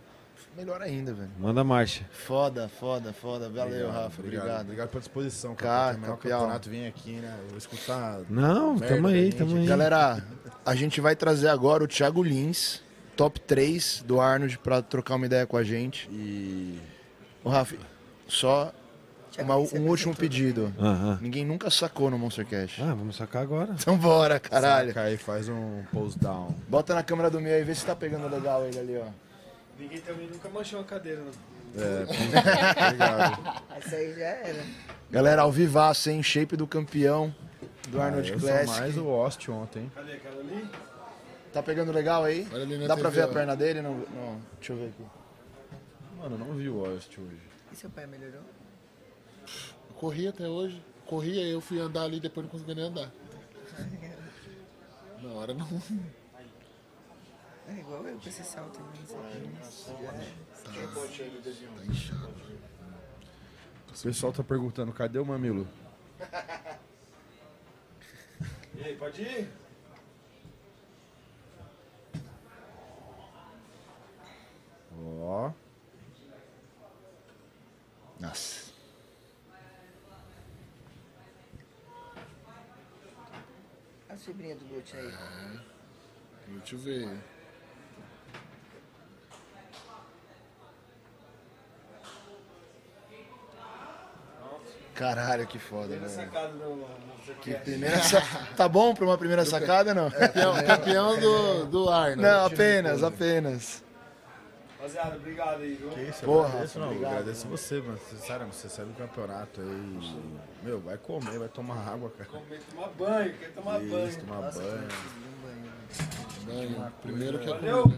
[0.56, 1.30] melhor ainda, velho.
[1.38, 2.04] Manda marcha.
[2.12, 3.48] Foda, foda, foda.
[3.48, 4.20] Valeu, Rafa.
[4.22, 4.60] Obrigado.
[4.62, 6.12] Obrigado pela disposição, Cara, cara.
[6.12, 6.38] O campeão.
[6.40, 7.34] campeonato, vem aqui, né?
[7.42, 8.20] Eu vou escutar.
[8.28, 9.66] Não, tamo aí, tamo aí.
[9.66, 10.22] Galera,
[10.64, 12.82] a gente vai trazer agora o Thiago Lins,
[13.16, 16.08] top 3 do Arnold, pra trocar uma ideia com a gente.
[16.10, 16.78] E.
[17.44, 17.76] Ô, Rafa,
[18.28, 18.72] só
[19.38, 20.72] uma- é um último pedido.
[20.78, 21.18] Aham.
[21.20, 22.78] Ninguém nunca sacou no Monster Cash.
[22.80, 23.70] Ah, vamos sacar agora.
[23.78, 24.88] Então bora, caralho.
[24.88, 26.54] Saca aí, faz um post down.
[26.68, 29.06] Bota na câmera do meio aí, vê se tá pegando legal ele ali, ó.
[29.78, 31.22] Ninguém também nunca manchou uma cadeira.
[31.76, 32.02] É,
[32.86, 33.62] obrigado.
[33.76, 34.62] Essa aí já era.
[35.10, 36.22] Galera, ao vivaço, hein?
[36.22, 37.34] Shape do campeão
[37.88, 38.80] do Arnold Ah, eu sou Classic.
[38.80, 39.90] mais o Ost ontem.
[39.94, 40.64] Cadê aquela ali?
[41.52, 42.46] Tá pegando legal aí?
[42.52, 43.32] Olha ali na Dá pra TV, ver a ó.
[43.32, 43.82] perna dele?
[43.82, 44.40] Não, não.
[44.58, 45.04] Deixa eu ver aqui.
[46.18, 47.40] Mano, eu não vi o Ost hoje.
[47.72, 48.42] E seu pai melhorou?
[50.00, 50.82] Corri até hoje.
[51.04, 53.12] Corri, aí eu fui andar ali, depois não consegui nem andar.
[55.20, 55.68] Na hora não.
[57.68, 59.06] É igual eu com esse salto também.
[59.06, 59.44] sabe?
[63.90, 65.68] O pessoal tá perguntando, cadê o mamilo?
[68.74, 69.50] E aí, pode ir?
[74.98, 75.52] Ó.
[78.18, 78.69] Nossa.
[84.12, 85.12] As fibrinhas do glúteo aí.
[86.48, 87.08] Deixa eu ver.
[94.94, 96.08] Caralho, que foda, velho.
[96.10, 96.86] Sacada no
[97.40, 98.20] Que primeira sa...
[98.56, 100.10] Tá bom pra uma primeira sacada, não?
[100.10, 102.20] Campeão, campeão do, do Arnold.
[102.20, 103.82] Não, apenas, apenas.
[104.80, 105.90] Rapaziada, obrigado aí, viu?
[105.90, 107.98] Que isso, Porra, agradeço, não, obrigado, agradeço você, mano.
[108.08, 110.14] Sinceramente, você sai do campeonato aí.
[110.62, 112.30] Meu, vai comer, vai tomar água, cara.
[112.30, 114.88] Comer, tomar banho, quer tomar Isso, tomar banho.
[116.46, 116.92] Banho.
[117.02, 117.92] Primeiro que é Valeu.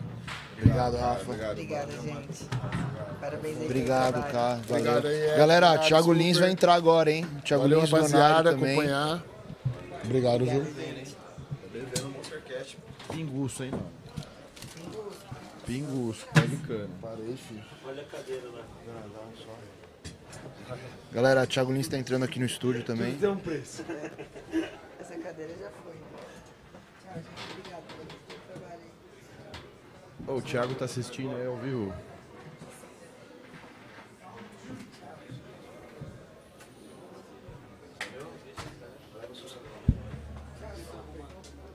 [0.59, 1.33] Obrigado, Rafa.
[1.53, 2.49] Obrigada, gente.
[3.21, 4.61] Parabéns aí Obrigado, cara.
[4.69, 5.11] Obrigado Valeu.
[5.11, 7.25] aí, é, Galera, obrigado, Thiago Lins vai entrar agora, hein?
[7.45, 8.73] Thiago Valeu, Lins, rapaziada, também.
[8.73, 9.23] acompanhar.
[10.05, 10.65] Obrigado, viu?
[11.73, 12.77] Bebendo Monstercast.
[13.09, 14.02] Pinguço, hein, mano.
[15.67, 16.91] Pingos, Pelicano.
[17.01, 17.63] Parei, Parece.
[17.85, 18.65] Olha a cadeira lá.
[21.13, 23.15] Galera, Thiago Lins tá entrando aqui no estúdio também.
[23.15, 23.85] Deu é um preço.
[24.99, 25.95] Essa cadeira já foi.
[27.03, 27.61] Tchau, gente.
[27.61, 27.83] Obrigado
[28.49, 28.81] trabalho.
[30.27, 31.95] Oh, o Thiago tá assistindo aí ao vivo.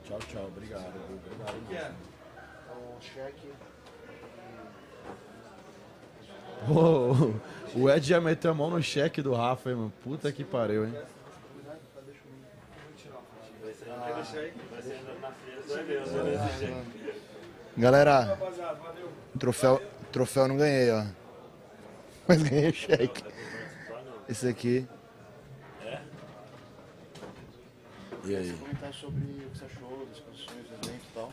[0.04, 0.46] Tchau, tchau.
[0.46, 0.86] Obrigado.
[0.86, 1.68] Obrigado.
[1.68, 1.74] Mesmo.
[1.74, 1.80] É?
[1.80, 3.52] Tá cheque.
[6.68, 7.34] Ô,
[7.74, 9.92] o Ed já meteu a mão no cheque do Rafa, hein, mano.
[10.02, 10.94] Puta que pariu, hein?
[17.76, 18.38] Galera,
[19.38, 19.80] troféu,
[20.12, 21.04] troféu não ganhei, ó.
[22.26, 23.24] Mas ganhei o cheque.
[24.28, 24.86] Esse aqui.
[28.24, 28.52] E aí?
[28.52, 31.32] comentar sobre o que você achou das condições do evento e tal.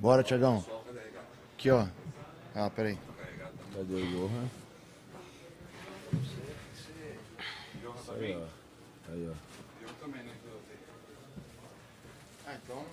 [0.00, 0.64] Bora, Tiagão.
[1.54, 1.86] Aqui, ó.
[2.54, 2.98] Ah, peraí.
[3.74, 4.48] Cadê o Johan?
[8.18, 9.12] Aí, ó.
[9.12, 9.34] Aí, ó.
[12.46, 12.84] Ah, então.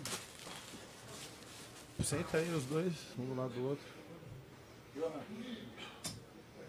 [2.04, 3.86] Senta aí os dois, um do lado do outro.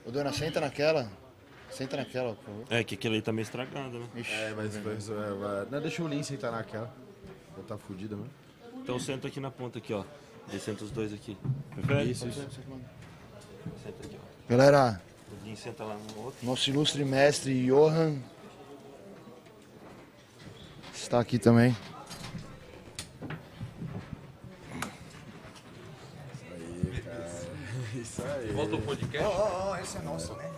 [0.06, 1.10] Ô, dona, senta naquela.
[1.70, 2.64] Senta naquela, por favor.
[2.70, 4.08] É, que aquele aí tá meio estragado, né?
[4.16, 6.92] Ixi, É, mas, mas é, vai- Não, deixa o Lin sentar naquela.
[7.56, 8.30] Já tá fudida mesmo.
[8.76, 10.02] Então senta aqui na ponta aqui, ó.
[10.52, 11.36] E senta os dois aqui.
[11.74, 12.10] Prefere?
[12.10, 12.40] Isso, isso.
[12.40, 14.48] Senta aqui, ó.
[14.50, 15.00] Galera,
[15.30, 16.46] O Dinho senta lá no outro.
[16.46, 18.18] nosso ilustre mestre Johan
[20.94, 21.76] está aqui também.
[27.94, 28.52] Isso aí.
[28.52, 29.26] Volta o podcast.
[29.26, 30.50] Ó, ó, esse é nosso, né?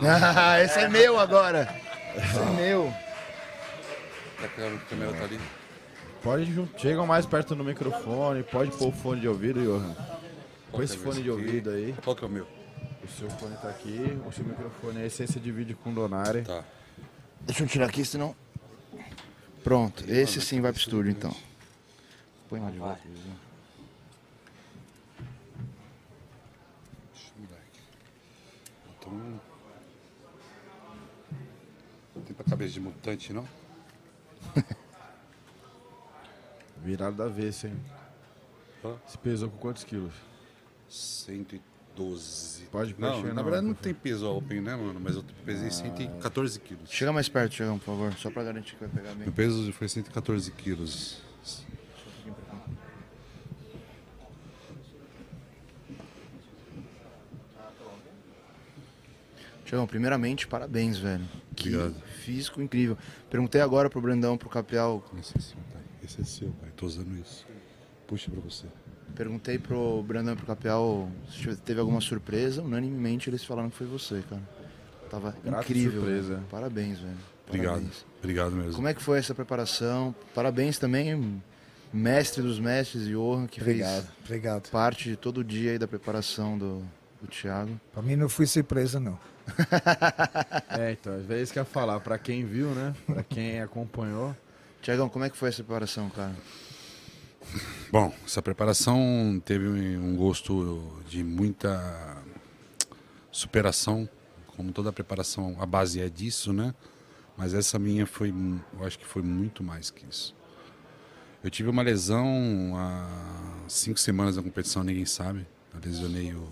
[0.00, 1.68] Ah, esse é meu agora.
[2.16, 2.92] Esse é meu.
[4.40, 5.40] Tá que a câmera tá ali.
[6.22, 9.94] Pode chegam mais perto do microfone, pode pôr o fone de ouvido, Johan.
[10.72, 11.40] Põe esse é fone de aqui?
[11.40, 11.94] ouvido aí.
[12.02, 12.46] Qual que é o meu?
[13.02, 16.42] O seu fone tá aqui, o seu microfone é a essência de vídeo com Donari.
[16.42, 16.64] Tá.
[17.40, 18.34] Deixa eu tirar aqui, senão.
[19.62, 21.34] Pronto, esse sim vai pro estúdio então.
[22.48, 23.00] Põe lá de volta.
[23.06, 23.36] Luizinho.
[27.38, 27.80] Moleque.
[28.98, 29.40] Então.
[32.26, 33.46] Tem pra cabeça de mutante, não?
[36.82, 37.74] Virado da vez, hein?
[38.84, 38.94] Hã?
[39.06, 40.14] Se pesou com quantos quilos?
[40.88, 42.64] 112.
[42.70, 45.00] Pode Não, mexer, na não, verdade não tem peso open, né, mano?
[45.00, 46.90] Mas eu pesei 114 quilos.
[46.90, 49.24] Chega mais perto, Tiagão, por favor, só pra garantir que vai pegar bem.
[49.24, 51.20] Meu peso foi 114 quilos.
[59.64, 61.24] Tiagão, primeiramente, parabéns, velho.
[61.54, 62.02] Que Obrigado.
[62.24, 62.96] físico incrível.
[63.28, 65.04] Perguntei agora pro Brandão, pro Capial,
[66.08, 66.70] Esse é seu, pai.
[66.76, 67.46] Tô usando isso.
[68.06, 68.66] Puxa pra você.
[69.14, 72.62] perguntei pro Brandão e pro Capial se teve alguma surpresa.
[72.62, 74.42] Unanimemente eles falaram que foi você, cara.
[75.10, 76.00] Tava Grata incrível.
[76.00, 76.34] surpresa.
[76.36, 76.46] velho.
[76.50, 77.16] Parabéns, velho.
[77.46, 77.72] Obrigado.
[77.74, 78.04] Parabéns.
[78.18, 78.72] Obrigado mesmo.
[78.74, 80.14] Como é que foi essa preparação?
[80.34, 81.42] Parabéns também,
[81.92, 84.68] mestre dos mestres, Johan, que Obrigado, fez obrigado.
[84.70, 86.82] parte de todo o dia aí da preparação do,
[87.20, 87.78] do Thiago.
[87.92, 89.18] Pra mim não fui surpresa, não.
[90.78, 92.94] É, então, às vezes quer falar, pra quem viu, né?
[93.06, 94.34] Pra quem acompanhou.
[94.82, 96.34] Tiagão, como é que foi essa preparação, cara?
[97.90, 102.22] Bom, essa preparação teve um gosto de muita
[103.30, 104.08] superação,
[104.46, 106.74] como toda preparação, a base é disso, né?
[107.36, 108.34] Mas essa minha foi,
[108.78, 110.34] eu acho que foi muito mais que isso.
[111.42, 112.26] Eu tive uma lesão
[112.76, 113.06] há
[113.68, 115.46] cinco semanas na competição, ninguém sabe.
[115.72, 116.48] Eu lesionei o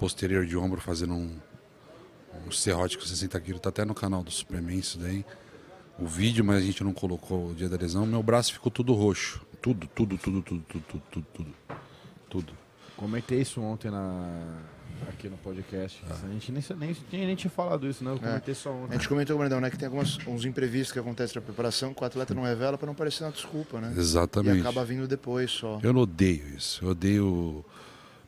[0.00, 1.38] posterior de ombro fazendo um,
[2.46, 5.24] um serrote com 60 quilos, tá até no canal do Superman isso daí.
[5.98, 8.04] O vídeo, mas a gente não colocou o dia da lesão.
[8.06, 9.40] Meu braço ficou tudo roxo.
[9.60, 11.54] Tudo, tudo, tudo, tudo, tudo, tudo, tudo, tudo.
[12.28, 12.52] Tudo.
[12.96, 14.58] Comentei isso ontem na...
[15.08, 16.02] aqui no podcast.
[16.08, 16.16] Ah.
[16.24, 18.10] A gente nem, nem, nem, nem tinha falado isso, né?
[18.10, 18.92] Eu comentei só A ontem.
[18.94, 22.06] gente comentou, Brandão, né, que tem alguns uns imprevistos que acontecem na preparação que o
[22.06, 23.92] atleta não revela pra não parecer uma desculpa, né?
[23.96, 24.58] Exatamente.
[24.58, 25.78] E acaba vindo depois só.
[25.82, 26.84] Eu não odeio isso.
[26.84, 27.64] Eu odeio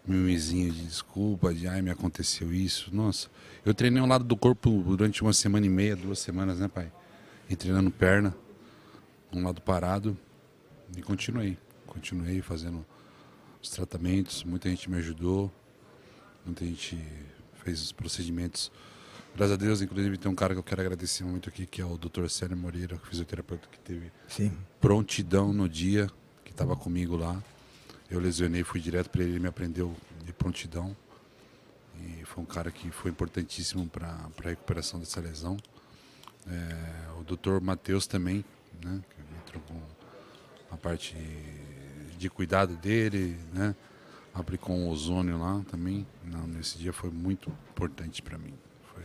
[0.06, 2.94] mimizinho de desculpa, de ai, me aconteceu isso.
[2.94, 3.28] Nossa,
[3.64, 6.92] eu treinei um lado do corpo durante uma semana e meia, duas semanas, né, pai?
[7.48, 8.34] E treinando perna,
[9.32, 10.16] um lado parado,
[10.96, 11.58] e continuei.
[11.86, 12.84] Continuei fazendo
[13.62, 15.52] os tratamentos, muita gente me ajudou,
[16.44, 16.98] muita gente
[17.62, 18.70] fez os procedimentos.
[19.34, 21.84] Graças a Deus, inclusive, tem um cara que eu quero agradecer muito aqui, que é
[21.84, 22.28] o Dr.
[22.28, 24.52] Célio Moreira, fisioterapeuta que teve Sim.
[24.80, 26.08] prontidão no dia
[26.44, 27.42] que estava comigo lá.
[28.08, 29.94] Eu lesionei, fui direto para ele, ele me aprendeu
[30.24, 30.96] de prontidão.
[32.00, 35.56] E foi um cara que foi importantíssimo para a recuperação dessa lesão.
[36.46, 38.44] É, o doutor Matheus também,
[38.82, 39.00] né,
[39.40, 39.80] entrou com
[40.70, 41.16] a parte
[42.18, 43.74] de cuidado dele, né,
[44.34, 46.06] aplicou um ozônio lá também.
[46.24, 48.54] Não, nesse dia foi muito importante para mim.
[48.92, 49.04] Foi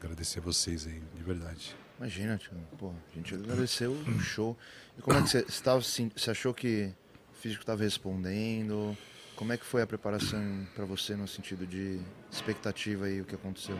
[0.00, 1.74] agradecer vocês aí, de verdade.
[1.98, 2.40] Imagina.
[2.78, 4.56] Pô, a gente agradeceu o show.
[4.98, 6.92] E como é que você estava Você achou que
[7.32, 8.96] o físico estava respondendo?
[9.36, 12.00] Como é que foi a preparação pra você no sentido de
[12.30, 13.78] expectativa e o que aconteceu?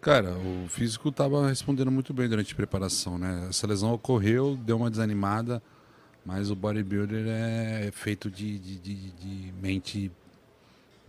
[0.00, 3.46] Cara, o físico estava respondendo muito bem durante a preparação, né?
[3.48, 5.60] Essa lesão ocorreu, deu uma desanimada,
[6.24, 10.12] mas o bodybuilder é feito de, de, de, de mente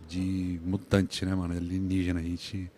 [0.08, 1.54] de mutante, né, mano?
[1.54, 2.18] Alienígena.
[2.18, 2.68] A gente,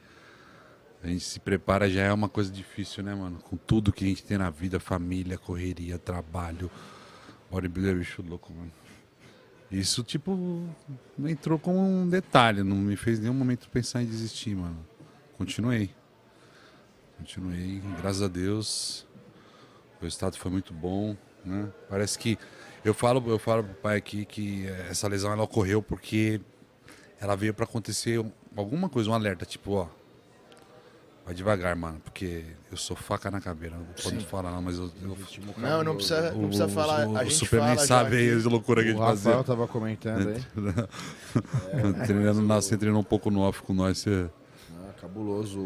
[1.02, 3.38] a gente se prepara já é uma coisa difícil, né, mano?
[3.38, 6.70] Com tudo que a gente tem na vida, família, correria, trabalho.
[7.50, 8.70] Bodybuilder é bicho louco, mano.
[9.70, 10.62] Isso, tipo,
[11.24, 14.76] entrou como um detalhe, não me fez nenhum momento pensar em desistir, mano.
[15.38, 16.01] Continuei.
[17.22, 19.06] Continuei, graças a Deus.
[20.00, 21.68] O resultado foi muito bom, né?
[21.88, 22.36] Parece que
[22.84, 26.40] eu falo, eu falo pro pai aqui que essa lesão ela ocorreu porque
[27.20, 28.24] ela veio para acontecer
[28.56, 29.88] alguma coisa, um alerta, tipo, ó,
[31.24, 33.76] Vai devagar, mano, porque eu sou faca na cabeça.
[33.76, 34.90] Não pode falar, não, mas eu.
[35.00, 35.16] eu
[35.56, 37.06] não, não precisa, não precisa falar.
[37.06, 39.30] O, a gente o Superman fala sabe aí as loucuras que a gente fazia.
[39.30, 40.42] O Rafael tava comentando aí.
[42.02, 43.98] é, treinando, você treinou um pouco no off com nós.
[43.98, 44.28] Você...
[44.80, 45.60] Ah, cabuloso.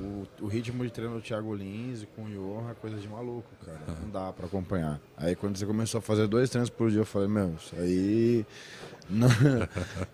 [0.00, 3.08] O, o, ritmo de treino do Thiago Lins e com o Johan é coisa de
[3.08, 3.80] maluco, cara.
[4.00, 5.00] Não dá pra acompanhar.
[5.16, 8.44] Aí quando você começou a fazer dois treinos por dia, eu falei, meu, isso aí
[9.08, 9.28] não,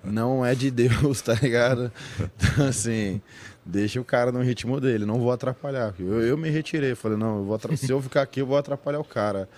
[0.04, 1.90] não é de Deus, tá ligado?
[2.18, 3.22] Então, assim,
[3.64, 5.94] deixa o cara no ritmo dele, não vou atrapalhar.
[5.98, 9.00] Eu, eu me retirei, falei, não, eu vou se eu ficar aqui, eu vou atrapalhar
[9.00, 9.48] o cara.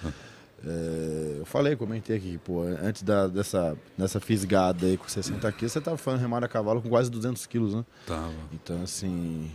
[0.64, 5.72] É, eu falei, comentei aqui, pô, antes da, dessa, dessa fisgada aí com 60 quilos,
[5.72, 7.84] você tava falando remar a cavalo com quase 200 quilos, né?
[8.06, 8.32] Tava.
[8.52, 9.50] Então, assim,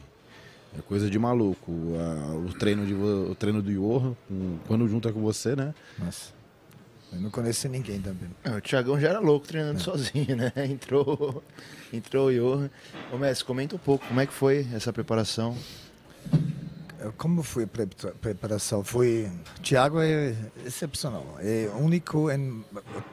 [0.78, 1.72] é coisa de maluco.
[1.72, 4.16] o, treino de, o treino do Johan,
[4.68, 5.74] quando junta com você, né?
[5.98, 6.38] Nossa.
[7.12, 8.30] Eu não conheço ninguém também.
[8.46, 9.84] o Thiagão já era louco treinando é.
[9.84, 10.52] sozinho, né?
[10.70, 11.44] Entrou,
[11.92, 12.70] entrou o Johan.
[13.12, 15.58] Ô, Messi, comenta um pouco como é que foi essa preparação.
[17.16, 17.68] Como foi a
[18.20, 18.84] preparação?
[18.84, 19.32] Foi.
[19.62, 20.36] Thiago é
[20.66, 21.38] excepcional.
[21.40, 22.28] É o único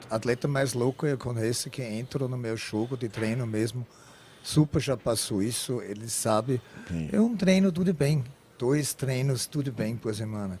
[0.09, 3.85] atleta mais louco que eu conheço que entrou no meu jogo de treino mesmo.
[4.45, 6.61] Super já passou isso, ele sabe.
[6.87, 7.09] Sim.
[7.11, 8.23] É um treino, tudo bem.
[8.59, 10.59] Dois treinos, tudo bem por semana.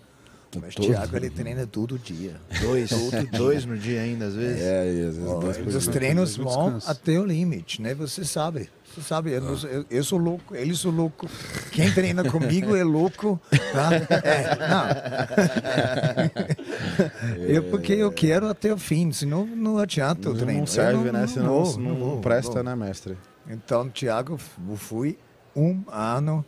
[0.59, 2.35] Mas o Thiago ele treina todo dia.
[2.61, 2.89] Dois,
[3.31, 4.59] dois no dia ainda, às vezes.
[4.59, 7.93] É, e às vezes oh, dois Os treinos vão até o limite, né?
[7.93, 8.71] Você sabe.
[8.91, 9.67] Você sabe, eu, ah.
[9.67, 11.29] eu, eu, sou louco, ele sou louco.
[11.71, 13.39] Quem treina comigo é louco.
[13.71, 13.89] Tá?
[14.23, 14.55] É,
[17.37, 17.43] não.
[17.45, 20.61] eu, porque eu quero até o fim, senão não adianta o treino.
[20.61, 21.27] Não serve, não, né?
[21.27, 23.15] Senão não, não, não, presta, né, mestre?
[23.47, 25.17] Então, Thiago, eu fui
[25.55, 26.45] um ano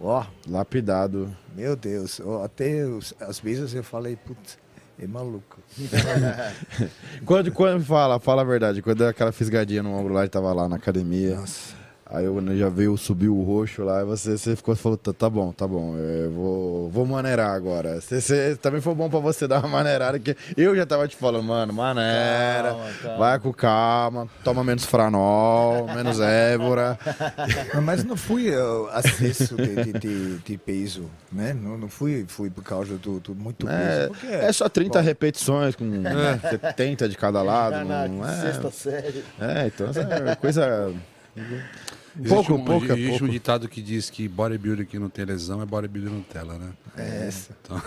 [0.00, 1.34] Ó, lapidado.
[1.54, 4.58] Meu Deus, ó, até os, às vezes eu falei, putz,
[4.98, 5.58] é maluco.
[7.26, 10.52] quando, quando fala, fala a verdade, quando deu aquela fisgadinha no ombro lá e tava
[10.52, 11.36] lá na academia.
[11.36, 11.77] Nossa.
[12.10, 15.28] Aí eu já veio subir o roxo lá, e você, você ficou falou, tá, tá
[15.28, 18.00] bom, tá bom, eu vou, vou maneirar agora.
[18.00, 21.14] Você, você, também foi bom pra você dar uma maneirada, que eu já tava te
[21.14, 23.18] falando, mano, maneira, calma, calma.
[23.18, 26.98] vai com calma, toma menos franol, menos évora.
[27.84, 31.52] Mas não fui uh, acesso de, de, de, peso, né?
[31.52, 34.26] Não, não fui, fui por causa do, do muito é, peso.
[34.26, 35.04] É, é só 30 bom.
[35.04, 36.48] repetições com é.
[36.48, 37.84] 70 de cada lado.
[37.88, 39.24] Não, não é, sexta série.
[39.40, 39.88] É, então
[40.26, 40.92] é coisa...
[42.26, 43.24] Pouco, um, pouco, existe pouco.
[43.26, 46.72] um ditado que diz que bodybuilder que não tem lesão é bodybuilder Nutella, né?
[46.96, 47.56] É essa.
[47.62, 47.82] Então,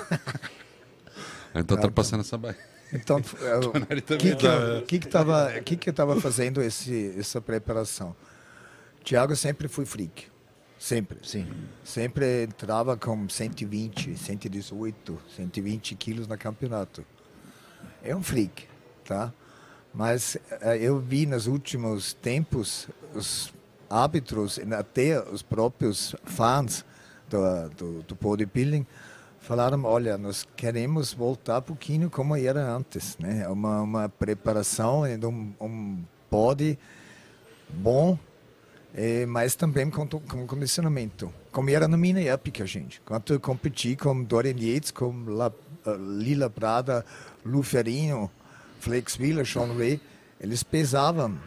[1.56, 2.64] então tá passando essa barriga.
[2.94, 3.22] Então, o
[4.18, 4.82] que que, tá...
[4.88, 8.16] que que tava, que que eu tava fazendo esse, essa preparação?
[9.04, 10.28] Thiago sempre foi freak.
[10.78, 11.20] Sempre.
[11.24, 11.48] Sim.
[11.84, 17.06] Sempre entrava com 120, 118, 120 quilos no campeonato.
[18.04, 18.66] É um freak,
[19.06, 19.32] tá?
[19.94, 23.54] Mas uh, eu vi nos últimos tempos os
[23.92, 26.86] árbitros, até os próprios fãs
[27.30, 28.86] do, do, do bodybuilding,
[29.40, 33.48] falaram, olha, nós queremos voltar um pouquinho como era antes, né?
[33.48, 36.78] Uma, uma preparação, um, um body
[37.70, 38.18] bom,
[38.94, 41.34] é, mas também com, com condicionamento.
[41.52, 43.02] Como era na minha época, gente.
[43.02, 47.06] Quando eu competi com Dorian Yates, com La, uh, Lila Prada,
[47.46, 48.30] Lu Ferrino,
[48.80, 50.00] Flex Wheeler, Sean Ray,
[50.40, 51.38] eles pesavam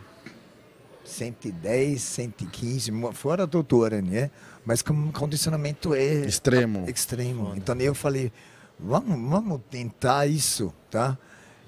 [1.05, 4.31] 110, 115, fora do doutora, né?
[4.65, 6.89] Mas com condicionamento é extremo.
[6.89, 7.53] extremo.
[7.57, 8.33] Então eu falei,
[8.79, 11.19] vamos, vamos tentar isso, tá?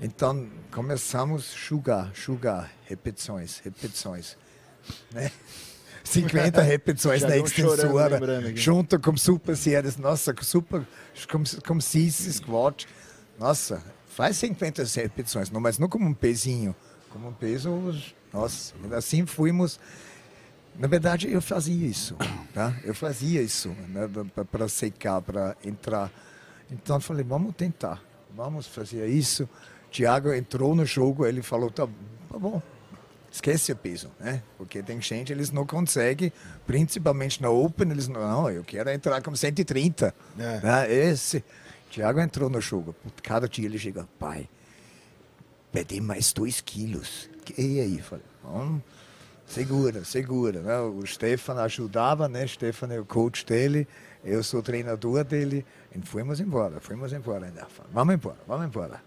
[0.00, 4.36] Então começamos a sugar, sugar, repetições, repetições,
[5.12, 5.30] né?
[6.06, 8.20] 50 repetições na extensora,
[8.54, 10.86] junto com super séries, nossa, super,
[11.30, 12.86] como, como se squat,
[13.38, 16.74] nossa, faz 50 repetições, não, mas não como um pezinho,
[17.10, 17.92] como um peso
[18.36, 19.80] nossa, assim fomos.
[20.78, 22.14] Na verdade, eu fazia isso,
[22.52, 22.76] tá?
[22.84, 24.06] Eu fazia isso né,
[24.50, 26.12] para secar, para entrar.
[26.70, 28.02] Então, eu falei, vamos tentar,
[28.36, 29.48] vamos fazer isso.
[29.90, 31.88] Tiago entrou no jogo, ele falou, tá,
[32.30, 32.60] tá bom,
[33.32, 34.42] esquece o peso, né?
[34.58, 36.30] Porque tem gente, eles não conseguem,
[36.66, 40.14] principalmente na Open, eles não, não eu quero entrar com 130.
[40.38, 40.60] É.
[40.60, 40.92] Né?
[40.92, 41.42] Esse,
[41.90, 44.46] Thiago entrou no jogo, cada dia ele chega, pai,
[45.72, 47.30] perdi mais dois quilos.
[47.56, 47.98] E aí?
[48.00, 48.82] Falei, vamos,
[49.46, 50.60] segura, segura.
[50.60, 50.78] Né?
[50.80, 52.46] O Stefan ajudava, né?
[52.46, 53.86] Stefan é o coach dele,
[54.24, 55.64] eu sou treinador dele.
[55.94, 57.52] E fomos embora, fomos embora.
[57.92, 59.00] Vamos embora, vamos embora.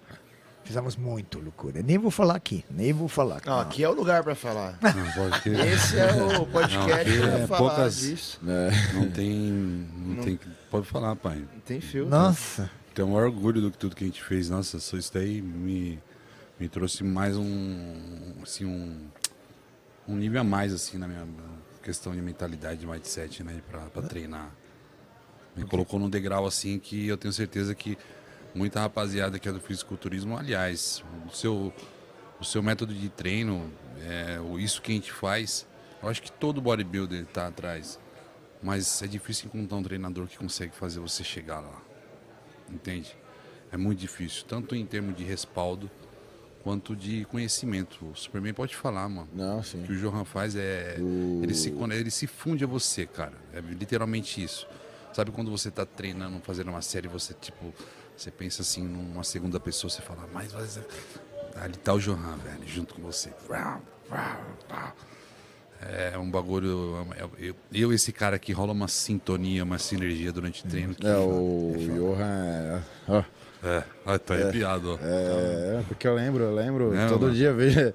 [0.70, 1.82] Fizemos muito loucura.
[1.82, 3.38] Nem vou falar aqui, nem vou falar.
[3.38, 4.78] Aqui, não, aqui é o lugar para falar.
[4.80, 4.94] Não,
[5.66, 8.40] Esse é o podcast para é falar poucas, disso.
[8.48, 10.40] É, não tem, não, não, tem,
[10.70, 11.38] pode falar, pai.
[11.38, 12.06] Não tem fio.
[12.08, 12.70] Nossa.
[12.94, 14.48] Tem um orgulho do que tudo que a gente fez.
[14.50, 16.00] Nossa, isso daí me,
[16.60, 19.08] me trouxe mais um, assim, um,
[20.08, 21.26] um nível a mais assim na minha
[21.82, 24.52] questão de mentalidade, de mindset, né, para treinar.
[25.56, 27.98] Me colocou num degrau assim que eu tenho certeza que
[28.54, 31.74] muita rapaziada que é do fisiculturismo, aliás, o seu,
[32.40, 33.72] o seu método de treino,
[34.02, 35.66] é, isso que a gente faz,
[36.04, 37.98] eu acho que todo bodybuilder está atrás.
[38.62, 41.82] Mas é difícil encontrar um treinador que consegue fazer você chegar lá.
[42.70, 43.16] Entende?
[43.72, 45.90] É muito difícil, tanto em termos de respaldo
[46.70, 48.06] quanto de conhecimento.
[48.06, 49.28] O Superman pode falar, mano.
[49.34, 49.82] Não, sim.
[49.82, 50.98] O que o Johan faz é.
[51.00, 51.40] O...
[51.42, 53.34] Ele, se, ele se funde a você, cara.
[53.52, 54.68] É literalmente isso.
[55.12, 57.74] Sabe quando você está treinando, fazendo uma série, você tipo
[58.16, 60.80] você pensa assim numa segunda pessoa, você fala, mas, mas
[61.56, 63.32] ali tá o Johan, velho, junto com você.
[65.82, 67.08] É um bagulho.
[67.40, 70.96] Eu, eu, esse cara aqui rola uma sintonia, uma sinergia durante o treino.
[71.02, 73.26] é, o é Johan é.
[73.64, 77.34] É, ah, tá arrepiado, é, é, porque eu lembro, eu lembro, é, todo mano.
[77.34, 77.94] dia vejo.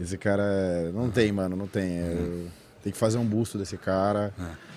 [0.00, 2.50] Esse cara não tem, mano, não tem.
[2.82, 4.32] Tem que fazer um busto desse cara.
[4.40, 4.72] É.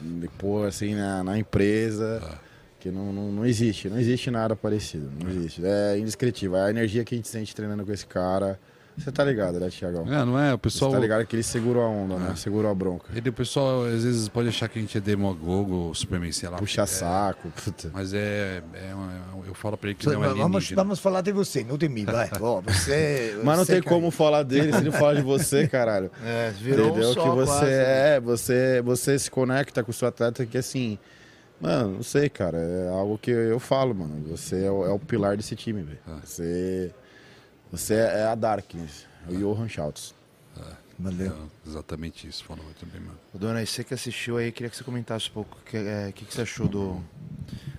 [0.00, 2.22] Depois, assim, na, na empresa.
[2.48, 2.52] É.
[2.78, 5.08] Que não, não, não existe, não existe nada parecido.
[5.22, 5.64] Não existe.
[5.64, 6.56] É indescritível.
[6.56, 8.58] A energia que a gente sente treinando com esse cara.
[8.96, 10.02] Você tá ligado, né, Tiagão?
[10.12, 10.52] É, não é?
[10.52, 10.90] O pessoal.
[10.90, 12.26] Você tá ligado que ele segurou a onda, né?
[12.26, 12.28] é.
[12.30, 12.36] né?
[12.36, 13.06] Segurou a bronca.
[13.14, 16.58] Ele, o pessoal às vezes pode achar que a gente é demagogo, Superman, sei lá.
[16.58, 17.50] Puxa é, saco.
[17.64, 17.90] Puta.
[17.92, 18.92] Mas é, é,
[19.46, 21.88] Eu falo pra ele que Você, não é vamos, vamos falar de você, não de
[21.88, 22.30] mim, vai.
[22.40, 26.10] oh, você, Mas não você tem como falar dele se não falar de você, caralho.
[26.24, 27.10] É, virou Entendeu?
[27.10, 30.98] Um que você quase, é, você, você se conecta com o seu atleta que assim.
[31.60, 32.58] Mano, não sei, cara.
[32.58, 34.20] É algo que eu falo, mano.
[34.30, 35.98] Você é o, é o pilar desse time, velho.
[36.08, 36.18] Ah.
[36.24, 36.92] Você,
[37.72, 40.14] você é a Darkness, é o Johan Schultz.
[40.56, 40.76] Ah.
[40.98, 41.32] Valeu.
[41.32, 43.18] É exatamente isso, falou também, mano.
[43.34, 46.24] Dona, você que assistiu aí, queria que você comentasse um pouco o que, é, que,
[46.24, 47.02] que, você achou do,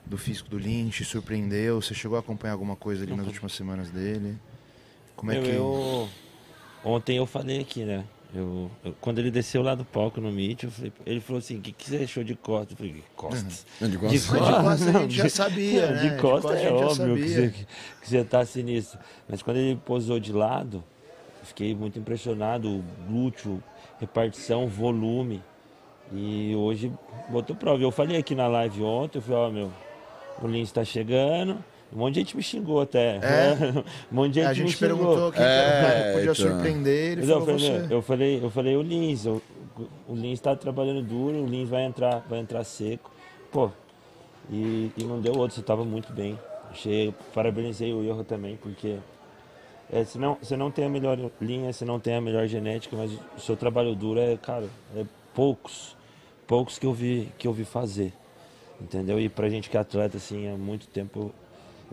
[0.06, 1.82] do físico do Lynch, surpreendeu?
[1.82, 4.38] Você chegou a acompanhar alguma coisa ali nas últimas semanas dele?
[5.16, 5.50] Como é eu, que.
[5.52, 6.10] Eu...
[6.84, 8.04] Ontem eu falei aqui, né?
[8.36, 11.62] Eu, eu, quando ele desceu lá do palco no Meet, falei, ele falou assim: o
[11.62, 12.74] que, que você achou de Costa?
[12.74, 13.66] Eu falei: Costas?
[13.80, 13.90] Uhum.
[13.90, 15.92] De Costas, de Costa, a gente já sabia.
[15.92, 16.10] Né?
[16.10, 17.54] De Costa é óbvio que você,
[18.02, 19.00] que você tá sinistro.
[19.30, 20.84] Mas quando ele posou de lado,
[21.44, 22.84] fiquei muito impressionado.
[23.08, 23.62] Glúteo,
[24.00, 25.40] repartição, volume.
[26.12, 26.92] E hoje
[27.30, 27.84] botou prova.
[27.84, 29.72] Eu falei aqui na live ontem: eu falei, ó, oh, meu,
[30.42, 33.18] o Lins está chegando um monte de gente me xingou até.
[33.18, 33.58] É.
[34.12, 34.98] um monte de gente, a gente me xingou.
[34.98, 36.36] perguntou quem é, podia então.
[36.36, 37.94] surpreender, ele falou eu falei, você.
[37.94, 39.42] Eu falei, eu falei o Lins, o,
[40.08, 43.12] o Lins está trabalhando duro, o Lins vai entrar, vai entrar seco.
[43.52, 43.70] Pô,
[44.50, 46.40] e, e não deu outro, você estava muito bem.
[46.72, 48.98] Achei, parabenizei o erro também, porque
[49.92, 52.96] é, você, não, você não tem a melhor linha, você não tem a melhor genética,
[52.98, 55.06] mas o seu trabalho duro é, cara, é
[55.36, 55.96] poucos,
[56.48, 58.12] poucos que eu vi, que eu vi fazer.
[58.82, 59.20] Entendeu?
[59.20, 61.32] E pra gente que é atleta, assim, há muito tempo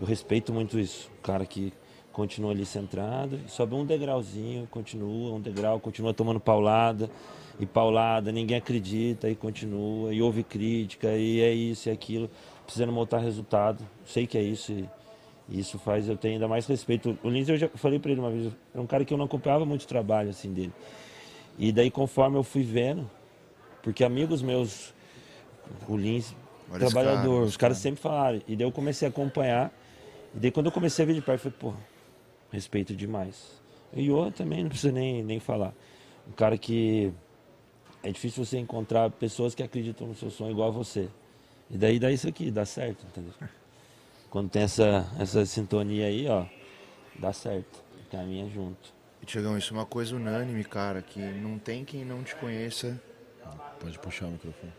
[0.01, 1.09] eu respeito muito isso.
[1.19, 1.71] O cara que
[2.11, 7.09] continua ali centrado, sobe um degrauzinho, continua, um degrau, continua tomando paulada
[7.59, 12.29] e paulada, ninguém acredita e continua, e ouve crítica, e é isso e aquilo,
[12.65, 13.87] precisando montar resultado.
[14.03, 14.89] Sei que é isso e,
[15.47, 17.17] e isso faz eu ter ainda mais respeito.
[17.23, 19.25] O Lins eu já falei para ele uma vez, é um cara que eu não
[19.25, 20.73] acompanhava muito trabalho assim dele.
[21.59, 23.09] E daí conforme eu fui vendo,
[23.83, 24.93] porque amigos meus,
[25.87, 26.35] o Lins,
[26.69, 27.83] Olha trabalhador, cara, os caras cara.
[27.83, 29.71] sempre falaram, e daí eu comecei a acompanhar
[30.35, 31.81] e daí quando eu comecei a ver de perto, eu falei, pô,
[32.51, 33.61] respeito demais.
[33.93, 35.73] E o também, não precisa nem, nem falar.
[36.27, 37.11] Um cara que
[38.03, 41.09] é difícil você encontrar pessoas que acreditam no seu sonho igual a você.
[41.69, 43.33] E daí dá isso aqui, dá certo, entendeu?
[44.29, 46.45] Quando tem essa, essa sintonia aí, ó,
[47.19, 47.83] dá certo.
[48.09, 48.93] Caminha junto.
[49.21, 53.01] E Tiagão, isso é uma coisa unânime, cara, que não tem quem não te conheça.
[53.79, 54.73] Pode puxar o microfone.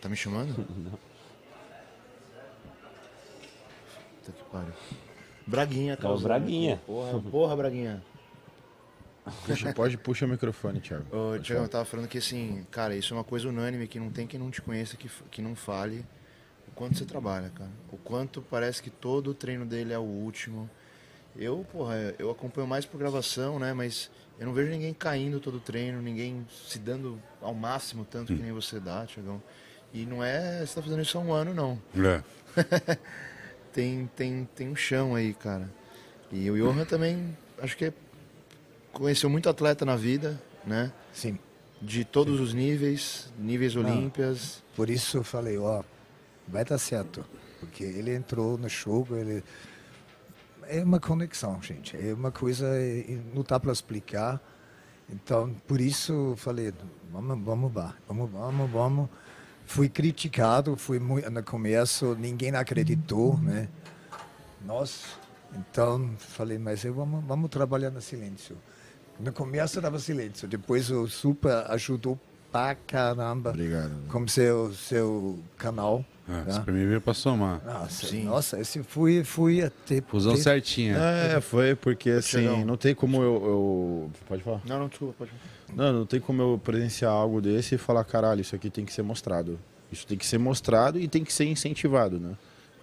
[0.00, 0.66] Tá me chamando?
[0.76, 1.13] não.
[4.24, 4.72] Puta que pariu.
[5.46, 6.14] Braguinha, cara.
[6.14, 6.80] É o Braguinha.
[6.86, 8.02] Porra, porra, Braguinha.
[9.46, 11.04] Puxa, pode puxar o microfone, Thiago.
[11.14, 14.10] Ô, Thiago, eu tava falando que assim, cara, isso é uma coisa unânime que não
[14.10, 16.04] tem quem não te conheça que, que não fale
[16.68, 17.70] o quanto você trabalha, cara.
[17.90, 20.68] O quanto parece que todo o treino dele é o último.
[21.36, 23.72] Eu, porra, eu acompanho mais por gravação, né?
[23.72, 28.42] Mas eu não vejo ninguém caindo todo treino, ninguém se dando ao máximo tanto que
[28.42, 29.42] nem você dá, Tiagão.
[29.92, 30.64] E não é.
[30.64, 31.80] Você tá fazendo isso há um ano, não.
[31.96, 32.22] É.
[33.74, 35.68] tem, tem, tem um chão aí, cara.
[36.30, 37.92] E o Johan também, acho que
[38.92, 40.92] conheceu muito atleta na vida, né?
[41.12, 41.38] Sim.
[41.82, 44.62] De todos os níveis, níveis olímpias.
[44.76, 45.82] Por isso eu falei, ó,
[46.46, 47.24] vai dar certo.
[47.58, 49.42] Porque ele entrou no jogo, ele.
[50.66, 51.96] É uma conexão, gente.
[51.96, 52.66] É uma coisa.
[53.34, 54.40] Não dá para explicar.
[55.10, 56.72] Então, por isso eu falei,
[57.12, 59.08] vamos, vamos lá, vamos, vamos, vamos.
[59.66, 63.68] Fui criticado, fui muito, no começo, ninguém acreditou, né?
[64.64, 65.04] Nós,
[65.54, 68.56] então, falei, mas eu, vamos, vamos trabalhar no silêncio.
[69.18, 72.18] No começo estava silêncio, depois o Super ajudou
[72.50, 73.50] pra caramba.
[73.50, 74.08] Obrigado.
[74.08, 76.04] Com seu, seu canal.
[76.28, 76.44] É, né?
[76.48, 77.60] Isso pra mim veio pra somar.
[77.64, 78.24] Nossa, Sim.
[78.24, 80.00] nossa, esse fui, fui até.
[80.00, 80.96] Fusão até- certinha.
[80.96, 84.60] É, foi porque assim, não tem como eu, eu- Pode falar?
[84.64, 85.30] Não, não, desculpa, pode
[85.74, 88.92] Não, não tem como eu presenciar algo desse e falar, caralho, isso aqui tem que
[88.92, 89.58] ser mostrado.
[89.92, 92.34] Isso tem que ser mostrado e tem que ser incentivado, né?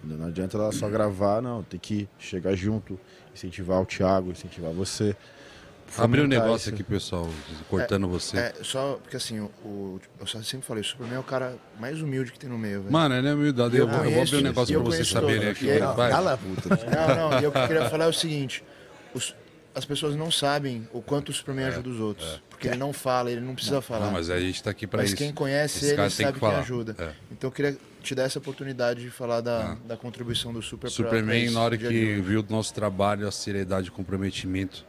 [0.04, 1.62] Não adianta ela só gravar, não.
[1.62, 2.98] Tem que chegar junto,
[3.34, 5.16] incentivar o Thiago, incentivar você.
[5.98, 6.74] Abriu um negócio isso.
[6.74, 7.28] aqui, pessoal,
[7.68, 8.36] cortando você.
[8.38, 12.00] É, só porque assim, o, o- eu sempre falei, o Superman é o cara mais
[12.00, 12.92] humilde que tem no meio, velho.
[12.92, 13.76] Mano, ele é humildade.
[13.76, 15.50] Eu, Eu vou- eu vou abrir um negócio pra você conheço saber todo.
[15.50, 15.64] aqui.
[15.66, 16.10] E aí- Não, vai.
[16.10, 16.68] cala a puta.
[16.68, 18.64] Não, não, e eu o que eu queria falar é o seguinte:
[19.14, 19.34] os-
[19.74, 22.42] as pessoas não sabem o quanto o Superman ajuda os outros.
[22.50, 24.06] Porque ele não fala, ele não precisa falar.
[24.06, 25.16] Não, mas a gente tá aqui pra Mas isso.
[25.16, 26.60] quem conhece Esse ele sabe que falar.
[26.60, 26.94] ajuda.
[26.98, 27.10] É.
[27.32, 31.50] Então eu queria te dar essa oportunidade de falar da, da contribuição do Super Superman,
[31.50, 34.84] na hora que viu o nosso trabalho, a seriedade, o comprometimento,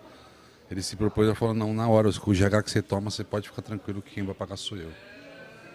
[0.69, 3.49] ele se propôs a falar, não, na hora, o GH que você toma, você pode
[3.49, 4.91] ficar tranquilo que quem vai pagar sou eu.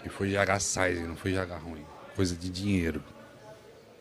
[0.05, 1.85] E foi GH size, não foi GH ruim.
[2.17, 3.03] Coisa de dinheiro.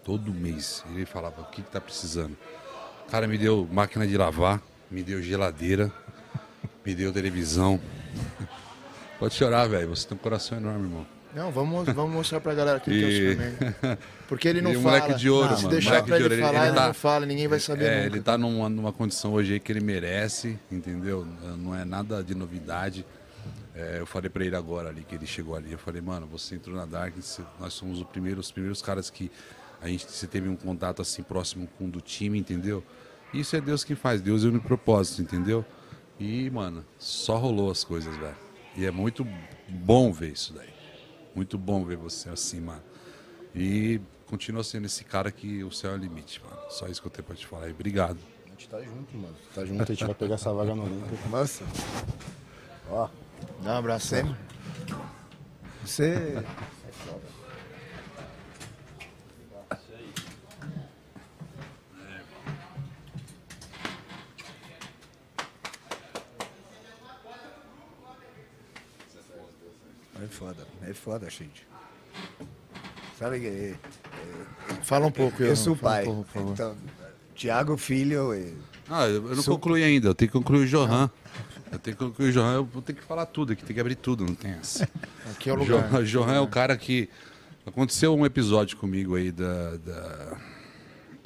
[0.04, 0.84] Todo mês.
[0.90, 2.38] Ele falava, o que, que tá precisando?
[3.08, 5.92] O cara me deu máquina de lavar, me deu geladeira,
[6.86, 7.80] me deu televisão.
[9.20, 9.90] Pode chorar, velho.
[9.90, 11.17] Você tem um coração enorme, irmão.
[11.38, 13.98] Não, vamos, vamos mostrar pra galera quem que é o E- Superman.
[14.28, 15.00] Porque ele não E o fala.
[15.00, 17.26] moleque de ouro, Se mano, deixar pra de ele falar, ele ele, tá- não fala,
[17.26, 18.16] ninguém vai saber É, nunca.
[18.16, 21.26] ele tá numa, numa condição hoje aí que ele merece, entendeu?
[21.60, 23.06] Não é nada de novidade.
[23.76, 26.56] É, eu falei pra ele agora ali, que ele chegou ali, eu falei, mano, você
[26.56, 27.14] entrou na Dark,
[27.60, 29.30] nós somos o primeiro, os primeiros caras que
[29.80, 32.84] a gente você teve um contato assim próximo com o do time, entendeu?
[33.32, 35.64] Isso é Deus que faz, Deus é o propósito, entendeu?
[36.20, 38.36] E, mano, só rolou as coisas, velho.
[38.76, 39.28] E é muito
[39.70, 40.70] bom ver isso daí.
[41.38, 42.82] Muito bom ver você assim, mano.
[43.54, 46.60] E continua sendo esse cara que o céu é o limite, mano.
[46.68, 47.68] Só isso que eu tenho pra te falar.
[47.68, 48.18] E obrigado.
[48.48, 49.36] A gente tá junto, mano.
[49.54, 51.30] Tá junto, a gente vai pegar essa vaga no Olímpico.
[51.30, 51.64] Nossa,
[52.90, 53.08] ó,
[53.64, 54.36] Dá um abraço aí.
[55.86, 56.44] você.
[70.24, 71.66] É foda, é foda, gente.
[73.18, 73.76] Sabe que
[74.84, 76.34] Fala um pouco, eu Johan, sou fala um pai.
[76.34, 76.52] pouco.
[76.54, 76.76] Então,
[77.36, 78.54] Tiago Filho e
[78.90, 80.10] Ah, eu eu não Sou- concluí ainda.
[80.10, 81.10] Eu tenho que concluir o Johan.
[81.72, 82.54] Eu tenho que concluir o Johan.
[82.56, 83.64] Eu vou ter que falar tudo aqui.
[83.64, 84.88] Tem que abrir tudo, não tem essa.
[85.32, 85.90] Aqui é o lugar.
[85.90, 87.10] Johan, Johan é o cara que.
[87.66, 90.38] Aconteceu um episódio comigo aí da, da-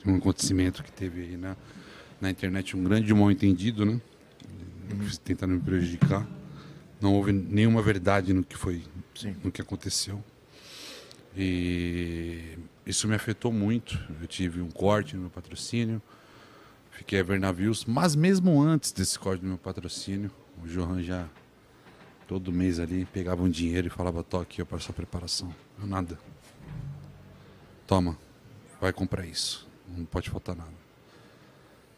[0.05, 1.55] um acontecimento que teve aí na,
[2.19, 4.01] na internet, um grande mal entendido, né?
[5.23, 6.25] Tentando me prejudicar.
[7.01, 8.83] Não houve nenhuma verdade no que foi,
[9.15, 9.35] Sim.
[9.43, 10.23] no que aconteceu.
[11.35, 13.99] E isso me afetou muito.
[14.21, 16.01] Eu tive um corte no meu patrocínio,
[16.91, 20.29] fiquei a ver navios, mas mesmo antes desse corte do meu patrocínio,
[20.63, 21.27] o Johan já
[22.27, 25.53] todo mês ali pegava um dinheiro e falava: Tô aqui para sua preparação.
[25.79, 26.19] Eu nada.
[27.87, 28.17] Toma,
[28.79, 29.67] vai comprar isso.
[29.87, 30.71] Não pode faltar nada.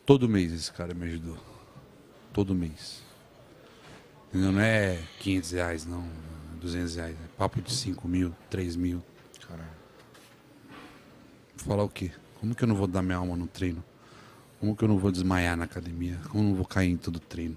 [0.06, 1.38] Todo mês esse cara me ajudou.
[2.32, 3.03] Todo mês.
[4.34, 6.04] Não é 500 reais, não.
[6.60, 7.16] 200 reais.
[7.16, 9.04] É papo de 5 mil, 3 mil.
[9.48, 9.70] Caralho.
[11.58, 12.12] Falar o quê?
[12.40, 13.84] Como que eu não vou dar minha alma no treino?
[14.60, 16.20] Como que eu não vou desmaiar na academia?
[16.30, 17.56] Como eu não vou cair em todo treino?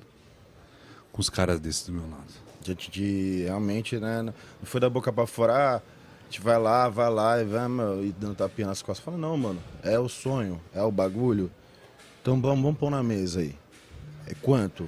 [1.13, 2.27] Com os caras desses do meu lado.
[2.61, 4.23] Diante de realmente, né?
[4.23, 4.35] Não
[4.65, 8.05] foi da boca pra fora, ah, a gente vai lá, vai lá e vai, meu,
[8.05, 9.03] e dando tapinha nas costas.
[9.05, 11.51] Fala, não, mano, é o sonho, é o bagulho.
[12.21, 13.57] Então vamos, vamos pôr na mesa aí.
[14.27, 14.87] É quanto?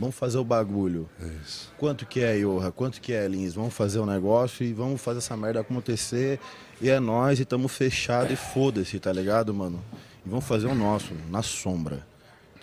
[0.00, 1.06] Vamos fazer o bagulho.
[1.44, 1.70] Isso.
[1.76, 2.72] Quanto que é, Iorra?
[2.72, 3.52] Quanto que é, Lins?
[3.54, 6.40] Vamos fazer o negócio e vamos fazer essa merda acontecer.
[6.80, 9.78] E é nós e tamo fechado e foda-se, tá ligado, mano?
[10.24, 12.06] E vamos fazer o nosso, na sombra.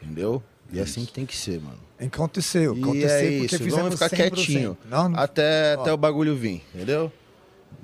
[0.01, 0.41] Entendeu?
[0.73, 1.77] E é assim que tem que ser, mano.
[1.99, 4.15] Aconteceu, E aconteceu é isso, vamos ficar 100%.
[4.15, 4.77] quietinho.
[4.89, 5.81] Não, Até, Ó.
[5.81, 7.11] até o bagulho vir, entendeu?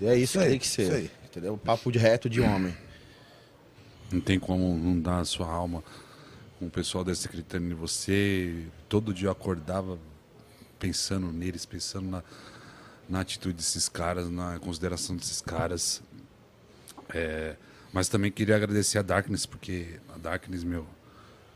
[0.02, 0.82] E é isso, Isso que aí, tem que ser.
[0.84, 1.12] isso aí.
[1.26, 1.58] Entendeu?
[1.58, 2.76] Papo de reto de homem.
[4.12, 5.84] Não tem como não dar a sua alma
[6.64, 8.65] com o pessoal da Secretaria de você.
[8.88, 9.99] Todo dia eu acordava
[10.80, 12.23] pensando neles, pensando na,
[13.10, 16.02] na atitude desses caras, na consideração desses caras.
[17.14, 17.57] É,
[17.91, 20.88] mas também queria agradecer a Darkness, porque a Darkness, meu,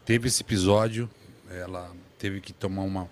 [0.06, 1.10] teve esse episódio,
[1.50, 1.90] ela
[2.20, 3.10] teve que tomar uma.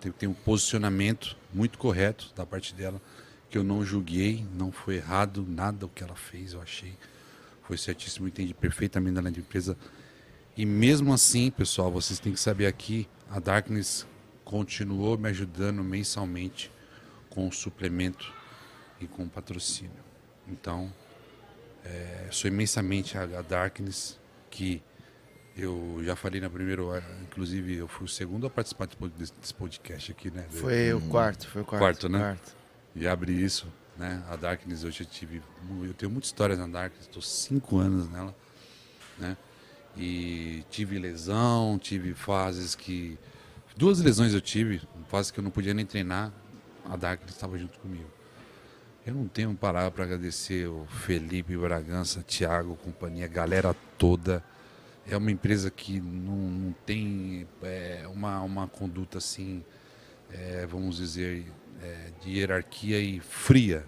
[0.00, 3.00] teve um posicionamento muito correto da parte dela,
[3.50, 6.94] que eu não julguei, não foi errado nada o que ela fez, eu achei.
[7.64, 9.76] Foi certíssimo, entendi perfeitamente da empresa.
[10.56, 14.06] E mesmo assim, pessoal, vocês têm que saber aqui, a Darkness
[14.44, 16.70] continuou me ajudando mensalmente
[17.28, 18.32] com o suplemento
[19.00, 20.04] e com o patrocínio.
[20.46, 20.92] Então,
[21.84, 24.16] é, sou imensamente a, a Darkness,
[24.48, 24.80] que
[25.56, 28.86] eu já falei na primeira hora, inclusive eu fui o segundo a participar
[29.18, 30.46] desse, podcast aqui, né?
[30.50, 31.80] Foi o quarto, foi o quarto.
[31.80, 32.18] Quarto, né?
[32.18, 32.56] Quarto.
[32.94, 33.66] E abri isso,
[33.96, 34.22] né?
[34.28, 35.42] A Darkness eu já tive,
[35.82, 38.32] eu tenho muitas histórias na Darkness, estou cinco anos nela,
[39.18, 39.36] né?
[39.96, 43.18] E tive lesão, tive fases que
[43.76, 46.32] duas lesões eu tive, fases que eu não podia nem treinar,
[46.84, 48.08] a Darkness estava junto comigo.
[49.06, 54.42] Eu não tenho palavra para agradecer o Felipe Bragança, Thiago, companhia, galera toda.
[55.06, 59.62] É uma empresa que não, não tem é, uma, uma conduta assim,
[60.32, 61.44] é, vamos dizer,
[61.82, 63.86] é, de hierarquia e fria.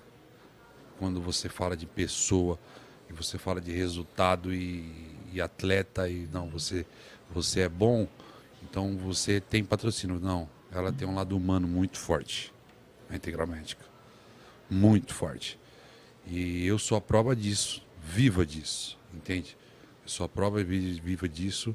[0.98, 2.58] Quando você fala de pessoa
[3.08, 5.05] e você fala de resultado e,
[5.36, 6.86] e atleta e não, você,
[7.30, 8.08] você é bom,
[8.62, 10.18] então você tem patrocínio.
[10.18, 12.52] Não, ela tem um lado humano muito forte,
[13.08, 13.96] a Integral Médica
[14.70, 15.58] muito forte.
[16.26, 19.56] E eu sou a prova disso, viva disso, entende?
[20.02, 21.74] Eu sou a prova viva disso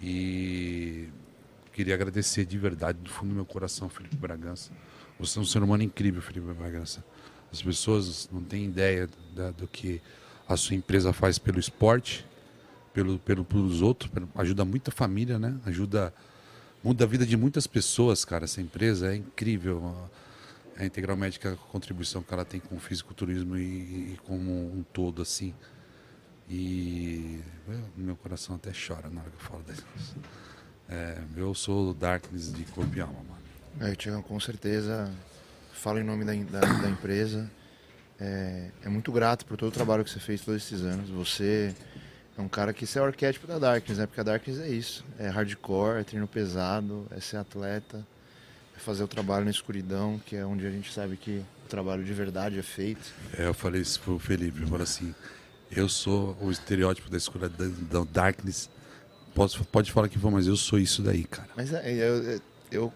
[0.00, 1.08] e
[1.72, 4.70] queria agradecer de verdade, do fundo do meu coração, Felipe Bragança.
[5.18, 7.04] Você é um ser humano incrível, Felipe Bragança.
[7.52, 10.00] As pessoas não têm ideia da, do que
[10.48, 12.26] a sua empresa faz pelo esporte,
[13.00, 15.58] pelo, pelo, pelos outros, ajuda muita família, né?
[15.64, 16.12] Ajuda,
[16.84, 18.44] muda a vida de muitas pessoas, cara.
[18.44, 19.96] Essa empresa é incrível
[20.76, 23.62] a Integral Médica, a contribuição que ela tem com o fisiculturismo e,
[24.12, 25.54] e como um todo, assim.
[26.48, 27.40] E
[27.96, 29.84] meu coração até chora na hora que eu falo disso.
[30.88, 33.90] É, eu sou o Darkness de corpo e alma, mano.
[33.90, 35.10] É, Tiagão, com certeza,
[35.72, 37.50] falo em nome da, da, da empresa.
[38.20, 41.08] É, é, muito grato por todo o trabalho que você fez todos esses anos.
[41.08, 41.74] Você
[42.40, 44.06] é um cara que você é o arquétipo da Darkness, né?
[44.06, 45.04] Porque a Darkness é isso.
[45.18, 48.04] É hardcore, é treino pesado, é ser atleta
[48.80, 52.12] fazer o trabalho na escuridão, que é onde a gente sabe que o trabalho de
[52.12, 53.12] verdade é feito.
[53.38, 55.14] É, eu falei isso pro Felipe, eu falei assim,
[55.70, 58.68] eu sou o estereótipo da escuridão, da darkness.
[59.34, 61.48] Pode, pode falar que for, mas eu sou isso daí, cara.
[61.56, 62.40] Mas é, eu, eu,
[62.72, 62.92] eu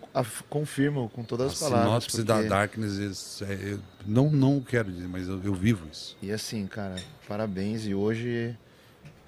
[0.49, 2.05] confirmo com todas as a palavras.
[2.05, 2.23] Sinopse porque...
[2.25, 6.17] da darkness, é, eu não, não quero dizer, mas eu, eu vivo isso.
[6.21, 6.97] E assim, cara,
[7.29, 7.87] parabéns.
[7.87, 8.57] E hoje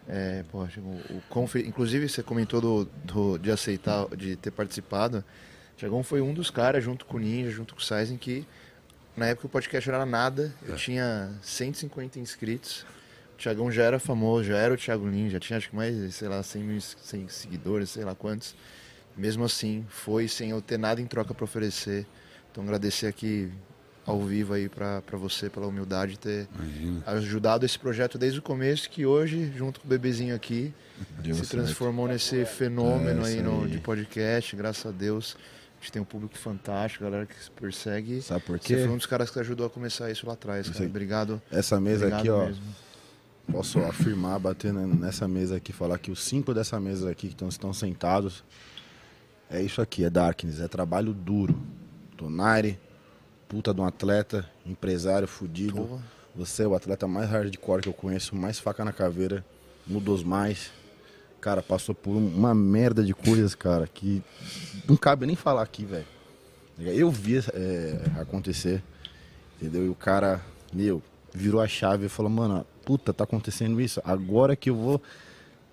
[0.09, 5.25] é, poxa, o, o, inclusive você comentou do, do, de aceitar, de ter participado.
[5.77, 8.47] Tiagão foi um dos caras, junto com o Ninja, junto com o Sizen, que
[9.17, 10.55] na época o podcast não era nada.
[10.67, 10.77] Eu é.
[10.77, 12.87] tinha 150 inscritos.
[13.35, 16.15] O Tiagão já era famoso, já era o Thiago Ninja, já tinha acho que mais,
[16.15, 18.55] sei lá, 100 mil 100 seguidores, sei lá quantos.
[19.17, 22.07] Mesmo assim, foi sem eu ter nada em troca para oferecer.
[22.51, 23.51] Então agradecer aqui
[24.07, 27.03] ao vivo aí para você pela humildade de ter Imagina.
[27.07, 30.73] ajudado esse projeto desde o começo, que hoje, junto com o bebezinho aqui,
[31.19, 32.13] Deus se transformou certo.
[32.15, 35.37] nesse fenômeno é, aí, no, de podcast, graças a Deus.
[35.79, 38.23] A gente tem um público fantástico, galera que se persegue.
[38.23, 38.77] Sabe por quê?
[38.77, 40.85] Você foi um dos caras que ajudou a começar isso lá atrás, cara.
[40.85, 41.43] Obrigado.
[41.51, 42.47] Essa mesa Obrigado aqui, ó.
[42.47, 42.63] Mesmo.
[43.51, 47.49] Posso afirmar, bater nessa mesa aqui, falar que os cinco dessa mesa aqui que estão,
[47.49, 48.43] estão sentados,
[49.49, 51.57] é isso aqui, é Darkness, é trabalho duro.
[52.17, 52.79] Tonari,
[53.49, 56.01] puta de um atleta, empresário fudido.
[56.35, 59.45] Você é o atleta mais hardcore que eu conheço, mais faca na caveira,
[59.89, 60.71] um dos mais
[61.47, 64.21] cara, passou por uma merda de coisas, cara, que
[64.89, 66.05] não cabe nem falar aqui, velho.
[66.77, 68.83] Eu vi é, acontecer,
[69.57, 69.87] entendeu?
[69.87, 70.41] E o cara,
[70.73, 71.01] meu,
[71.33, 74.01] virou a chave e falou, mano, puta, tá acontecendo isso.
[74.05, 75.01] Agora que eu vou.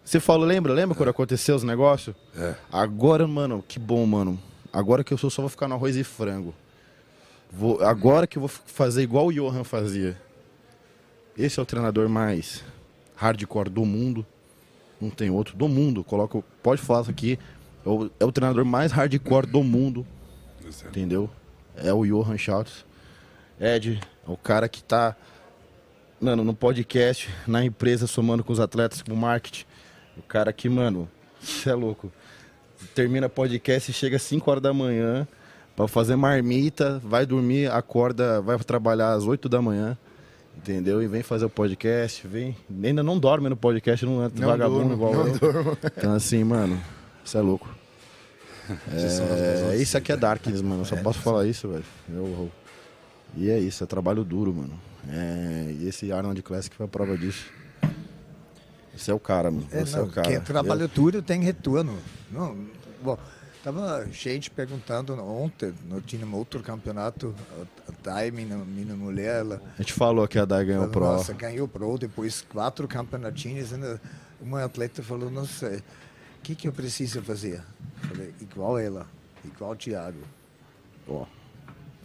[0.05, 0.71] Você falou, lembra?
[0.73, 0.97] Lembra é.
[0.97, 2.15] quando aconteceu os negócios?
[2.37, 2.53] É.
[2.71, 4.39] Agora, mano, que bom, mano.
[4.71, 6.53] Agora que eu só vou ficar no arroz e frango.
[7.53, 10.19] Vou, agora que eu vou fazer igual o Johan fazia.
[11.37, 12.63] Esse é o treinador mais
[13.15, 14.25] hardcore do mundo
[15.03, 16.03] não tem outro do mundo.
[16.03, 17.37] Coloco, pode falar isso aqui.
[17.85, 20.05] É o, é o treinador mais hardcore do mundo.
[20.85, 21.29] Entendeu?
[21.75, 22.85] É o Johan Schultz.
[23.59, 25.15] Ed, é o cara que tá
[26.19, 29.65] mano, no podcast, na empresa, somando com os atletas, com o marketing.
[30.17, 31.09] O cara que, mano,
[31.41, 32.11] você é louco.
[32.95, 35.27] Termina podcast e chega às 5 horas da manhã
[35.75, 39.97] para fazer marmita, vai dormir, acorda, vai trabalhar às 8 da manhã.
[40.55, 41.01] Entendeu?
[41.01, 42.55] E vem fazer o podcast, vem.
[42.83, 45.39] Ainda não dorme no podcast, não é não vagabundo durmo, igual não eu.
[45.39, 45.77] Durmo.
[45.97, 46.79] Então, assim, mano,
[47.25, 47.67] Isso é louco.
[48.93, 50.81] É, isso aqui é Darkness, mano.
[50.81, 51.83] Eu só posso falar isso, velho.
[52.09, 52.49] Eu,
[53.35, 54.79] e é isso, é trabalho duro, mano.
[55.09, 57.45] É, e esse Arnold Classic foi a prova disso.
[58.95, 59.67] Esse é o cara, mano.
[59.71, 60.29] É, Esse não, é o cara.
[60.29, 61.97] Quem trabalha Eu- duro tem retorno.
[62.31, 62.55] Não,
[63.03, 63.17] bom,
[63.63, 67.33] tava gente perguntando ontem, no tinha um outro campeonato,
[67.87, 71.01] a Dai, minha, minha mulher, ela A gente falou que a Dai ganhou o Pro.
[71.05, 73.71] Nossa, ganhou Pro, depois quatro campeonatinhos.
[73.73, 74.01] Ainda
[74.41, 77.63] uma atleta falou, não sei, o que, que eu preciso fazer?
[78.09, 79.07] Falei, igual ela,
[79.45, 80.19] igual o Thiago.
[81.07, 81.25] Ó,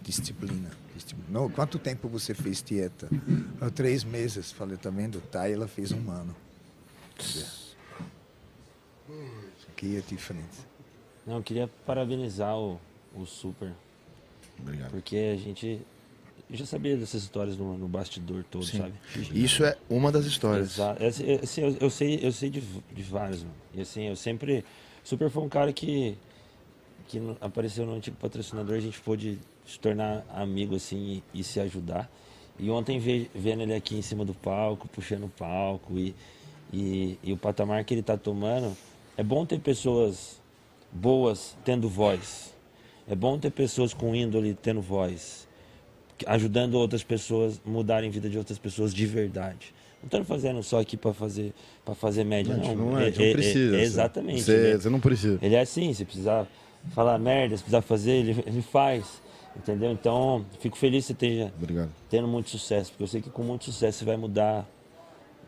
[0.01, 0.71] Disciplina.
[0.95, 1.27] disciplina.
[1.29, 3.09] Não, quanto tempo você fez dieta?
[3.59, 4.51] "Ah, três meses.
[4.51, 5.19] Falei, tá vendo?
[5.29, 6.35] Tá, ela fez um ano.
[9.67, 10.68] Aqui é diferente.
[11.29, 12.79] Não, eu queria parabenizar o,
[13.15, 13.71] o Super.
[14.59, 14.89] Obrigado.
[14.89, 15.79] Porque a gente
[16.49, 18.79] já sabia dessas histórias no, no bastidor todo, Sim.
[18.79, 18.93] sabe?
[19.31, 20.71] Isso é uma das histórias.
[20.71, 21.03] Exato.
[21.05, 23.53] Assim, assim, eu, eu sei, eu sei de, de vários, mano.
[23.75, 24.65] E assim, eu sempre.
[25.03, 26.17] Super foi um cara que,
[27.07, 29.37] que apareceu no antigo patrocinador, a gente pôde
[29.67, 32.09] se tornar amigo assim e, e se ajudar.
[32.57, 36.15] E ontem ve- vendo ele aqui em cima do palco, puxando o palco e,
[36.73, 38.75] e, e o patamar que ele tá tomando,
[39.15, 40.39] é bom ter pessoas
[40.91, 42.53] boas tendo voz.
[43.07, 45.47] É bom ter pessoas com índole tendo voz
[46.27, 49.73] ajudando outras pessoas mudarem a vida de outras pessoas de verdade.
[50.01, 51.53] Não estamos fazendo só aqui para fazer
[51.85, 52.75] para fazer média, Não, não.
[52.91, 54.41] não é, não precisa, é- você- exatamente.
[54.43, 55.39] você- ele, você não precisa.
[55.41, 56.45] Ele é assim, se precisar
[56.91, 59.21] falar merda, se precisar fazer, ele, ele faz.
[59.55, 59.91] Entendeu?
[59.91, 61.89] Então, fico feliz que você esteja Obrigado.
[62.09, 64.69] tendo muito sucesso, porque eu sei que com muito sucesso você vai mudar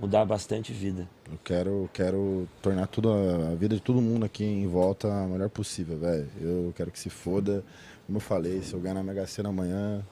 [0.02, 1.08] mudar bastante vida.
[1.32, 5.28] Eu quero, quero tornar tudo a, a vida de todo mundo aqui em volta a
[5.28, 6.28] melhor possível, velho.
[6.42, 7.64] Eu quero que se foda.
[8.08, 10.04] Como eu falei, se eu ganhar na Mega Sena amanhã,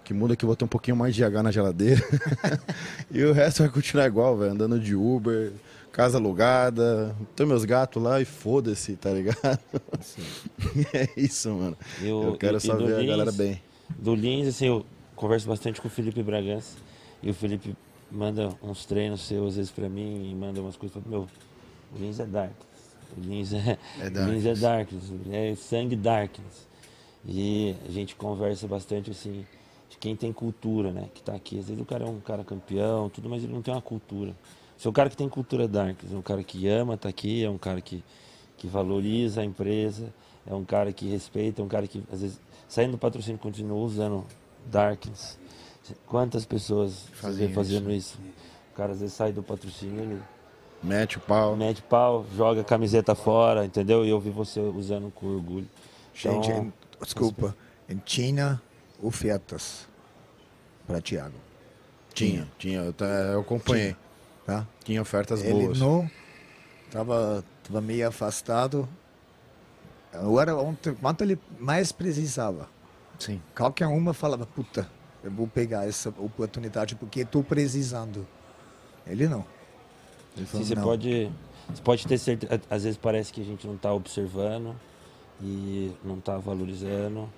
[0.00, 2.02] o que muda é que eu vou ter um pouquinho mais de GH na geladeira.
[3.10, 4.52] e o resto vai continuar igual, velho.
[4.52, 5.52] Andando de Uber,
[5.92, 9.38] casa alugada, tenho meus gatos lá e foda-se, tá ligado?
[10.92, 11.76] é isso, mano.
[12.02, 13.62] E o- eu quero e- e só do ver a Lins- galera bem.
[13.96, 16.76] Do Lins, assim, eu converso bastante com o Felipe Bragança.
[17.22, 17.74] E o Felipe
[18.16, 21.02] manda uns treinos seus, às vezes, pra mim, e manda umas coisas.
[21.04, 21.26] Meu,
[21.94, 22.54] o Lins é Dark.
[23.16, 25.12] O Lins é, É o Lins é Darkness.
[25.30, 26.66] É sangue Darkness.
[27.24, 29.44] E a gente conversa bastante, assim,
[29.90, 31.08] de quem tem cultura, né?
[31.14, 31.58] Que tá aqui.
[31.58, 34.34] Às vezes o cara é um cara campeão, tudo, mas ele não tem uma cultura.
[34.76, 36.12] Você é um cara que tem cultura Darkness.
[36.12, 38.02] É um cara que ama tá aqui, é um cara que,
[38.56, 40.12] que valoriza a empresa,
[40.46, 43.78] é um cara que respeita, é um cara que, às vezes, saindo do patrocínio, continua
[43.78, 44.24] usando
[44.70, 45.38] Darkness.
[46.06, 48.18] Quantas pessoas Fazem fazendo isso?
[48.72, 50.22] O cara às vezes sai do patrocínio, ele
[50.82, 51.56] Mete o pau.
[51.56, 54.04] mete pau, joga a camiseta fora, entendeu?
[54.04, 55.68] E eu vi você usando com orgulho.
[56.14, 56.72] Gente, Então, em-
[57.02, 57.56] desculpa,
[57.88, 58.60] em China,
[59.02, 59.86] ofertas
[60.86, 61.34] para Thiago.
[62.14, 62.78] Tinha, tinha.
[62.80, 62.94] Eu,
[63.32, 63.96] eu acompanhei.
[64.44, 64.66] Tá?
[64.84, 65.78] Tinha ofertas Ele boas.
[65.78, 66.08] não
[66.86, 68.88] estava tava meio afastado.
[70.12, 72.68] Agora, ontem, quanto ele mais precisava.
[73.18, 73.42] Sim.
[73.56, 74.88] Qualquer uma falava, puta,
[75.26, 78.26] eu vou pegar essa oportunidade porque estou precisando.
[79.06, 79.44] Ele não.
[80.36, 80.82] Ele Sim, falou, você não.
[80.84, 81.32] pode,
[81.68, 82.60] você pode ter certeza.
[82.70, 84.74] Às vezes parece que a gente não está observando
[85.40, 87.28] e não está valorizando,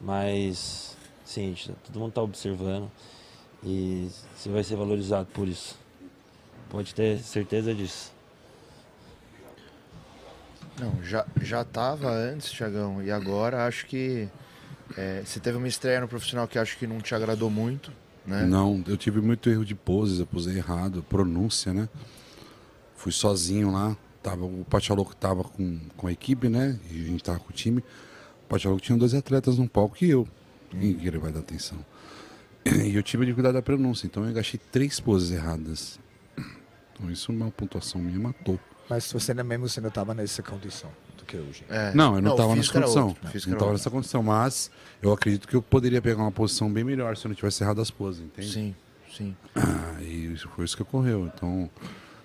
[0.00, 2.90] mas sim, tá- todo mundo está observando
[3.62, 5.76] e você vai ser valorizado por isso.
[6.70, 8.12] Pode ter certeza disso.
[10.78, 14.28] Não, já, já tava antes, Thiagão, e agora acho que
[14.96, 17.92] é, você teve uma estreia no profissional que acho que não te agradou muito,
[18.26, 18.44] né?
[18.44, 21.88] Não, eu tive muito erro de poses, eu posei errado, pronúncia, né?
[22.96, 26.78] Fui sozinho lá, tava, o Pachaloco tava com, com a equipe, né?
[26.90, 27.80] E a gente tava com o time.
[28.44, 30.28] O Pachaloco tinha dois atletas no palco e eu.
[30.70, 31.78] Que ele vai dar atenção?
[32.66, 35.98] E eu tive de cuidar da pronúncia, então eu gastei três poses erradas.
[36.92, 38.58] Então isso uma pontuação minha matou.
[38.88, 40.90] Mas você não mesmo você não estava nessa condição
[41.24, 41.64] do que hoje.
[41.68, 41.92] É.
[41.94, 43.16] Não, eu não estava nessa condição.
[43.22, 44.70] não estava nessa condição, mas
[45.02, 47.80] eu acredito que eu poderia pegar uma posição bem melhor se eu não tivesse errado
[47.80, 48.52] as poses, entende?
[48.52, 48.74] Sim,
[49.16, 49.36] sim.
[49.56, 51.30] Ah, e isso foi isso que ocorreu.
[51.34, 51.68] Então,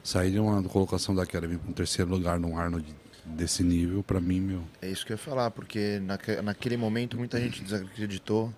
[0.03, 2.85] sair de uma colocação daquela e vir para um terceiro lugar num Arnold
[3.25, 4.63] desse nível, para mim, meu.
[4.81, 8.53] É isso que eu ia falar, porque naque, naquele momento muita gente desacreditou,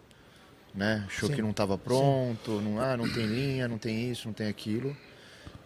[0.74, 1.04] né?
[1.08, 1.36] Achou Sim.
[1.36, 4.96] que não estava pronto, não, ah, não tem linha, não tem isso, não tem aquilo.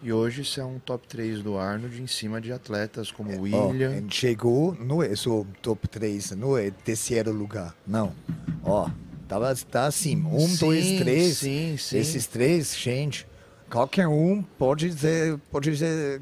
[0.02, 3.38] E hoje isso é um top 3 do Arnold em cima de atletas como o
[3.54, 3.92] Ó, William.
[3.96, 7.74] ele chegou, não é só top 3, não é terceiro lugar.
[7.86, 8.14] Não.
[8.62, 8.88] Ó,
[9.26, 11.38] tava, tá assim, um, Sim, dois, três.
[11.38, 11.98] sim, sim.
[11.98, 13.26] Esses três, gente,
[13.70, 16.20] qualquer um pode ser, pode ser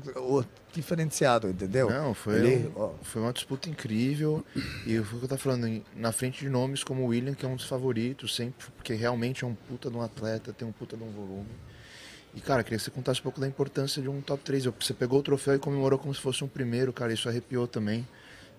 [0.72, 1.88] diferenciado, entendeu?
[1.90, 4.44] Não, foi, Ele, um- ó, foi uma disputa incrível.
[4.86, 7.48] E o que eu tava falando, na frente de nomes como o William, que é
[7.48, 10.96] um dos favoritos, sempre, porque realmente é um puta de um atleta, tem um puta
[10.96, 11.46] de um volume.
[12.34, 14.64] E, cara, queria que você contasse um pouco da importância de um top 3.
[14.64, 18.06] Você pegou o troféu e comemorou como se fosse um primeiro, cara, isso arrepiou também.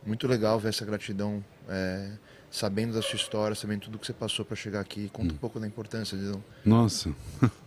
[0.05, 2.11] Muito legal ver essa gratidão, é,
[2.49, 5.09] sabendo da sua história, sabendo tudo que você passou para chegar aqui.
[5.11, 6.31] Conta um pouco da importância de,
[6.63, 7.11] Nossa,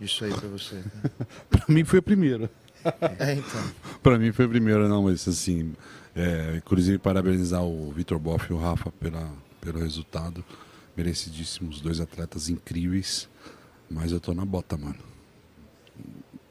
[0.01, 0.83] disso aí para você.
[1.51, 2.51] pra mim foi a primeira.
[3.19, 3.73] É, então.
[4.01, 5.75] Pra mim foi a primeira, não, mas assim,
[6.15, 9.29] é, inclusive parabenizar o Vitor Boff e o Rafa pela,
[9.61, 10.45] pelo resultado.
[10.97, 13.29] Merecidíssimos, dois atletas incríveis.
[13.91, 15.08] Mas eu tô na bota, mano.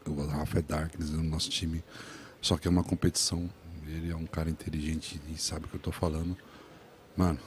[0.08, 1.84] O Rafa é Darkness no nosso time.
[2.42, 3.50] Só que é uma competição.
[3.88, 6.36] Ele é um cara inteligente e sabe o que eu tô falando.
[7.16, 7.40] Mano,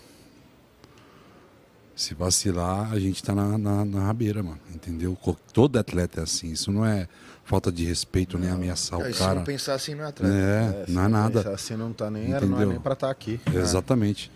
[1.94, 4.58] se vacilar, a gente tá na, na, na rabeira, mano.
[4.74, 5.16] Entendeu?
[5.52, 6.50] Todo atleta é assim.
[6.50, 7.06] Isso não é
[7.44, 9.34] falta de respeito nem ameaçar É, o se cara.
[9.34, 10.34] não pensar assim, não é atleta.
[10.34, 11.38] É, se não é nada.
[11.42, 13.38] pensar Assim não tá nem, era, não é nem pra estar aqui.
[13.54, 14.30] Exatamente.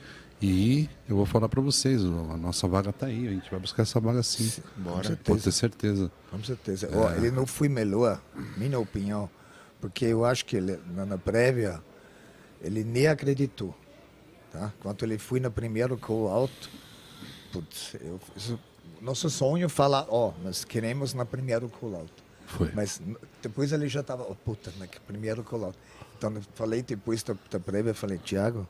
[0.46, 3.82] E eu vou falar pra vocês, a nossa vaga tá aí, a gente vai buscar
[3.82, 4.52] essa vaga sim.
[4.76, 5.18] Bora.
[5.24, 6.12] Pode ter certeza.
[6.30, 6.86] Com certeza.
[6.86, 6.96] É.
[6.96, 8.20] Ó, ele não foi melhor,
[8.58, 9.30] minha opinião,
[9.80, 11.80] porque eu acho que ele, na, na prévia
[12.60, 13.74] ele nem acreditou.
[14.52, 14.70] Tá?
[14.80, 16.52] Quando ele foi no primeiro call-out,
[17.50, 18.58] putz, eu, isso-
[19.00, 22.12] nosso sonho é falar, ó, nós queremos na primeiro call-out.
[22.46, 22.70] Foi.
[22.74, 23.00] Mas
[23.42, 25.76] depois ele já estava, oh, puta, na primeiro call-out.
[26.18, 28.68] Então eu falei depois da, da prévia, falei, Thiago,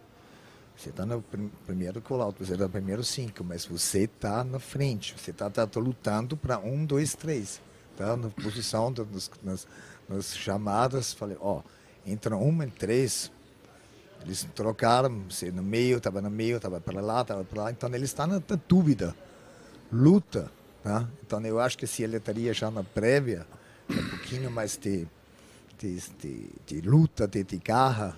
[0.77, 4.59] você está no prim- primeiro call-out, você está no primeiro cinco, mas você está na
[4.59, 7.61] frente, você está tá, tá lutando para um, dois, três.
[7.97, 8.17] Tá?
[8.17, 9.67] Na posição, do- nos, nas,
[10.09, 11.63] nas chamadas, falei, ó,
[12.05, 13.31] entra um e três,
[14.25, 17.89] eles trocaram, você no meio, estava no meio, estava para lá, estava para lá, então
[17.95, 19.15] ele está na, na dúvida,
[19.93, 20.51] luta.
[20.83, 21.09] Tá?
[21.27, 23.47] Então eu acho que se ele estaria já na prévia,
[23.89, 25.07] um pouquinho mais de,
[25.79, 28.15] de, de, de luta, de garra,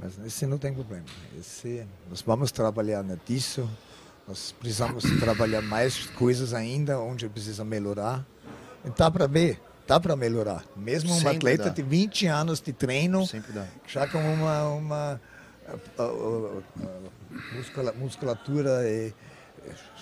[0.00, 1.04] mas esse não tem problema.
[1.38, 3.68] Esse, nós vamos trabalhar nisso.
[4.28, 8.24] Nós precisamos trabalhar mais coisas ainda, onde precisa melhorar.
[8.84, 10.64] E dá para ver, dá para melhorar.
[10.76, 11.70] Mesmo um Sempre atleta dá.
[11.70, 13.28] de 20 anos de treino,
[13.86, 15.20] já com uma, uma
[15.66, 19.12] a- a- a- muscula- musculatura e,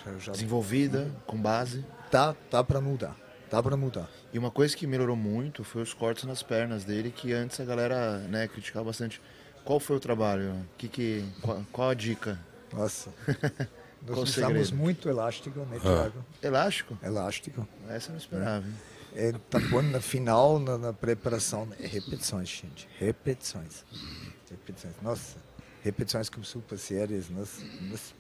[0.05, 1.85] já, já Desenvolvida, com base.
[2.11, 3.17] dá, dá para mudar.
[3.51, 4.09] Dá para mudar.
[4.33, 7.65] E uma coisa que melhorou muito foi os cortes nas pernas dele, que antes a
[7.65, 9.21] galera né, criticava bastante.
[9.65, 10.55] Qual foi o trabalho?
[10.77, 12.39] Que que, qual, qual a dica?
[12.73, 13.11] Nossa.
[14.07, 14.35] Nós usamos
[14.67, 14.77] segredo?
[14.77, 15.65] muito elástico, Ah.
[15.71, 16.25] né, Thiago?
[16.43, 16.99] Elástico?
[17.03, 17.67] Elástico.
[17.89, 18.67] Essa eu não esperava.
[18.67, 18.75] hein?
[19.17, 21.67] É, tá bom na final, na, na preparação.
[21.81, 22.87] É repetições, gente.
[22.99, 23.85] Repetições.
[24.51, 24.95] Repetições.
[25.01, 25.37] Nossa.
[25.83, 27.31] Repetições com super séries.
[27.31, 27.65] Nossa.
[27.83, 28.13] nossa.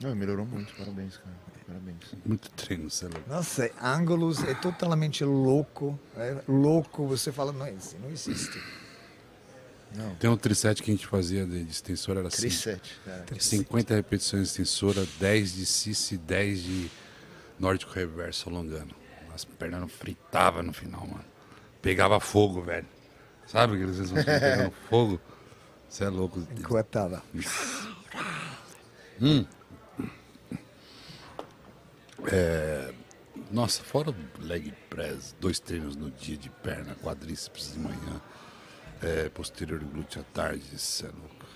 [0.00, 1.34] Não, melhorou muito, parabéns, cara.
[1.66, 1.96] Parabéns.
[2.26, 3.36] Muito treino, lá.
[3.36, 5.98] Nossa, ângulos é totalmente louco.
[6.16, 7.06] É louco.
[7.06, 8.60] Você fala, não, isso não existe.
[9.94, 10.14] Não.
[10.16, 12.42] Tem um tricete que a gente fazia de, de extensor, era assim.
[12.42, 13.24] Tricete, cara.
[13.38, 16.90] 50 repetições de extensora, 10 de cici, 10 de
[17.58, 18.94] nórdico reverso alongando.
[19.34, 21.24] As pernas não fritavam no final, mano.
[21.80, 22.86] Pegava fogo, velho.
[23.46, 25.20] Sabe aqueles vezes você pegando fogo?
[25.88, 26.46] Você é louco.
[26.56, 26.96] Enquanto
[29.20, 29.44] Hum.
[32.30, 32.92] É,
[33.50, 38.20] Nossa, fora o leg press, dois treinos no dia de perna, quadríceps de manhã,
[39.02, 41.46] é, posterior glúteo à tarde, isso é louco.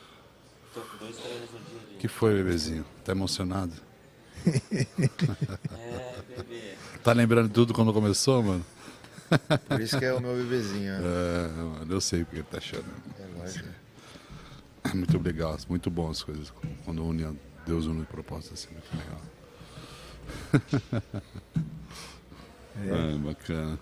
[0.74, 1.97] Tô com dois treinos no dia de.
[1.97, 2.85] que foi, bebezinho?
[3.05, 3.73] Tá emocionado?
[4.47, 6.74] É, bebê.
[7.02, 8.64] Tá lembrando tudo quando começou, mano?
[9.68, 10.93] Por isso que é o meu bebezinho.
[10.94, 10.98] ó.
[10.98, 12.93] É, mano, eu sei porque ele tá chorando.
[13.18, 13.68] É lógico.
[14.85, 16.52] É muito legal, muito bom as coisas.
[16.85, 17.32] Quando une a
[17.66, 19.20] Deus une o propósito assim, muito legal.
[22.85, 23.78] É, bacana.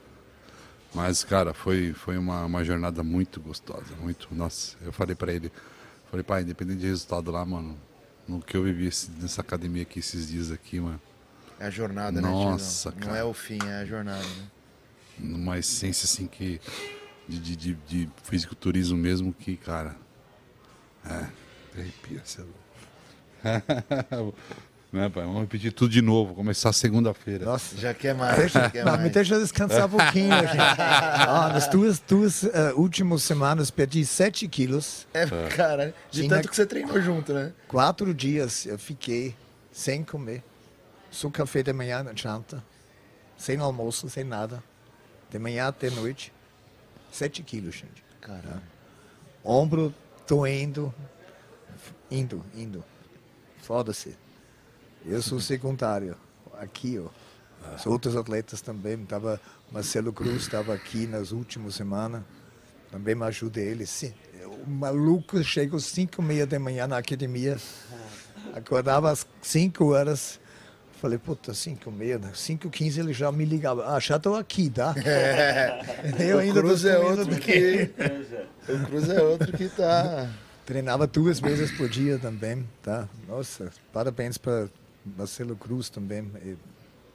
[0.94, 3.94] Mas, cara, foi, foi uma, uma jornada muito gostosa.
[4.00, 4.28] Muito.
[4.32, 5.50] Nossa, eu falei pra ele,
[6.10, 7.76] falei, pai, independente de resultado lá, mano,
[8.28, 11.00] no que eu vivi esse- nessa academia aqui esses dias aqui, mano,
[11.58, 13.08] É a jornada, Nossa, né, Tiagão?
[13.10, 14.46] Não é o fim, é a jornada, né?
[15.18, 16.60] numa essência assim que.
[17.28, 19.96] De, de, de, de fisiculturismo mesmo que, cara.
[21.06, 21.26] É,
[21.80, 22.22] arrepia,
[23.44, 23.62] é.
[24.94, 25.24] né, pai?
[25.24, 27.44] Vamos repetir tudo de novo, começar segunda-feira.
[27.44, 27.76] Nossa.
[27.76, 30.56] Já quer mais, já quer Não, me deixa descansar um pouquinho, gente.
[30.58, 35.06] Ah, nas duas, duas eh, últimas semanas perdi 7 quilos.
[35.12, 37.52] É, cara, de Tinha- tanto que você treinou junto, né?
[37.68, 39.34] Quatro dias eu fiquei
[39.72, 40.42] sem comer.
[41.10, 42.62] Só café de manhã na janta.
[43.36, 44.62] Sem almoço, sem nada.
[45.30, 46.32] De manhã até noite.
[47.12, 48.02] 7 quilos, gente.
[48.20, 48.62] Caramba.
[49.44, 49.94] Ombro
[50.26, 50.92] doendo.
[52.10, 52.84] Indo, indo.
[53.62, 54.16] Foda-se.
[55.04, 56.16] Eu sou secundário.
[56.58, 57.08] Aqui, ó.
[57.74, 58.96] Os outros atletas também.
[59.04, 59.40] Tava,
[59.72, 62.22] Marcelo Cruz estava aqui nas últimas semanas.
[62.90, 63.86] Também me ajuda ele.
[63.86, 64.14] Sim.
[64.66, 67.58] O maluco chegou às 5 e meia da manhã na academia.
[68.54, 70.40] Acordava às 5 horas.
[71.00, 73.94] Falei, puta, 5 e meia, 5 e 15 ele já me ligava.
[73.94, 74.94] Ah, já estou aqui, tá?
[76.18, 77.38] Eu o ainda Cruz é outro bem.
[77.40, 77.90] que.
[78.72, 80.30] O Cruz é outro que tá.
[80.64, 83.06] Treinava duas vezes por dia também, tá?
[83.28, 84.66] Nossa, parabéns para
[85.04, 86.30] Marcelo Cruz também.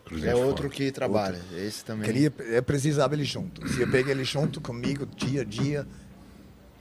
[0.05, 1.57] Cruz é, é outro que trabalha, outro.
[1.59, 2.05] esse também.
[2.05, 3.67] Queria, eu precisava ele junto.
[3.67, 5.87] Se eu pegar ele junto comigo dia a dia.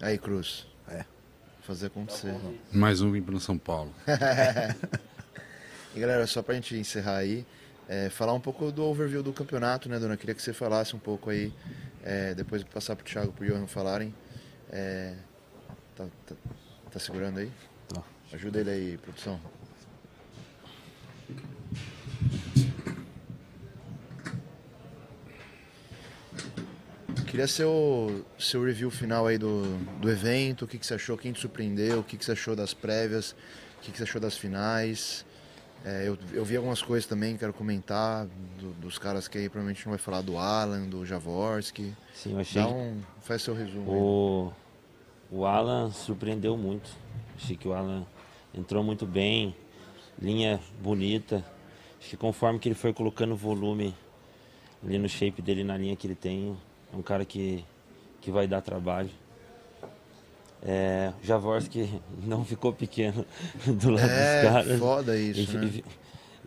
[0.01, 0.67] Aí, Cruz.
[0.89, 1.05] É.
[1.63, 2.35] Fazer acontecer.
[2.73, 3.93] Mais um vim para São Paulo.
[5.95, 7.45] e galera, só para a gente encerrar aí,
[7.87, 10.17] é, falar um pouco do overview do campeonato, né, dona?
[10.17, 11.53] Queria que você falasse um pouco aí,
[12.03, 14.15] é, depois de passar para o Thiago e para o Johan falarem.
[14.71, 15.15] É,
[15.95, 16.35] tá, tá,
[16.91, 17.51] tá, segurando aí?
[17.89, 18.03] Tá.
[18.33, 19.41] Ajuda ele aí, produção.
[27.27, 29.63] Queria seu, seu review final aí do,
[30.01, 32.57] do evento, o que, que você achou, quem te surpreendeu, o que, que você achou
[32.57, 33.33] das prévias,
[33.79, 35.27] o que, que você achou das finais.
[35.85, 38.27] É, eu, eu vi algumas coisas também, quero comentar,
[38.59, 41.95] do, dos caras que aí provavelmente não vai falar do Alan, do Javorski.
[42.15, 42.61] Sim, eu achei.
[42.61, 43.93] Então, faz seu resumo.
[43.93, 44.53] O,
[45.31, 46.91] o Alan surpreendeu muito.
[47.37, 48.05] Achei que o Alan
[48.53, 49.55] entrou muito bem,
[50.21, 51.45] linha bonita.
[52.01, 53.95] Acho que conforme que ele foi colocando volume
[54.85, 56.57] ali no shape dele, na linha que ele tem,
[56.93, 57.65] é um cara que,
[58.21, 59.11] que vai dar trabalho.
[60.63, 63.25] É, Javorski não ficou pequeno
[63.67, 64.79] do lado é, dos caras.
[64.79, 65.83] foda isso, né?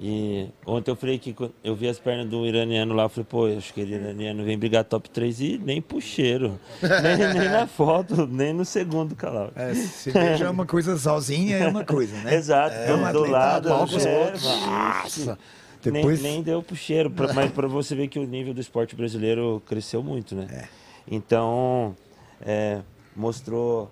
[0.04, 3.46] E ontem eu falei que eu vi as pernas do iraniano lá, eu falei, pô,
[3.46, 6.60] acho que o iraniano vem brigar top 3 e nem puxeiro.
[6.82, 9.52] nem, nem, na foto, nem no segundo calor.
[9.56, 12.34] É, se veja uma coisa sozinha é uma coisa, né?
[12.34, 15.38] Exato, é, um do lado, é, nossa.
[15.84, 16.20] Depois...
[16.20, 19.62] Nem, nem deu puxeiro, pra, mas para você ver que o nível do esporte brasileiro
[19.68, 20.48] cresceu muito, né?
[20.52, 20.68] É.
[21.12, 21.96] Então,
[22.42, 22.80] é,
[23.16, 23.92] mostrou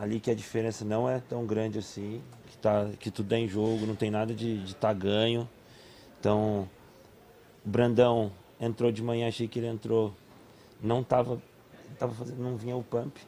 [0.00, 2.22] ali que a diferença não é tão grande assim
[2.60, 5.48] tá, que tudo é em jogo, não tem nada de estar tá ganho.
[6.18, 6.68] Então,
[7.64, 10.14] o Brandão entrou de manhã, achei que ele entrou,
[10.82, 11.40] não tava,
[11.98, 13.18] tava fazendo, não vinha o pump,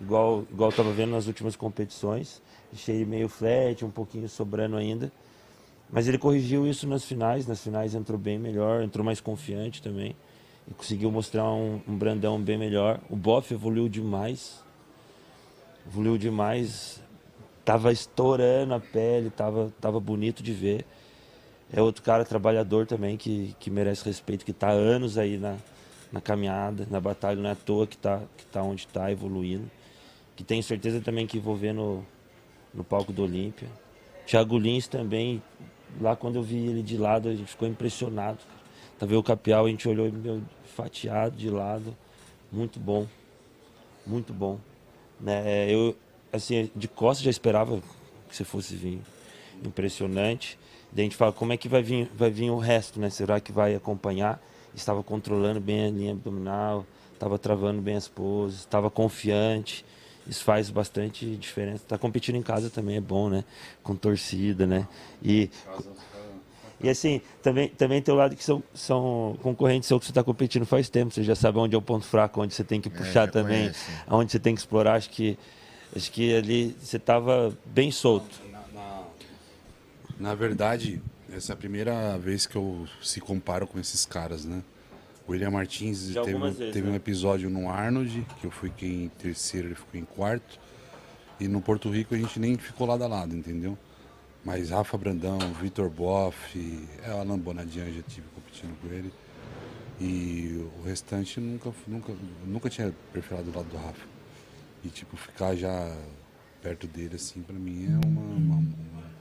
[0.00, 2.40] igual igual tava vendo nas últimas competições.
[2.72, 5.10] Achei ele meio flat, um pouquinho sobrando ainda.
[5.90, 10.16] Mas ele corrigiu isso nas finais, nas finais entrou bem melhor, entrou mais confiante também.
[10.68, 13.00] E conseguiu mostrar um, um Brandão bem melhor.
[13.08, 14.64] O Boff evoluiu demais.
[15.86, 17.00] Evoluiu demais
[17.66, 20.86] tava estourando a pele, tava, tava bonito de ver.
[21.72, 25.56] É outro cara trabalhador também que, que merece respeito, que está anos aí na,
[26.12, 29.68] na caminhada, na batalha, não é à toa que está que tá onde está, evoluindo.
[30.36, 32.06] Que tenho certeza também que vou ver no,
[32.72, 33.68] no palco do Olímpia.
[34.24, 35.42] Thiago Lins também,
[36.00, 38.38] lá quando eu vi ele de lado, a gente ficou impressionado.
[38.96, 40.40] Tá vendo o Capial, a gente olhou meu
[40.76, 41.96] fatiado de lado.
[42.52, 43.08] Muito bom,
[44.06, 44.60] muito bom.
[45.20, 45.68] Né?
[45.68, 45.96] Eu,
[46.36, 47.80] assim, de costas já esperava
[48.28, 49.00] que você fosse vir
[49.64, 50.58] impressionante.
[50.92, 53.10] Daí a gente fala, como é que vai vir, vai vir o resto, né?
[53.10, 54.40] Será que vai acompanhar?
[54.74, 59.84] Estava controlando bem a linha abdominal, estava travando bem as poses, estava confiante.
[60.26, 61.84] Isso faz bastante diferença.
[61.86, 63.44] Tá competindo em casa também é bom, né?
[63.82, 64.86] Com torcida, né?
[65.22, 65.50] E
[66.80, 70.22] e assim, também, também tem o lado que são, são concorrentes seu que você está
[70.22, 71.12] competindo faz tempo.
[71.12, 73.30] Você já sabe onde é o ponto fraco, onde você tem que é, puxar é,
[73.30, 73.90] também, conhece.
[74.08, 74.94] onde você tem que explorar.
[74.94, 75.38] Acho que
[75.96, 78.38] Acho que ali você estava bem solto.
[78.52, 79.04] Na, na,
[80.20, 81.00] na, verdade,
[81.32, 84.62] essa é a primeira vez que eu se comparo com esses caras, né?
[85.26, 86.92] O William Martins teve, vezes, teve né?
[86.92, 90.60] um episódio no Arnold, que eu fiquei em terceiro, ele ficou em quarto.
[91.40, 93.76] E no Porto Rico a gente nem ficou lado a lado, entendeu?
[94.44, 99.10] Mas Rafa Brandão, Vitor Boff, é, o Alan Bonadian já tive competindo com ele.
[99.98, 102.12] E o restante nunca, nunca,
[102.44, 104.15] nunca tinha perfilado do lado do Rafa.
[104.86, 105.96] E, tipo, ficar já
[106.62, 109.12] perto dele, assim, para mim é uma, uma, uma,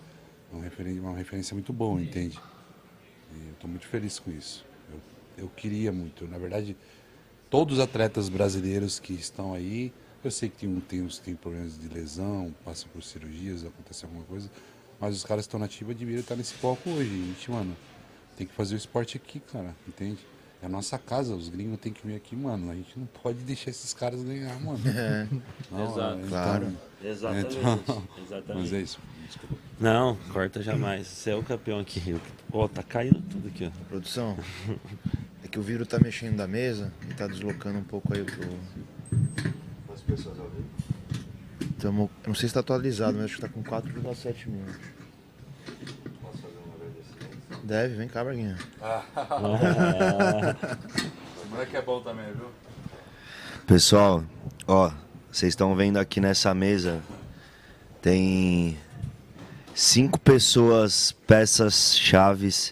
[0.54, 2.40] uma, referência, uma referência muito boa, entende?
[3.34, 4.64] E eu tô muito feliz com isso.
[4.92, 6.28] Eu, eu queria muito.
[6.28, 6.78] Na verdade,
[7.50, 9.92] todos os atletas brasileiros que estão aí,
[10.24, 14.52] eu sei que tem, tem, tem problemas de lesão, passam por cirurgias, acontece alguma coisa,
[15.00, 17.10] mas os caras que estão na ativa deveriam estar nesse palco hoje.
[17.10, 17.76] Gente, mano,
[18.38, 20.20] tem que fazer o esporte aqui, cara, entende?
[20.61, 22.72] É a nossa casa, os gringos têm que vir aqui, mano.
[22.72, 24.80] A gente não pode deixar esses caras ganhar, mano.
[24.88, 25.27] É.
[25.72, 26.18] Não, Exato.
[26.18, 26.68] Então, claro.
[27.03, 27.57] Exatamente.
[27.57, 28.61] Então, Exatamente.
[28.61, 28.99] Mas é isso.
[29.26, 29.56] Desculpa.
[29.80, 31.07] Não, corta jamais.
[31.07, 32.19] Você é o campeão aqui.
[32.52, 33.86] Ó, oh, tá caindo tudo aqui, ó.
[33.90, 34.38] Produção.
[35.44, 38.49] É que o vírus tá mexendo da mesa e tá deslocando um pouco aí pro.
[39.94, 40.65] As pessoas ao vivo?
[41.80, 44.65] Tamo, não sei se tá atualizado, mas acho que tá com 4,7 mil.
[47.66, 48.56] Deve, vem cá, Braguinha.
[48.80, 49.04] Ah.
[51.36, 52.52] Esse moleque é bom também, viu?
[53.66, 54.24] Pessoal,
[54.68, 54.92] ó,
[55.32, 57.02] vocês estão vendo aqui nessa mesa,
[58.04, 58.78] tem
[59.74, 62.72] cinco pessoas, peças chaves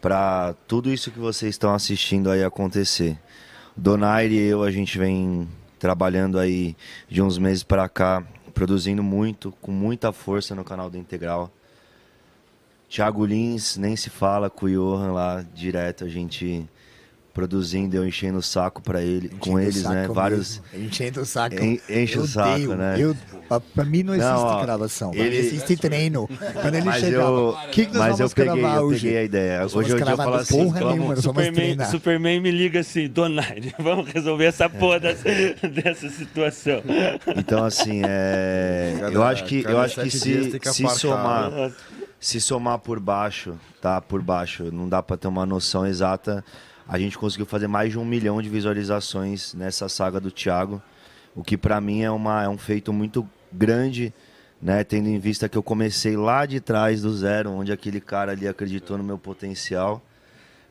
[0.00, 3.18] para tudo isso que vocês estão assistindo aí acontecer.
[3.76, 5.48] Donaire e eu, a gente vem
[5.80, 6.76] trabalhando aí
[7.08, 8.22] de uns meses para cá
[8.54, 11.52] produzindo muito, com muita força no canal do Integral.
[12.92, 16.68] Thiago Lins, nem se fala com o Johan lá direto, a gente
[17.32, 20.06] produzindo, eu enchendo o saco para ele, enchendo com eles, né?
[20.08, 20.86] Vários mesmo.
[20.86, 21.56] enchendo o saco.
[21.56, 22.76] En, enche eu o saco, odeio.
[22.76, 22.96] né?
[22.98, 23.16] Eu,
[23.74, 25.38] pra mim não existe não, ó, gravação, ele...
[25.38, 26.28] existe treino.
[26.60, 29.00] Quando ele mas chegava, eu, que, que nós mas vamos eu peguei, eu hoje?
[29.00, 29.64] peguei a ideia.
[29.64, 34.44] Hoje, hoje eu falo assim, porra nenhuma, Superman, Superman me liga assim, Donald, vamos resolver
[34.44, 35.24] essa porra dessa,
[35.66, 36.82] dessa situação.
[37.38, 41.72] Então assim, é, eu acho que eu acho que se, se somar
[42.22, 44.00] se somar por baixo, tá?
[44.00, 46.42] Por baixo, não dá para ter uma noção exata
[46.86, 50.82] a gente conseguiu fazer mais de um milhão de visualizações nessa saga do Thiago,
[51.34, 54.12] o que para mim é, uma, é um feito muito grande,
[54.60, 54.84] né?
[54.84, 58.46] Tendo em vista que eu comecei lá de trás do zero, onde aquele cara ali
[58.46, 60.02] acreditou no meu potencial,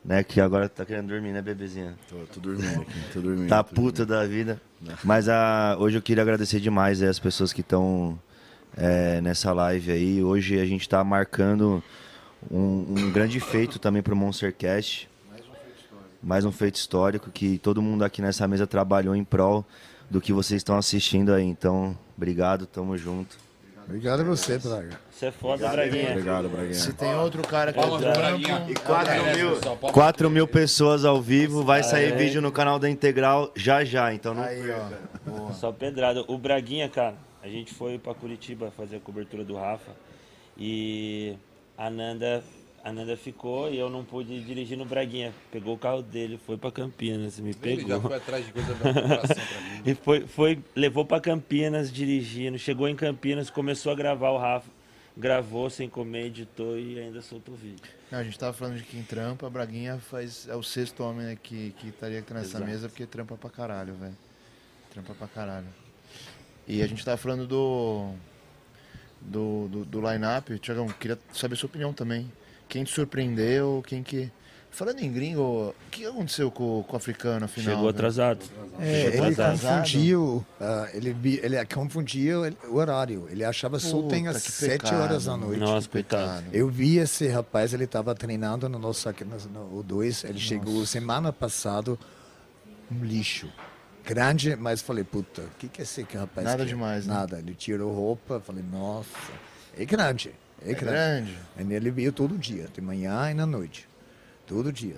[0.04, 0.22] né?
[0.22, 1.96] Que agora tá querendo dormir, né, bebezinha?
[2.08, 3.48] Tô, tô dormindo aqui, tô dormindo.
[3.48, 4.60] Tá puta da vida.
[5.02, 8.18] Mas a, hoje eu queria agradecer demais as pessoas que estão
[8.76, 10.22] é, nessa live aí.
[10.22, 11.82] Hoje a gente tá marcando
[12.50, 15.10] um, um grande feito também pro Monstercast
[16.22, 19.64] mais um feito histórico que todo mundo aqui nessa mesa trabalhou em prol
[20.08, 21.44] do que vocês estão assistindo aí.
[21.44, 23.36] Então, obrigado, tamo junto.
[23.84, 25.00] Obrigado a você, Braga.
[25.10, 26.10] Você é foda, obrigado, Braguinha.
[26.10, 26.74] Obrigado, Braguinha.
[26.74, 31.82] Se tem outro cara que é E 4 mil, 4 mil pessoas ao vivo, vai
[31.82, 35.52] sair vídeo no canal da Integral já já, então não aí, ó.
[35.52, 36.24] Só pedrada.
[36.28, 39.92] O Braguinha, cara, a gente foi pra Curitiba fazer a cobertura do Rafa
[40.56, 41.34] e
[41.76, 42.42] a Nanda
[42.84, 45.32] a Nanda ficou e eu não pude dirigir no Braguinha.
[45.52, 47.80] Pegou o carro dele, foi para Campinas, me pegou.
[47.80, 49.82] Ele já foi atrás de coisa da pra mim.
[49.86, 52.58] e foi, foi, levou para Campinas dirigindo.
[52.58, 54.68] Chegou em Campinas, começou a gravar o Rafa.
[55.16, 57.84] Gravou sem comer, editou e ainda soltou o vídeo.
[58.10, 61.38] Não, a gente tava falando de quem trampa, Braguinha faz, é o sexto homem né,
[61.40, 62.64] que, que estaria aqui nessa Exato.
[62.64, 64.16] mesa porque trampa pra caralho, velho.
[64.90, 65.68] Trampa pra caralho.
[66.72, 68.12] E a gente tava falando do.
[69.20, 72.32] Do, do, do line-up, Tiagão, queria saber a sua opinião também.
[72.68, 73.84] Quem te surpreendeu?
[73.86, 74.32] Quem que.
[74.70, 77.74] Falando em gringo, o que aconteceu com, com o africano afinal?
[77.74, 78.40] Chegou atrasado.
[78.80, 79.82] É, Chegou ele atrasado.
[79.82, 83.28] confundiu, uh, ele, ele confundia o horário.
[83.30, 85.60] Ele achava soltem às sete horas da noite.
[85.60, 86.46] Nossa, coitado.
[86.54, 89.08] Eu vi esse rapaz, ele estava treinando no nosso
[89.52, 90.24] no, no 2.
[90.24, 90.44] Ele Nossa.
[90.46, 91.98] chegou semana passada,
[92.90, 93.48] um lixo.
[94.04, 96.44] Grande, mas falei, puta, o que, que é esse rapaz?
[96.44, 96.68] Nada quer?
[96.68, 97.14] demais, né?
[97.14, 97.38] Nada.
[97.38, 99.32] Ele tirou roupa, falei, nossa,
[99.76, 100.34] é grande.
[100.60, 101.36] É grande.
[101.56, 101.74] É grande.
[101.74, 103.88] Ele veio todo dia, de manhã e na noite.
[104.46, 104.96] Todo dia.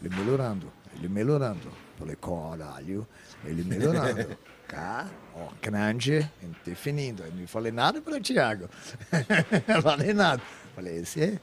[0.00, 1.70] Ele melhorando, ele melhorando.
[1.98, 3.06] Falei, caralho,
[3.44, 4.36] ele melhorando.
[4.68, 6.30] Cá, ó, grande,
[6.64, 7.22] definindo.
[7.22, 8.68] Eu não falei nada para o Thiago.
[9.66, 10.42] não falei nada.
[10.74, 11.40] Falei, esse,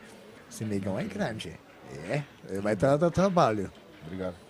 [0.50, 1.60] esse negão é grande.
[2.08, 3.72] É, ele vai dar trabalho.
[4.06, 4.45] Obrigado.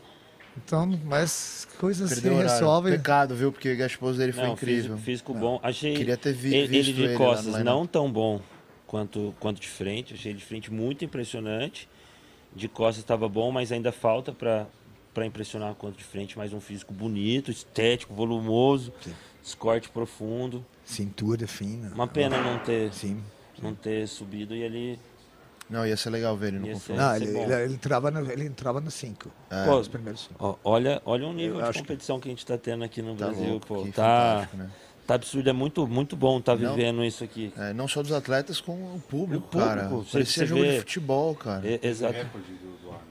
[0.58, 2.94] Então, mas coisas Perdeu se resolvem.
[2.94, 3.52] Pecado, viu?
[3.52, 4.98] Porque a esposa dele foi não, incrível.
[4.98, 5.60] Físico, físico bom.
[5.62, 8.42] Achei Queria ter vi, ele, visto ele de costas ele não tão bom
[8.88, 10.14] quanto, quanto de frente.
[10.14, 11.90] Achei de frente muito impressionante.
[12.56, 14.66] De costas estava bom, mas ainda falta para
[15.16, 16.38] para impressionar quanto de frente.
[16.38, 19.56] Mais um físico bonito, estético, volumoso, Sim.
[19.58, 20.64] corte profundo.
[20.84, 21.90] Cintura fina.
[21.96, 23.24] Uma pena não ter, Sim.
[23.62, 25.00] não ter subido e ele
[25.70, 27.02] não, ia ser legal ver ele no confronto.
[27.02, 29.32] Não, ele, ele, ele, entrava no, ele entrava no 5.
[29.50, 29.66] É.
[29.66, 30.60] Pô, primeiros cinco.
[30.64, 32.24] Olha, olha o nível Eu de competição que...
[32.24, 32.30] que...
[32.30, 33.50] a gente está tendo aqui no tá Brasil.
[33.50, 33.88] Louco, pô.
[33.92, 34.70] Tá, né?
[35.08, 37.52] tá absurdo, é muito, muito bom estar tá vivendo isso aqui.
[37.58, 39.90] É, não só dos atletas, como o público, o público cara.
[40.12, 40.74] Parecia jogo vê...
[40.74, 41.68] de futebol, cara.
[41.68, 42.14] É, exato.
[42.14, 43.06] Recorde do, do Arnold.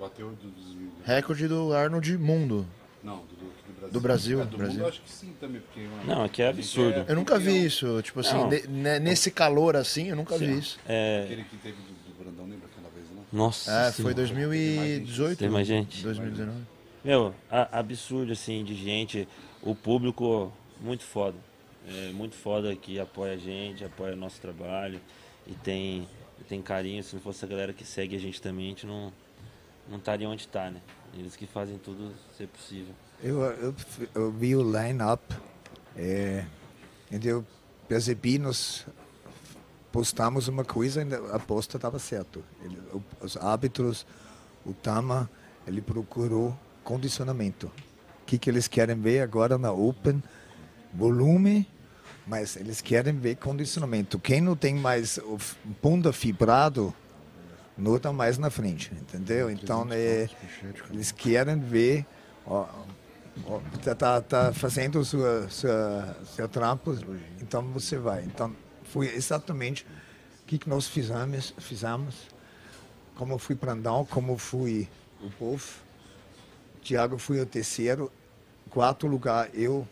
[0.00, 2.66] Bateu do, do, Recorde do Arnold mundo.
[3.02, 4.40] Não, do, do Brasil.
[4.40, 4.78] É, do Brasil.
[4.78, 7.04] Mundo, acho que sim também, porque, mano, não, aqui é absurdo.
[7.06, 8.36] Eu nunca vi isso, tipo assim,
[8.68, 10.46] ne, nesse calor assim, eu nunca sim.
[10.46, 10.78] vi isso.
[10.86, 11.22] É...
[11.24, 11.97] Aquele que teve do,
[13.32, 13.70] Nossa.
[13.70, 15.38] É, foi 2018.
[15.38, 16.02] Tem mais gente.
[16.02, 16.58] 2019.
[17.04, 19.28] Meu, a, absurdo assim de gente,
[19.62, 21.36] o público muito foda.
[21.86, 25.00] É, muito foda que apoia a gente, apoia o nosso trabalho
[25.46, 26.06] e tem,
[26.48, 27.02] tem carinho.
[27.02, 29.12] Se não fosse a galera que segue a gente também, a gente não,
[29.88, 30.80] não estaria onde está, né?
[31.16, 32.94] Eles que fazem tudo ser possível.
[33.22, 33.74] Eu, eu,
[34.14, 35.22] eu vi o line-up
[35.96, 36.44] é,
[37.10, 37.44] e eu
[37.88, 38.86] percebi, nós
[39.98, 42.44] postamos uma coisa e a aposta estava certo.
[42.62, 42.78] Ele,
[43.20, 44.06] os árbitros,
[44.64, 45.28] o Tama,
[45.66, 47.66] ele procurou condicionamento.
[48.22, 50.22] O que, que eles querem ver agora na Open?
[50.94, 51.68] Volume,
[52.24, 54.20] mas eles querem ver condicionamento.
[54.20, 55.36] Quem não tem mais o
[55.82, 56.94] bunda fibrado,
[57.76, 59.50] não está mais na frente, entendeu?
[59.50, 60.30] Então, é,
[60.92, 62.06] eles querem ver...
[62.46, 62.68] Ó,
[63.76, 66.96] Está tá, tá fazendo sua, sua, seu trampo,
[67.40, 68.24] então você vai.
[68.24, 68.52] Então,
[68.98, 69.86] foi exatamente
[70.42, 72.16] o que, que nós fizemos, fizemos,
[73.14, 74.88] como fui Brandão, como fui
[75.22, 75.64] o povo.
[76.82, 78.10] Tiago foi o terceiro,
[78.68, 79.86] quarto lugar eu,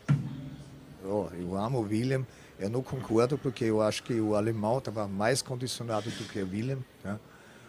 [1.05, 2.25] oh, eu amo o William,
[2.59, 6.49] Eu não concordo porque eu acho que o alemão estava mais condicionado do que o
[6.49, 6.83] Willem.
[7.03, 7.17] Né?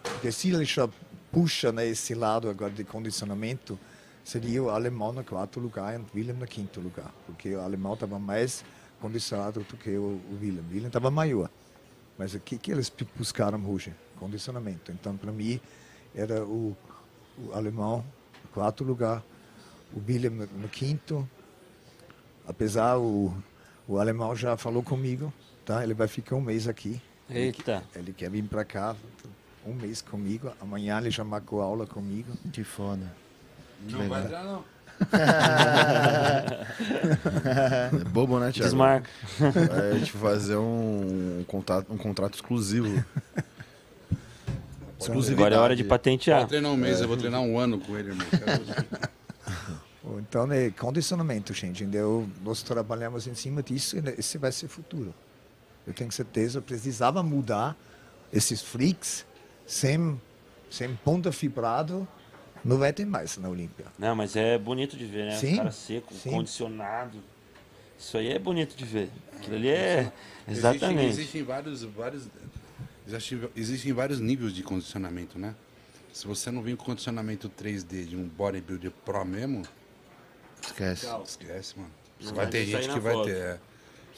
[0.03, 0.89] Porque se ele já
[1.31, 3.79] puxa nesse lado agora de condicionamento,
[4.25, 7.13] seria o alemão no quarto lugar e o Willem no quinto lugar.
[7.25, 8.65] Porque o alemão estava mais
[9.01, 10.63] condicionado do que o, o Willem.
[10.63, 11.49] O Willem estava maior.
[12.17, 13.93] Mas o que, que eles buscaram hoje?
[14.17, 14.91] Condicionamento.
[14.91, 15.59] Então, para mim,
[16.13, 16.75] era o,
[17.37, 18.03] o alemão
[18.43, 19.23] no quarto lugar,
[19.93, 21.27] o Willem no, no quinto.
[22.47, 23.33] Apesar o,
[23.87, 25.31] o alemão já falou comigo,
[25.63, 25.83] tá?
[25.83, 27.01] Ele vai ficar um mês aqui.
[27.29, 27.83] Eita.
[27.93, 28.95] Ele, ele quer vir para cá
[29.65, 30.51] um mês comigo.
[30.59, 32.33] Amanhã ele já marcou aula comigo.
[32.51, 33.11] Que foda.
[33.89, 34.63] Não vai entrar, não.
[37.91, 38.69] É bobo, né, Thiago?
[38.69, 39.09] Desmarca.
[39.39, 43.03] Vai a gente fazer um, um, contrato, um contrato exclusivo.
[45.31, 46.39] Agora é hora de patentear.
[46.41, 48.27] Vai treinar um mês, eu vou treinar um ano com ele, irmão.
[50.17, 51.83] Então, é condicionamento, gente.
[51.83, 52.27] Entendeu?
[52.43, 55.13] Nós trabalhamos em cima disso e esse vai ser o futuro.
[55.87, 57.75] Eu tenho certeza, eu precisava mudar
[58.31, 59.25] esses freaks
[59.65, 60.19] sem,
[60.69, 62.07] sem ponta fibrado.
[62.63, 63.85] Não vai ter mais na Olímpia.
[63.97, 65.37] Não, mas é bonito de ver, né?
[65.37, 66.29] Sim, Os caras secos, sim.
[66.31, 67.17] condicionado.
[67.97, 69.09] Isso aí é bonito de ver.
[69.35, 70.11] Aquilo ali é.
[70.47, 71.09] Existem, Exatamente.
[71.09, 72.27] existem vários, vários,
[73.07, 75.53] existem, existem vários níveis de condicionamento, né?
[76.13, 79.63] Se você não vir com condicionamento 3D de um bodybuilder pro mesmo,
[80.61, 81.07] Esquece.
[81.25, 81.91] esquece, mano.
[82.33, 83.25] Vai ter gente que vai foto.
[83.25, 83.35] ter.
[83.37, 83.59] é.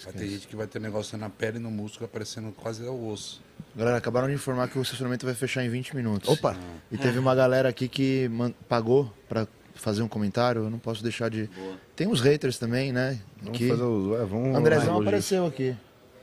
[0.04, 3.00] Vai ter gente que vai ter negócio na pele e no músculo aparecendo quase ao
[3.08, 3.42] osso.
[3.76, 6.30] Galera, acabaram de informar que o estacionamento vai fechar em 20 minutos.
[6.30, 6.56] Opa!
[6.92, 8.30] E teve uma galera aqui que
[8.68, 10.64] pagou pra fazer um comentário.
[10.64, 11.50] Eu não posso deixar de.
[11.96, 13.20] Tem uns haters também, né?
[13.42, 13.70] Vamos que...
[13.70, 14.20] fazer os.
[14.20, 15.76] É, vamos Andrezão apareceu aqui.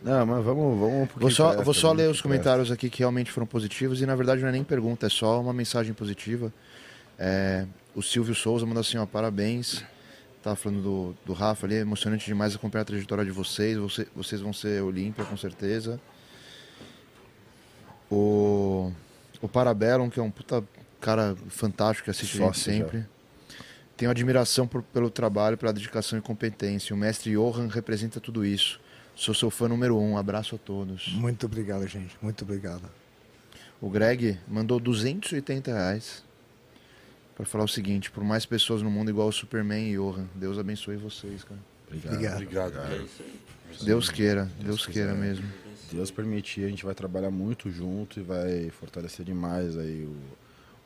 [0.03, 0.79] Não, mas vamos.
[0.79, 4.01] vamos pro Vou só, presta, vou só ler os comentários aqui que realmente foram positivos
[4.01, 6.53] e na verdade não é nem pergunta, é só uma mensagem positiva.
[7.19, 9.85] É, o Silvio Souza mandou assim, ó, parabéns.
[10.49, 13.77] Tava falando do, do Rafa ali, é emocionante demais acompanhar a trajetória de vocês.
[13.77, 16.01] Você- vocês vão ser Olímpia, com certeza.
[18.11, 18.91] O,
[19.43, 20.65] o Parabellum, que é um puta
[21.01, 22.79] cara fantástico que assiste Sócio já.
[22.79, 23.05] sempre.
[23.95, 26.95] Tenho admiração por- pelo trabalho, pela dedicação e competência.
[26.95, 28.81] O mestre Johan representa tudo isso.
[29.15, 30.17] Sou seu fã número um.
[30.17, 31.09] Abraço a todos.
[31.09, 32.17] Muito obrigado, gente.
[32.23, 32.85] Muito obrigado.
[33.83, 36.25] O Greg mandou 280 reais
[37.39, 40.59] para falar o seguinte: por mais pessoas no mundo igual o Superman e Johan, Deus
[40.59, 41.61] abençoe vocês, cara.
[41.87, 42.35] Obrigado.
[42.35, 42.79] Obrigado.
[42.79, 43.09] É aí.
[43.83, 45.21] Deus queira, Deus queira quiser.
[45.27, 45.47] mesmo.
[45.93, 50.15] Deus permitir, a gente vai trabalhar muito junto e vai fortalecer demais aí o,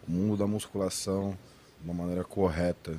[0.07, 1.37] o mundo da musculação
[1.81, 2.93] de uma maneira correta,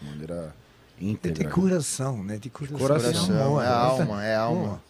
[0.00, 0.52] de maneira
[0.96, 1.48] É de íntegra.
[1.50, 2.38] coração, né?
[2.38, 2.78] De coração.
[2.78, 3.72] Coração, amor, é né?
[3.72, 4.80] alma, é alma.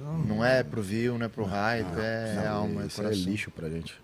[0.00, 0.26] Amor.
[0.26, 3.04] Não é pro view, não é pro hype, é, é Não, alma, é isso é
[3.04, 3.24] coração.
[3.24, 3.94] lixo pra gente.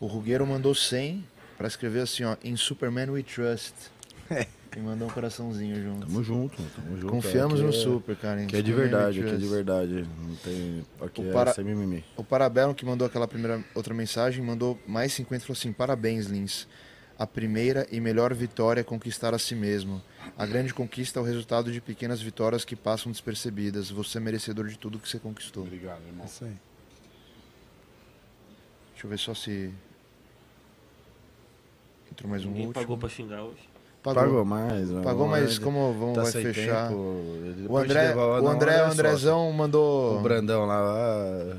[0.00, 1.24] O Rugueiro mandou 100
[1.56, 3.74] para escrever assim, ó, in Superman we trust.
[4.76, 6.06] E mandou um coraçãozinho junto.
[6.06, 7.10] Tamo junto, tamo junto.
[7.10, 8.44] Confiamos é, no é- Super, cara.
[8.44, 10.06] Que é de verdade, que é de verdade.
[10.20, 10.84] Não tem.
[11.00, 12.04] Aqui O é para- sem mimimi.
[12.14, 16.26] O Parabellum, que mandou aquela primeira outra mensagem, mandou mais 50 e falou assim: Parabéns,
[16.26, 16.68] Lins.
[17.18, 20.02] A primeira e melhor vitória é conquistar a si mesmo.
[20.36, 23.88] A grande conquista é o resultado de pequenas vitórias que passam despercebidas.
[23.90, 25.62] Você é merecedor de tudo que você conquistou.
[25.64, 26.26] Obrigado, irmão.
[26.26, 26.52] Isso aí.
[28.92, 29.72] Deixa eu ver só se.
[32.16, 32.82] Entrou mais um Ninguém último.
[32.82, 33.68] pagou pra xingar hoje.
[34.02, 34.90] Pagou mais.
[34.90, 35.02] ó.
[35.02, 36.90] Pagou, mas como vamos, tá vai fechar.
[36.90, 40.18] O André, o André, é o Andrezão mandou.
[40.18, 41.56] O Brandão lá.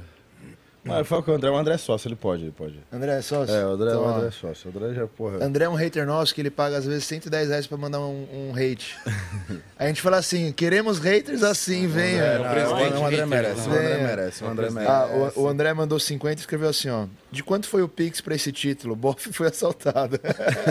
[0.88, 2.80] Mas fala que o André, o André é sócio, ele pode, ele pode.
[2.92, 3.54] André, é sócio?
[3.54, 4.72] É, o André, Então, o André é sócio.
[4.72, 5.44] O André já, porra.
[5.44, 8.28] André é um hater nosso que ele paga às vezes 110 reais pra mandar um,
[8.32, 8.96] um hate.
[9.78, 12.24] a gente fala assim, queremos haters assim, venha.
[12.24, 13.78] É, não, o André merece, o né?
[13.78, 14.92] André merece, o André merece.
[14.92, 17.06] Ah, o, o André mandou 50 e escreveu assim, ó.
[17.30, 18.96] De quanto foi o Pix pra esse título?
[18.98, 20.20] Boff foi assaltado.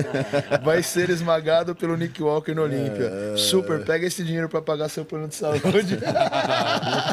[0.64, 3.36] Vai ser esmagado pelo Nick Walker no Olímpia.
[3.36, 5.62] Super, pega esse dinheiro pra pagar seu plano de saúde.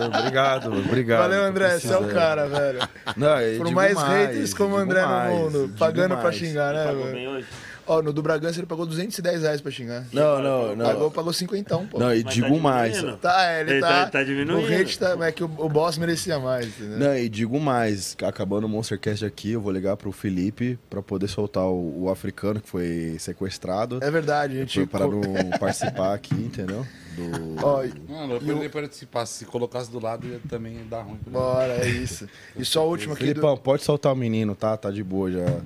[0.07, 1.21] obrigado, obrigado.
[1.21, 1.79] Valeu, André.
[1.79, 2.79] Você é o cara, velho.
[3.17, 6.35] Não, mais mais, haters como André mais, no mundo, pagando pra mais.
[6.35, 7.47] xingar, né, Pagou bem hoje?
[7.85, 10.05] Ó, no do Bragança ele pagou 210 reais pra xingar.
[10.13, 10.85] Não, não, não.
[10.85, 11.99] Pagou, pagou 50, pô.
[11.99, 12.93] Não, e Mas digo tá mais.
[12.93, 13.17] diminuindo.
[13.17, 14.71] Tá, é, ele, Ele tá, tá- tá diminuindo.
[14.73, 16.97] O hate tá, é que o, o boss merecia mais, entendeu?
[16.97, 21.27] Não, e digo mais, acabando o Monstercast aqui, eu vou ligar pro Felipe pra poder
[21.27, 23.99] soltar o, o africano que foi sequestrado.
[24.01, 24.85] É verdade, a gente.
[24.85, 25.21] Pra não
[25.59, 26.87] participar aqui, entendeu?
[27.15, 27.65] Do...
[27.65, 29.25] Ó, Mano, eu poderia participar.
[29.25, 31.17] Se colocasse do lado, ia também dar ruim.
[31.17, 31.37] pra mim.
[31.37, 32.27] bora, é isso.
[32.57, 33.23] E só o último aqui.
[33.25, 34.75] do- Felipão, pode soltar o menino, tá?
[34.77, 35.61] Tá de boa já.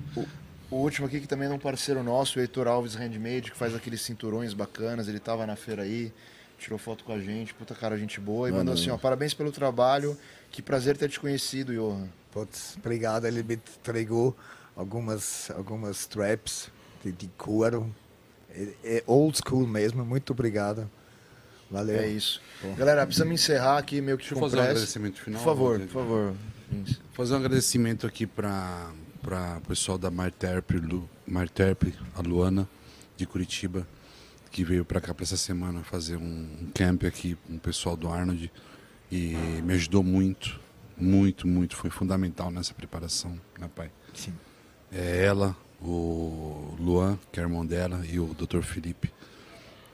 [0.70, 3.74] O último aqui que também é um parceiro nosso, o Heitor Alves Handmade, que faz
[3.74, 5.08] aqueles cinturões bacanas.
[5.08, 6.12] Ele tava na feira aí,
[6.58, 8.48] tirou foto com a gente, puta cara, gente boa.
[8.48, 10.16] E Mano, mandou assim, ó, parabéns pelo trabalho.
[10.50, 12.08] Que prazer ter te conhecido, Johan.
[12.32, 13.26] Putz, obrigado.
[13.26, 14.36] Ele me entregou
[14.76, 16.70] algumas, algumas traps
[17.02, 17.90] de, de couro.
[18.54, 20.04] É, é old school mesmo.
[20.04, 20.90] Muito obrigado.
[21.70, 21.98] Valeu.
[21.98, 22.40] É isso.
[22.62, 22.74] Bom.
[22.74, 25.42] Galera, precisamos encerrar aqui meio que Deixa eu fazer um agradecimento final.
[25.42, 26.34] Por favor, por favor.
[26.84, 27.00] Isso.
[27.12, 28.92] Fazer um agradecimento aqui para
[29.58, 31.84] o pessoal da Marterp, Lu, Marterp,
[32.14, 32.68] a Luana,
[33.16, 33.86] de Curitiba,
[34.50, 37.96] que veio para cá para essa semana fazer um, um camp aqui com o pessoal
[37.96, 38.50] do Arnold
[39.10, 40.58] e me ajudou muito,
[40.96, 41.76] muito, muito.
[41.76, 43.90] Foi fundamental nessa preparação, né, pai?
[44.14, 44.32] Sim.
[44.92, 48.62] É ela, o Luan, que é irmão dela, e o Dr.
[48.62, 49.12] Felipe.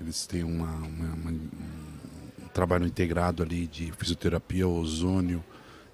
[0.05, 5.43] Eles têm uma, uma, uma, um trabalho integrado ali de fisioterapia, ozônio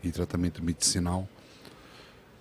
[0.02, 1.28] e tratamento medicinal.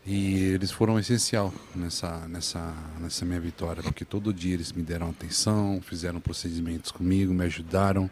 [0.03, 5.11] E eles foram essencial nessa, nessa, nessa minha vitória, porque todo dia eles me deram
[5.11, 8.09] atenção, fizeram procedimentos comigo, me ajudaram.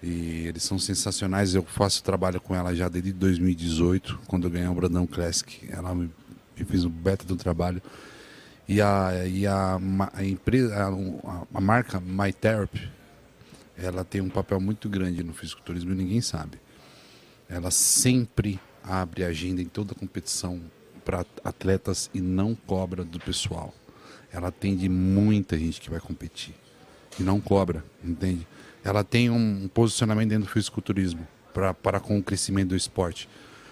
[0.00, 1.56] E eles são sensacionais.
[1.56, 5.68] Eu faço trabalho com ela já desde 2018, quando eu ganhei o Brandão Classic.
[5.68, 6.08] Ela me,
[6.56, 7.82] me fez um beta do trabalho.
[8.68, 9.78] E a, e a,
[10.12, 12.90] a empresa, a, a marca MyTherapy,
[13.76, 16.58] ela tem um papel muito grande no fisiculturismo e ninguém sabe.
[17.48, 20.60] Ela sempre abre agenda em toda competição
[21.04, 23.74] para atletas e não cobra do pessoal.
[24.32, 26.54] Ela atende muita gente que vai competir
[27.18, 28.46] e não cobra, entende?
[28.84, 33.28] Ela tem um posicionamento dentro do fisiculturismo para com o crescimento do esporte.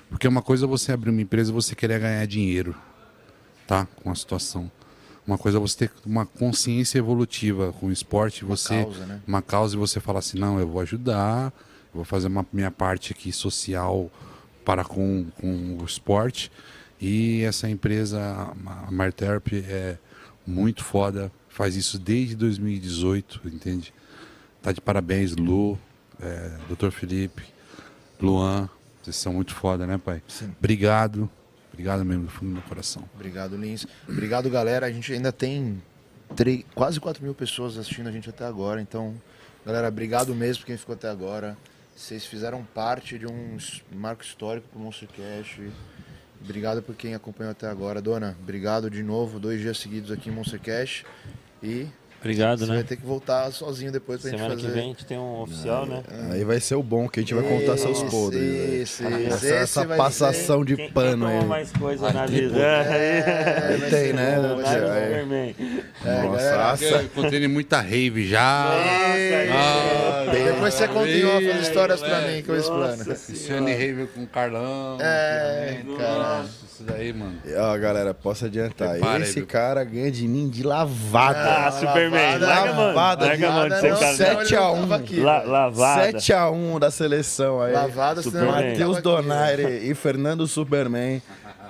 [0.09, 2.75] Porque uma coisa é você abrir uma empresa e você querer ganhar dinheiro,
[3.67, 3.87] tá?
[4.03, 4.71] Com a situação.
[5.27, 9.21] Uma coisa é você ter uma consciência evolutiva com o esporte, você uma causa, né?
[9.27, 11.53] uma causa e você falar assim, não, eu vou ajudar,
[11.93, 14.11] eu vou fazer uma minha parte aqui social
[14.65, 16.51] para com, com o esporte.
[17.01, 18.21] E essa empresa,
[18.67, 19.97] a Marterp, é
[20.47, 23.95] muito foda, faz isso desde 2018, entende?
[24.61, 25.79] Tá de parabéns, Lu,
[26.21, 26.91] é, Dr.
[26.91, 27.43] Felipe,
[28.21, 28.69] Luan,
[29.03, 30.23] vocês são muito foda, né, pai?
[30.29, 30.53] Sim.
[30.59, 31.31] Obrigado,
[31.81, 33.09] obrigado mesmo do fundo do meu coração.
[33.15, 33.87] Obrigado, Lins.
[34.07, 34.87] Obrigado, galera.
[34.87, 35.83] A gente ainda tem
[36.37, 39.15] 3, quase 4 mil pessoas assistindo a gente até agora, então,
[39.65, 41.57] galera, obrigado mesmo por quem ficou até agora.
[41.97, 43.57] Vocês fizeram parte de um
[43.93, 45.71] marco histórico para o Monstercast.
[46.43, 48.01] Obrigado por quem acompanhou até agora.
[48.01, 51.07] Dona, obrigado de novo, dois dias seguidos aqui em Monstercast.
[51.63, 51.87] E
[52.21, 52.75] Obrigado, você né?
[52.75, 54.69] vai ter que voltar sozinho depois pra Semana gente fazer.
[54.69, 56.03] que vem a gente tem um oficial, né?
[56.31, 58.43] Aí vai ser o bom, que a gente vai contar seus Isso, podres.
[58.43, 58.77] né?
[58.83, 59.47] isso, Essa, isso.
[59.55, 61.41] essa Esse vai passação de Quem- pano quem aí.
[61.41, 62.59] tomou mais coisa Ai, na vida?
[62.61, 64.37] É, vai Tem, né?
[66.05, 66.09] é.
[66.09, 66.23] É,
[66.57, 68.71] Nossa, Eu encontrei muita rave já.
[68.71, 73.03] Ah, Depois você conta em off as histórias pra mim que eu explano.
[73.05, 74.99] Luciane Rave com o Carlão.
[75.01, 76.45] É, cara.
[76.81, 77.39] Isso daí, mano.
[77.45, 78.93] E, Ó, galera, posso adiantar.
[78.93, 79.47] Prepara aí, Esse viu?
[79.47, 81.67] cara ganha de mim de lavada.
[81.67, 82.39] Ah, Superman.
[82.39, 84.81] lavada, a lavada, Larga a não, sério, 7 a eu 1.
[84.81, 85.51] tava aqui, La- velho.
[85.51, 86.13] lavada.
[86.19, 87.73] 7x1 da seleção aí.
[87.75, 89.03] Lavada, Matheus aqui.
[89.03, 91.21] Donaire e Fernando Superman.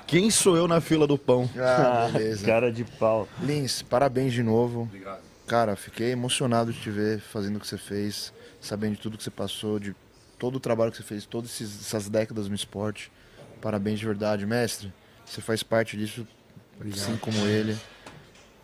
[0.07, 1.51] Quem sou eu na fila do pão?
[1.59, 2.47] Ah, beleza.
[2.47, 3.29] Cara de pau.
[3.43, 4.89] Lins, parabéns de novo.
[5.47, 9.25] Cara, fiquei emocionado de te ver fazendo o que você fez, sabendo de tudo que
[9.25, 9.93] você passou, de
[10.39, 13.11] todo o trabalho que você fez, todas essas décadas no esporte.
[13.61, 14.93] Parabéns de verdade, mestre.
[15.31, 16.27] Você faz parte disso,
[16.93, 17.77] assim como ele.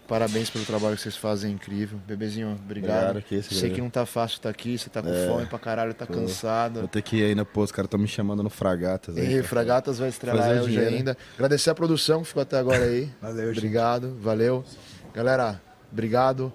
[0.09, 1.98] Parabéns pelo trabalho que vocês fazem, é incrível.
[2.06, 3.10] Bebezinho, obrigado.
[3.10, 3.74] Obrigado, que isso, Sei galera.
[3.74, 6.12] que não tá fácil estar aqui, você tá com É, fome pra caralho, tá tô.
[6.14, 6.78] cansado.
[6.80, 9.16] Vou ter que ir ainda, pô, os caras estão me chamando no Fragatas.
[9.16, 9.43] aí, E.
[9.43, 10.94] Fragatas vai estrelar Fazer hoje dinheiro.
[10.94, 11.16] ainda.
[11.34, 13.09] Agradecer a produção que ficou até agora aí.
[13.20, 13.59] Valeu, gente.
[13.59, 14.64] Obrigado, valeu.
[15.12, 15.60] Galera,
[15.90, 16.52] obrigado.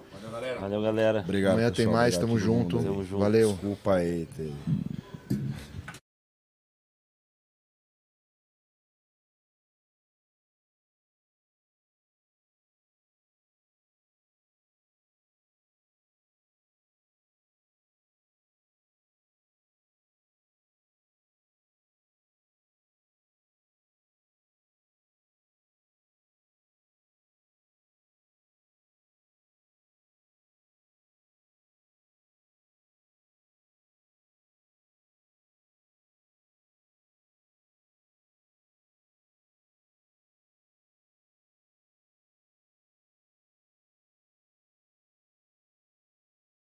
[0.61, 1.19] Valeu, galera.
[1.19, 1.93] Obrigado, Amanhã tem pessoal.
[1.95, 2.77] mais, Obrigado tamo junto.
[2.81, 3.19] Tamo junto.
[3.19, 3.51] Valeu.
[3.51, 4.27] Desculpa aí.
[4.37, 4.53] ter-